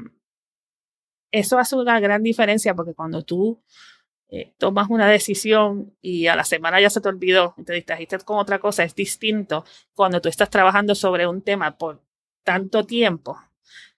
eso 1.30 1.58
hace 1.58 1.76
una 1.76 2.00
gran 2.00 2.22
diferencia 2.22 2.74
porque 2.74 2.94
cuando 2.94 3.22
tú 3.22 3.62
eh, 4.28 4.52
tomas 4.58 4.88
una 4.90 5.08
decisión 5.08 5.94
y 6.02 6.26
a 6.26 6.34
la 6.34 6.44
semana 6.44 6.80
ya 6.80 6.90
se 6.90 7.00
te 7.00 7.08
olvidó, 7.08 7.54
te 7.64 7.74
distrajiste 7.74 8.18
con 8.18 8.38
otra 8.38 8.58
cosa, 8.58 8.82
es 8.82 8.94
distinto 8.94 9.64
cuando 9.94 10.20
tú 10.20 10.28
estás 10.28 10.50
trabajando 10.50 10.94
sobre 10.96 11.26
un 11.28 11.42
tema 11.42 11.78
por 11.78 12.02
tanto 12.42 12.84
tiempo. 12.84 13.38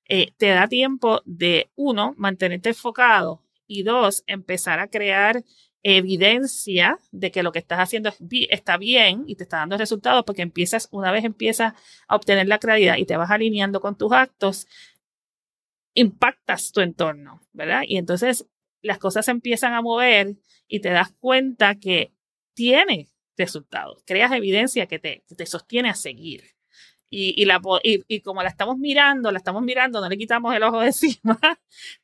Eh, 0.07 0.33
te 0.37 0.49
da 0.49 0.68
tiempo 0.68 1.22
de, 1.24 1.70
uno, 1.76 2.14
mantenerte 2.16 2.70
enfocado 2.70 3.43
y 3.66 3.83
dos, 3.83 4.24
empezar 4.26 4.81
a 4.81 4.89
crear 4.89 5.45
evidencia 5.83 6.99
de 7.12 7.31
que 7.31 7.43
lo 7.43 7.53
que 7.53 7.61
estás 7.61 7.79
haciendo 7.79 8.12
está 8.51 8.76
bien 8.76 9.24
y 9.26 9.37
te 9.37 9.45
está 9.45 9.59
dando 9.59 9.79
resultados 9.79 10.24
porque 10.24 10.43
empiezas, 10.43 10.89
una 10.91 11.12
vez 11.12 11.24
empiezas 11.24 11.74
a 12.09 12.16
obtener 12.16 12.49
la 12.49 12.59
claridad 12.59 12.97
y 12.97 13.07
te 13.07 13.16
vas 13.16 13.31
alineando 13.31 13.81
con 13.81 13.97
tus 13.97 14.12
actos, 14.12 14.66
impactas 15.95 16.72
tu 16.72 16.81
entorno, 16.81 17.41
¿verdad? 17.53 17.83
Y 17.87 17.97
entonces 17.97 18.47
las 18.83 18.99
cosas 18.99 19.24
se 19.24 19.31
empiezan 19.31 19.74
a 19.74 19.83
mover 19.83 20.37
y 20.66 20.81
te 20.81 20.91
das 20.91 21.12
cuenta 21.18 21.76
que 21.76 22.12
tiene 22.55 23.09
resultados, 23.37 24.03
creas 24.05 24.33
evidencia 24.33 24.87
que 24.87 24.99
te, 24.99 25.24
te 25.37 25.47
sostiene 25.47 25.91
a 25.91 25.95
seguir. 25.95 26.43
Y, 27.11 27.41
y, 27.41 27.47
la, 27.47 27.61
y, 27.83 28.03
y, 28.07 28.20
como 28.20 28.43
la 28.43 28.51
estamos 28.51 28.76
mirando, 28.76 29.31
la 29.33 29.39
estamos 29.39 29.62
mirando, 29.62 30.01
no 30.01 30.09
le 30.11 30.18
quitamos 30.18 30.55
el 30.55 30.62
ojo 30.62 30.81
de 30.81 30.87
encima, 30.89 31.39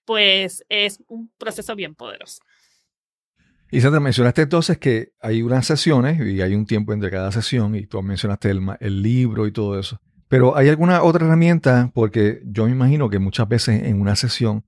pues 0.07 0.65
es 0.69 1.03
un 1.09 1.31
proceso 1.37 1.77
bien 1.77 1.95
poderoso. 1.95 2.43
Y 3.71 3.81
Sandra, 3.81 4.01
mencionaste 4.01 4.43
entonces 4.43 4.79
que 4.79 5.13
hay 5.21 5.43
unas 5.43 5.67
sesiones 5.67 6.21
y 6.25 6.41
hay 6.41 6.55
un 6.55 6.65
tiempo 6.65 6.93
entre 6.93 7.11
cada 7.11 7.33
sesión 7.33 7.75
y 7.75 7.87
tú 7.87 8.01
mencionaste 8.03 8.51
el, 8.51 8.61
el 8.81 9.03
libro 9.03 9.47
y 9.47 9.53
todo 9.53 9.79
eso. 9.79 10.01
Pero 10.29 10.57
¿hay 10.57 10.69
alguna 10.69 11.03
otra 11.03 11.27
herramienta? 11.27 11.91
Porque 11.93 12.41
yo 12.45 12.67
me 12.67 12.71
imagino 12.71 13.11
que 13.11 13.19
muchas 13.19 13.49
veces 13.49 13.83
en 13.83 14.01
una 14.01 14.17
sesión 14.17 14.65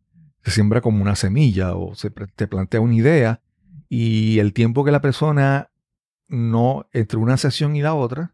se 0.46 0.52
siembra 0.52 0.80
como 0.80 1.02
una 1.02 1.16
semilla 1.16 1.74
o 1.74 1.96
se 1.96 2.08
te 2.08 2.46
plantea 2.46 2.80
una 2.80 2.94
idea 2.94 3.40
y 3.88 4.38
el 4.38 4.52
tiempo 4.52 4.84
que 4.84 4.92
la 4.92 5.00
persona 5.00 5.70
no, 6.28 6.86
entre 6.92 7.18
una 7.18 7.36
sesión 7.36 7.74
y 7.74 7.82
la 7.82 7.94
otra, 7.94 8.32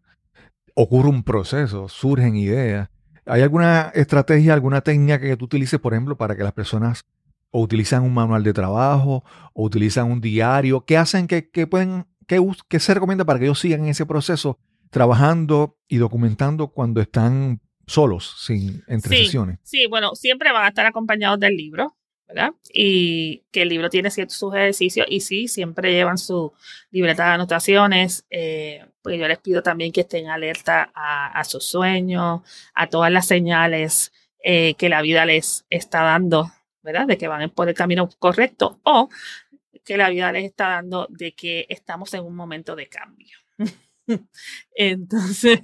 ocurre 0.74 1.08
un 1.08 1.22
proceso, 1.22 1.88
surgen 1.88 2.36
ideas. 2.36 2.90
¿Hay 3.24 3.40
alguna 3.40 3.90
estrategia, 3.94 4.52
alguna 4.52 4.82
técnica 4.82 5.18
que 5.18 5.38
tú 5.38 5.46
utilices, 5.46 5.80
por 5.80 5.94
ejemplo, 5.94 6.18
para 6.18 6.36
que 6.36 6.42
las 6.42 6.52
personas 6.52 7.06
o 7.50 7.62
utilizan 7.62 8.02
un 8.02 8.12
manual 8.12 8.42
de 8.42 8.52
trabajo, 8.52 9.24
o 9.54 9.64
utilizan 9.64 10.12
un 10.12 10.20
diario. 10.20 10.84
¿Qué 10.84 10.98
hacen? 10.98 11.26
¿Qué, 11.26 11.66
pueden, 11.66 12.04
qué, 12.26 12.80
se 12.80 12.92
recomienda 12.92 13.24
para 13.24 13.38
que 13.38 13.46
ellos 13.46 13.60
sigan 13.60 13.84
en 13.84 13.88
ese 13.88 14.04
proceso 14.04 14.58
trabajando 14.90 15.78
y 15.88 15.96
documentando 15.96 16.68
cuando 16.68 17.00
están 17.00 17.62
solos, 17.86 18.36
sin 18.44 18.82
entre 18.86 19.16
sesiones? 19.16 19.60
Sí, 19.62 19.86
bueno, 19.86 20.14
siempre 20.14 20.52
van 20.52 20.64
a 20.64 20.68
estar 20.68 20.84
acompañados 20.84 21.40
del 21.40 21.56
libro, 21.56 21.96
¿verdad? 22.32 22.52
Y 22.72 23.42
que 23.50 23.62
el 23.62 23.68
libro 23.68 23.90
tiene 23.90 24.10
ciertos 24.10 24.36
sus 24.36 24.54
ejercicios 24.54 25.06
y 25.08 25.20
sí, 25.20 25.48
siempre 25.48 25.92
llevan 25.92 26.18
su 26.18 26.52
libreta 26.90 27.26
de 27.26 27.30
anotaciones. 27.32 28.24
Eh, 28.30 28.84
pues 29.02 29.18
yo 29.18 29.28
les 29.28 29.38
pido 29.38 29.62
también 29.62 29.92
que 29.92 30.02
estén 30.02 30.28
alerta 30.28 30.90
a, 30.94 31.42
sus 31.44 31.64
sueños, 31.64 32.42
a 32.74 32.86
todas 32.86 33.10
las 33.10 33.26
señales 33.26 34.12
eh, 34.42 34.74
que 34.74 34.88
la 34.88 35.02
vida 35.02 35.26
les 35.26 35.66
está 35.70 36.02
dando 36.02 36.50
¿verdad? 36.82 37.06
De 37.06 37.16
que 37.16 37.28
van 37.28 37.48
por 37.50 37.68
el 37.68 37.74
camino 37.74 38.08
correcto 38.18 38.80
o 38.82 39.08
que 39.84 39.96
la 39.96 40.10
vida 40.10 40.32
les 40.32 40.44
está 40.44 40.68
dando 40.68 41.06
de 41.10 41.32
que 41.32 41.66
estamos 41.68 42.12
en 42.14 42.24
un 42.24 42.34
momento 42.34 42.76
de 42.76 42.88
cambio. 42.88 43.36
Entonces, 44.74 45.60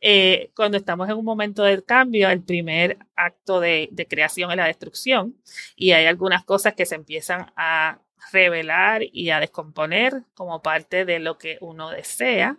eh, 0.00 0.50
cuando 0.54 0.76
estamos 0.76 1.08
en 1.08 1.16
un 1.16 1.24
momento 1.24 1.62
de 1.62 1.82
cambio, 1.82 2.28
el 2.30 2.42
primer 2.42 2.98
acto 3.14 3.60
de, 3.60 3.90
creación 4.08 4.50
es 4.50 4.56
la 4.56 4.66
destrucción 4.66 5.36
y 5.76 5.92
hay 5.92 6.06
algunas 6.06 6.44
cosas 6.44 6.74
que 6.74 6.86
se 6.86 6.94
empiezan 6.94 7.52
a 7.56 8.00
revelar 8.32 9.02
y 9.12 9.30
a 9.30 9.40
descomponer 9.40 10.22
como 10.34 10.62
parte 10.62 11.04
de 11.04 11.18
lo 11.18 11.38
que 11.38 11.58
uno 11.60 11.90
desea. 11.90 12.58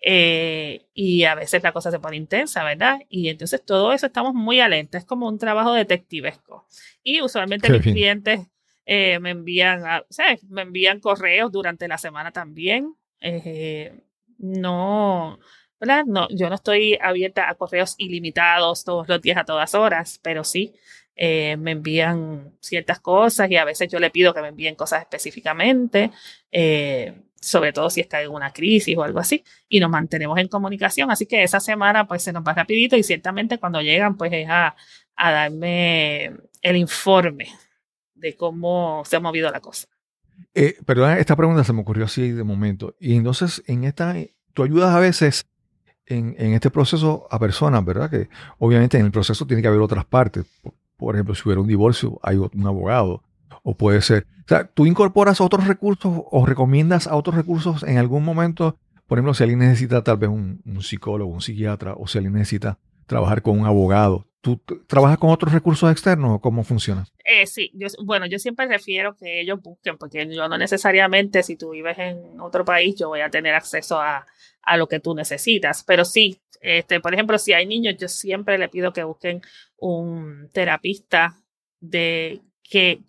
Eh, 0.00 0.86
y 0.94 1.24
a 1.24 1.34
veces 1.34 1.62
la 1.62 1.72
cosa 1.72 1.90
se 1.90 1.98
pone 1.98 2.16
intensa, 2.16 2.62
¿verdad? 2.62 3.00
Y 3.08 3.30
entonces 3.30 3.64
todo 3.64 3.92
eso 3.92 4.06
estamos 4.06 4.32
muy 4.32 4.60
alerta, 4.60 4.96
es 4.96 5.04
como 5.04 5.26
un 5.26 5.38
trabajo 5.38 5.72
detectivesco. 5.72 6.66
Y 7.02 7.20
usualmente 7.20 7.68
mis 7.70 7.82
clientes 7.82 8.46
eh, 8.90 9.18
me 9.18 9.30
envían, 9.30 9.82
me 10.48 10.62
envían 10.62 11.00
correos 11.00 11.52
durante 11.52 11.86
la 11.88 11.98
semana 11.98 12.32
también. 12.32 12.94
Eh, 13.20 13.92
no, 14.38 15.38
¿verdad? 15.80 16.04
No, 16.06 16.28
yo 16.30 16.48
no 16.48 16.54
estoy 16.54 16.98
abierta 17.00 17.48
a 17.48 17.54
correos 17.54 17.94
ilimitados 17.98 18.84
todos 18.84 19.08
los 19.08 19.20
días 19.20 19.36
a 19.38 19.44
todas 19.44 19.74
horas, 19.74 20.18
pero 20.22 20.44
sí 20.44 20.74
me 21.16 21.72
envían 21.72 22.56
ciertas 22.60 23.00
cosas 23.00 23.50
y 23.50 23.56
a 23.56 23.64
veces 23.64 23.88
yo 23.90 23.98
le 23.98 24.10
pido 24.10 24.32
que 24.32 24.40
me 24.40 24.48
envíen 24.48 24.76
cosas 24.76 25.00
específicamente 25.02 26.12
sobre 27.40 27.72
todo 27.72 27.90
si 27.90 28.00
está 28.00 28.22
en 28.22 28.30
una 28.30 28.52
crisis 28.52 28.96
o 28.96 29.02
algo 29.02 29.18
así, 29.20 29.44
y 29.68 29.80
nos 29.80 29.90
mantenemos 29.90 30.38
en 30.38 30.48
comunicación. 30.48 31.10
Así 31.10 31.26
que 31.26 31.42
esa 31.42 31.60
semana 31.60 32.06
pues 32.06 32.22
se 32.22 32.32
nos 32.32 32.42
va 32.42 32.54
rapidito 32.54 32.96
y 32.96 33.02
ciertamente 33.02 33.58
cuando 33.58 33.80
llegan 33.80 34.16
pues 34.16 34.32
es 34.32 34.48
a, 34.48 34.76
darme 35.16 36.32
el 36.62 36.76
informe 36.76 37.48
de 38.14 38.36
cómo 38.36 39.02
se 39.04 39.16
ha 39.16 39.20
movido 39.20 39.50
la 39.50 39.60
cosa. 39.60 39.88
Eh, 40.54 40.76
perdón, 40.84 41.12
esta 41.12 41.36
pregunta 41.36 41.64
se 41.64 41.72
me 41.72 41.80
ocurrió 41.80 42.04
así 42.04 42.32
de 42.32 42.44
momento. 42.44 42.94
Y 42.98 43.16
entonces 43.16 43.62
en 43.66 43.84
esta, 43.84 44.14
tú 44.54 44.62
ayudas 44.62 44.94
a 44.94 45.00
veces 45.00 45.46
en, 46.06 46.34
este 46.38 46.70
proceso 46.70 47.26
a 47.30 47.38
personas, 47.38 47.84
¿verdad? 47.84 48.10
Que 48.10 48.28
obviamente 48.58 48.98
en 48.98 49.06
el 49.06 49.12
proceso 49.12 49.46
tiene 49.46 49.62
que 49.62 49.68
haber 49.68 49.80
otras 49.80 50.04
partes. 50.04 50.46
por 50.96 51.14
ejemplo, 51.14 51.34
si 51.34 51.42
hubiera 51.44 51.60
un 51.60 51.68
divorcio, 51.68 52.18
hay 52.22 52.36
un 52.36 52.66
abogado 52.66 53.22
o 53.62 53.76
puede 53.76 54.00
ser, 54.00 54.26
o 54.40 54.48
sea, 54.48 54.66
tú 54.66 54.86
incorporas 54.86 55.40
otros 55.40 55.66
recursos 55.66 56.22
o 56.30 56.46
recomiendas 56.46 57.06
a 57.06 57.14
otros 57.16 57.36
recursos 57.36 57.82
en 57.82 57.98
algún 57.98 58.24
momento, 58.24 58.78
por 59.06 59.18
ejemplo, 59.18 59.34
si 59.34 59.42
alguien 59.42 59.58
necesita 59.58 60.02
tal 60.02 60.16
vez 60.16 60.30
un, 60.30 60.62
psicólogo, 60.80 61.30
un 61.30 61.40
psiquiatra, 61.40 61.94
o 61.94 62.06
si 62.06 62.18
alguien 62.18 62.34
necesita 62.34 62.78
trabajar 63.06 63.42
con 63.42 63.58
un 63.58 63.66
abogado, 63.66 64.26
¿Tú 64.40 64.62
trabajas 64.86 65.18
con 65.18 65.30
otros 65.30 65.52
recursos 65.52 65.90
externos 65.90 66.36
o 66.36 66.40
cómo 66.40 66.62
funciona? 66.62 67.06
Eh, 67.24 67.46
sí, 67.46 67.70
yo, 67.74 67.88
bueno, 68.04 68.26
yo 68.26 68.38
siempre 68.38 68.66
refiero 68.66 69.16
que 69.16 69.40
ellos 69.40 69.60
busquen, 69.60 69.98
porque 69.98 70.28
yo 70.32 70.48
no 70.48 70.56
necesariamente, 70.56 71.42
si 71.42 71.56
tú 71.56 71.70
vives 71.70 71.98
en 71.98 72.40
otro 72.40 72.64
país, 72.64 72.94
yo 72.96 73.08
voy 73.08 73.20
a 73.20 73.30
tener 73.30 73.54
acceso 73.54 74.00
a, 74.00 74.26
a 74.62 74.76
lo 74.76 74.86
que 74.86 75.00
tú 75.00 75.14
necesitas. 75.14 75.82
Pero 75.84 76.04
sí, 76.04 76.40
este, 76.60 77.00
por 77.00 77.14
ejemplo, 77.14 77.38
si 77.38 77.52
hay 77.52 77.66
niños, 77.66 77.96
yo 77.98 78.08
siempre 78.08 78.58
le 78.58 78.68
pido 78.68 78.92
que 78.92 79.04
busquen 79.04 79.42
un 79.76 80.48
terapista 80.52 81.36
de 81.80 82.40
que, 82.62 83.00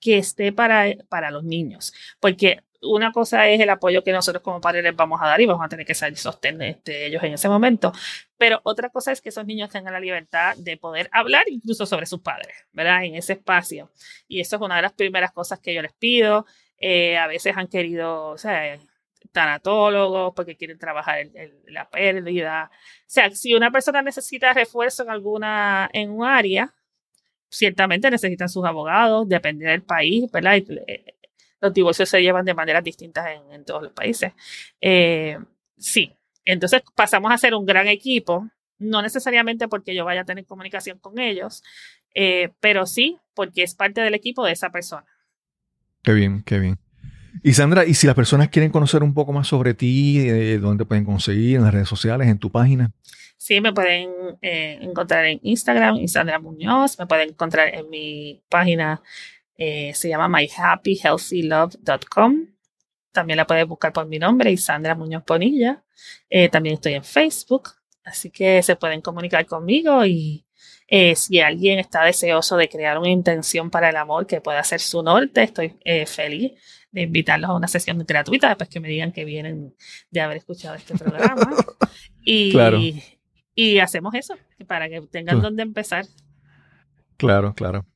que 0.00 0.18
esté 0.18 0.52
para, 0.52 0.86
para 1.08 1.30
los 1.30 1.44
niños, 1.44 1.92
porque 2.20 2.60
una 2.86 3.12
cosa 3.12 3.48
es 3.48 3.60
el 3.60 3.70
apoyo 3.70 4.02
que 4.02 4.12
nosotros 4.12 4.42
como 4.42 4.60
padres 4.60 4.82
les 4.82 4.96
vamos 4.96 5.20
a 5.22 5.26
dar 5.26 5.40
y 5.40 5.46
vamos 5.46 5.64
a 5.64 5.68
tener 5.68 5.86
que 5.86 5.94
sostener 5.94 6.82
de 6.84 7.06
ellos 7.06 7.22
en 7.22 7.34
ese 7.34 7.48
momento, 7.48 7.92
pero 8.38 8.60
otra 8.64 8.90
cosa 8.90 9.12
es 9.12 9.20
que 9.20 9.30
esos 9.30 9.46
niños 9.46 9.70
tengan 9.70 9.92
la 9.92 10.00
libertad 10.00 10.56
de 10.56 10.76
poder 10.76 11.08
hablar 11.12 11.44
incluso 11.48 11.86
sobre 11.86 12.06
sus 12.06 12.20
padres, 12.20 12.66
¿verdad? 12.72 13.04
En 13.04 13.14
ese 13.14 13.34
espacio. 13.34 13.90
Y 14.28 14.40
eso 14.40 14.56
es 14.56 14.62
una 14.62 14.76
de 14.76 14.82
las 14.82 14.92
primeras 14.92 15.32
cosas 15.32 15.60
que 15.60 15.74
yo 15.74 15.82
les 15.82 15.92
pido. 15.92 16.46
Eh, 16.78 17.16
a 17.16 17.26
veces 17.26 17.56
han 17.56 17.68
querido, 17.68 18.28
o 18.28 18.38
sea, 18.38 18.78
tanatólogos 19.32 20.32
porque 20.34 20.56
quieren 20.56 20.78
trabajar 20.78 21.26
la 21.66 21.88
pérdida. 21.88 22.70
O 22.72 23.04
sea, 23.06 23.30
si 23.30 23.54
una 23.54 23.70
persona 23.70 24.02
necesita 24.02 24.52
refuerzo 24.52 25.02
en 25.02 25.10
alguna, 25.10 25.88
en 25.92 26.10
un 26.10 26.24
área, 26.24 26.74
ciertamente 27.48 28.10
necesitan 28.10 28.48
sus 28.48 28.64
abogados, 28.64 29.28
depende 29.28 29.66
del 29.66 29.82
país, 29.82 30.30
¿verdad? 30.30 30.62
Eh, 31.56 31.66
los 31.66 31.74
divorcios 31.74 32.08
se 32.08 32.22
llevan 32.22 32.44
de 32.44 32.54
maneras 32.54 32.84
distintas 32.84 33.26
en, 33.50 33.64
todos 33.64 33.82
los 33.82 33.92
países. 33.92 34.32
Eh, 34.80 35.38
sí, 35.76 36.12
entonces 36.44 36.82
pasamos 36.94 37.32
a 37.32 37.38
ser 37.38 37.54
un 37.54 37.66
gran 37.66 37.88
equipo, 37.88 38.48
no 38.78 39.02
necesariamente 39.02 39.68
porque 39.68 39.94
yo 39.94 40.04
vaya 40.04 40.22
a 40.22 40.24
tener 40.24 40.44
comunicación 40.44 40.98
con 40.98 41.18
ellos, 41.18 41.62
eh, 42.14 42.50
pero 42.60 42.86
sí 42.86 43.18
porque 43.34 43.62
es 43.62 43.74
parte 43.74 44.00
del 44.00 44.14
equipo 44.14 44.44
de 44.44 44.52
esa 44.52 44.70
persona. 44.70 45.06
Qué 46.02 46.12
bien, 46.12 46.42
qué 46.44 46.58
bien. 46.58 46.78
Y 47.42 47.52
Sandra, 47.52 47.84
y 47.84 47.94
si 47.94 48.06
las 48.06 48.16
personas 48.16 48.48
quieren 48.48 48.70
conocer 48.70 49.02
un 49.02 49.12
poco 49.12 49.32
más 49.32 49.46
sobre 49.46 49.74
ti, 49.74 50.20
eh, 50.20 50.58
¿dónde 50.58 50.84
te 50.84 50.88
pueden 50.88 51.04
conseguir? 51.04 51.56
¿En 51.56 51.64
las 51.64 51.74
redes 51.74 51.88
sociales? 51.88 52.28
¿En 52.28 52.38
tu 52.38 52.50
página? 52.50 52.92
Sí, 53.36 53.60
me 53.60 53.72
pueden 53.72 54.10
encontrar 54.40 55.26
en 55.26 55.38
Instagram, 55.42 56.06
Sandra 56.08 56.38
Muñoz, 56.38 56.98
me 56.98 57.06
pueden 57.06 57.28
encontrar 57.30 57.74
en 57.74 57.90
mi 57.90 58.42
página 58.48 59.02
eh, 59.56 59.92
se 59.94 60.08
llama 60.08 60.28
myhappyhealthylove.com. 60.28 62.46
También 63.12 63.36
la 63.38 63.46
puedes 63.46 63.66
buscar 63.66 63.92
por 63.92 64.06
mi 64.06 64.18
nombre, 64.18 64.50
Isandra 64.50 64.94
Muñoz 64.94 65.22
Ponilla. 65.24 65.84
Eh, 66.28 66.48
también 66.48 66.74
estoy 66.74 66.94
en 66.94 67.04
Facebook, 67.04 67.70
así 68.04 68.30
que 68.30 68.62
se 68.62 68.76
pueden 68.76 69.00
comunicar 69.00 69.46
conmigo 69.46 70.04
y 70.04 70.44
eh, 70.88 71.16
si 71.16 71.40
alguien 71.40 71.78
está 71.78 72.04
deseoso 72.04 72.56
de 72.56 72.68
crear 72.68 72.98
una 72.98 73.08
intención 73.08 73.70
para 73.70 73.88
el 73.88 73.96
amor 73.96 74.26
que 74.26 74.42
pueda 74.42 74.62
ser 74.62 74.80
su 74.80 75.02
norte, 75.02 75.42
estoy 75.42 75.74
feliz 76.06 76.52
de 76.92 77.02
invitarlos 77.02 77.50
a 77.50 77.54
una 77.54 77.68
sesión 77.68 77.98
gratuita 78.06 78.48
después 78.48 78.68
que 78.68 78.80
me 78.80 78.88
digan 78.88 79.12
que 79.12 79.24
vienen 79.24 79.74
de 80.10 80.20
haber 80.20 80.36
escuchado 80.36 80.74
este 80.74 80.96
programa. 80.96 81.56
y, 82.24 83.02
y 83.54 83.78
hacemos 83.78 84.14
eso 84.14 84.36
para 84.66 84.88
que 84.88 85.00
tengan 85.02 85.40
donde 85.40 85.62
empezar. 85.62 86.06
Claro, 87.16 87.54
claro. 87.54 87.86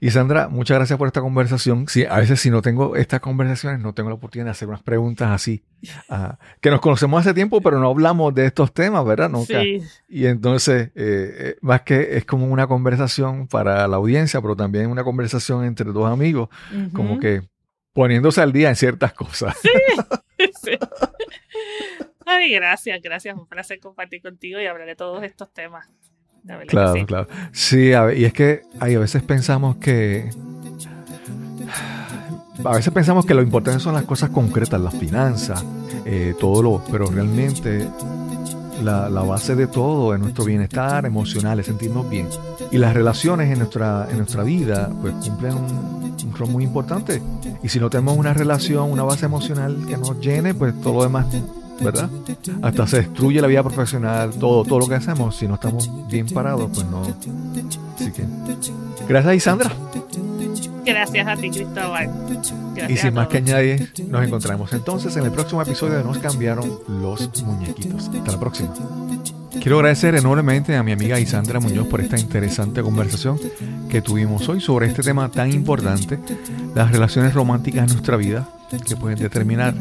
Y 0.00 0.10
Sandra, 0.10 0.48
muchas 0.48 0.76
gracias 0.76 0.98
por 0.98 1.06
esta 1.06 1.20
conversación. 1.20 1.86
Sí, 1.88 2.04
a 2.04 2.18
veces 2.18 2.40
si 2.40 2.50
no 2.50 2.62
tengo 2.62 2.96
estas 2.96 3.20
conversaciones, 3.20 3.80
no 3.80 3.94
tengo 3.94 4.08
la 4.08 4.16
oportunidad 4.16 4.46
de 4.46 4.50
hacer 4.52 4.68
unas 4.68 4.82
preguntas 4.82 5.30
así, 5.30 5.64
ah, 6.08 6.38
que 6.60 6.70
nos 6.70 6.80
conocemos 6.80 7.20
hace 7.20 7.34
tiempo, 7.34 7.60
pero 7.60 7.78
no 7.80 7.88
hablamos 7.88 8.34
de 8.34 8.46
estos 8.46 8.72
temas, 8.72 9.04
¿verdad? 9.04 9.30
Nunca. 9.30 9.60
Sí. 9.60 9.82
Y 10.08 10.26
entonces, 10.26 10.88
eh, 10.88 10.92
eh, 10.94 11.56
más 11.60 11.82
que 11.82 12.16
es 12.16 12.24
como 12.24 12.46
una 12.46 12.66
conversación 12.66 13.48
para 13.48 13.86
la 13.88 13.96
audiencia, 13.96 14.40
pero 14.40 14.56
también 14.56 14.90
una 14.90 15.04
conversación 15.04 15.64
entre 15.64 15.92
dos 15.92 16.10
amigos, 16.10 16.48
como 16.92 17.18
que 17.18 17.42
poniéndose 17.92 18.42
al 18.42 18.52
día 18.52 18.68
en 18.68 18.76
ciertas 18.76 19.14
cosas. 19.14 19.56
Sí, 19.58 19.70
sí. 20.62 20.78
Ay, 22.26 22.52
gracias, 22.52 23.00
gracias. 23.00 23.36
Un 23.36 23.46
placer 23.46 23.78
compartir 23.80 24.20
contigo 24.20 24.60
y 24.60 24.66
hablar 24.66 24.86
de 24.86 24.96
todos 24.96 25.22
estos 25.22 25.52
temas. 25.52 25.88
Claro, 26.68 27.06
claro. 27.06 27.28
Sí, 27.52 27.90
y 28.16 28.24
es 28.24 28.32
que 28.32 28.62
a 28.78 28.86
veces 28.86 29.22
pensamos 29.22 29.76
que. 29.76 30.30
A 32.64 32.74
veces 32.74 32.92
pensamos 32.92 33.26
que 33.26 33.34
lo 33.34 33.42
importante 33.42 33.80
son 33.80 33.94
las 33.94 34.04
cosas 34.04 34.30
concretas, 34.30 34.80
las 34.80 34.94
finanzas, 34.94 35.64
eh, 36.04 36.34
todo 36.38 36.62
lo. 36.62 36.82
Pero 36.90 37.06
realmente 37.06 37.86
la, 38.82 39.08
base 39.08 39.54
de 39.54 39.66
todo 39.66 40.14
es 40.14 40.20
nuestro 40.20 40.44
bienestar 40.44 41.04
emocional, 41.04 41.60
es 41.60 41.66
sentirnos 41.66 42.08
bien. 42.08 42.28
Y 42.70 42.78
las 42.78 42.94
relaciones 42.94 43.50
en 43.52 43.58
nuestra, 43.58 44.08
en 44.10 44.18
nuestra 44.18 44.42
vida, 44.42 44.90
pues 45.00 45.14
cumplen 45.14 45.54
un, 45.54 46.14
un 46.26 46.34
rol 46.34 46.48
muy 46.48 46.64
importante. 46.64 47.20
Y 47.62 47.68
si 47.68 47.78
no 47.78 47.90
tenemos 47.90 48.16
una 48.16 48.32
relación, 48.32 48.90
una 48.90 49.02
base 49.02 49.26
emocional 49.26 49.84
que 49.88 49.96
nos 49.96 50.18
llene, 50.20 50.54
pues 50.54 50.80
todo 50.80 50.94
lo 50.94 51.02
demás 51.02 51.26
¿verdad? 51.80 52.10
Hasta 52.62 52.86
se 52.86 52.96
destruye 52.98 53.40
la 53.40 53.46
vida 53.46 53.62
profesional, 53.62 54.30
todo, 54.38 54.64
todo 54.64 54.80
lo 54.80 54.88
que 54.88 54.94
hacemos, 54.94 55.36
si 55.36 55.46
no 55.46 55.54
estamos 55.54 55.90
bien 56.08 56.26
parados, 56.26 56.70
pues 56.72 56.86
no. 56.86 57.02
Así 57.02 58.12
que, 58.12 58.24
gracias 59.08 59.34
Isandra. 59.34 59.72
Gracias 60.84 61.26
a 61.26 61.36
ti, 61.36 61.50
Cristóbal. 61.50 62.10
y 62.88 62.96
sin 62.96 63.12
más 63.12 63.26
que 63.26 63.38
añadir, 63.38 63.92
nos 64.08 64.24
encontraremos 64.24 64.72
entonces 64.72 65.16
en 65.16 65.24
el 65.24 65.32
próximo 65.32 65.60
episodio 65.60 65.98
de 65.98 66.04
Nos 66.04 66.18
cambiaron 66.18 66.78
los 66.88 67.42
muñequitos. 67.42 68.08
Hasta 68.08 68.32
la 68.32 68.38
próxima. 68.38 68.72
Quiero 69.60 69.78
agradecer 69.78 70.14
enormemente 70.14 70.76
a 70.76 70.82
mi 70.84 70.92
amiga 70.92 71.18
Isandra 71.18 71.58
Muñoz 71.58 71.88
por 71.88 72.00
esta 72.00 72.18
interesante 72.18 72.82
conversación 72.82 73.40
que 73.88 74.00
tuvimos 74.00 74.48
hoy 74.48 74.60
sobre 74.60 74.86
este 74.86 75.02
tema 75.02 75.28
tan 75.30 75.52
importante, 75.52 76.20
las 76.74 76.92
relaciones 76.92 77.34
románticas 77.34 77.88
en 77.88 77.92
nuestra 77.94 78.16
vida, 78.16 78.48
que 78.86 78.96
pueden 78.96 79.18
determinar 79.18 79.74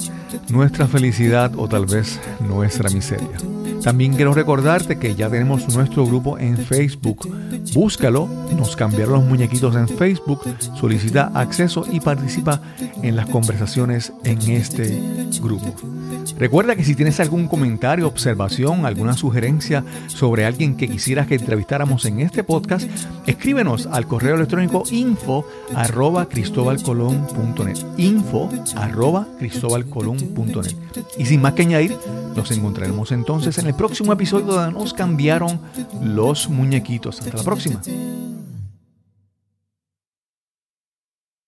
nuestra 0.49 0.87
felicidad 0.87 1.51
o 1.57 1.67
tal 1.67 1.85
vez 1.85 2.19
nuestra 2.39 2.89
miseria. 2.89 3.37
También 3.83 4.13
quiero 4.15 4.33
recordarte 4.33 4.97
que 4.97 5.15
ya 5.15 5.29
tenemos 5.29 5.73
nuestro 5.75 6.05
grupo 6.05 6.37
en 6.37 6.57
Facebook. 6.57 7.29
Búscalo, 7.73 8.27
nos 8.55 8.75
cambiaron 8.75 9.15
los 9.15 9.25
muñequitos 9.25 9.75
en 9.75 9.87
Facebook, 9.87 10.41
solicita 10.79 11.31
acceso 11.33 11.85
y 11.91 11.99
participa 11.99 12.61
en 13.03 13.15
las 13.15 13.27
conversaciones 13.27 14.13
en 14.23 14.39
este 14.51 15.01
grupo. 15.41 15.75
Recuerda 16.37 16.75
que 16.75 16.83
si 16.83 16.95
tienes 16.95 17.19
algún 17.19 17.47
comentario, 17.47 18.07
observación, 18.07 18.85
alguna 18.85 19.15
sugerencia 19.15 19.83
sobre 20.07 20.45
alguien 20.45 20.75
que 20.75 20.89
quisieras 20.89 21.27
que 21.27 21.35
entrevistáramos 21.35 22.05
en 22.05 22.19
este 22.19 22.43
podcast, 22.43 22.89
escríbenos 23.25 23.87
al 23.87 24.07
correo 24.07 24.35
electrónico 24.35 24.83
info 24.91 25.45
arroba 25.73 26.27
cristobalcolón.net 26.27 27.77
info 27.97 28.49
arroba 28.75 29.27
cristobalcolón.net 29.39 30.75
y 31.17 31.25
sin 31.25 31.41
más 31.41 31.53
que 31.53 31.63
añadir, 31.63 31.95
nos 32.35 32.51
encontraremos 32.51 33.11
entonces 33.11 33.54
en 33.57 33.67
el 33.67 33.73
próximo 33.73 34.13
episodio 34.13 34.71
nos 34.71 34.93
cambiaron 34.93 35.59
los 36.01 36.49
muñequitos. 36.49 37.19
Hasta 37.21 37.37
la 37.37 37.43
próxima. 37.43 37.81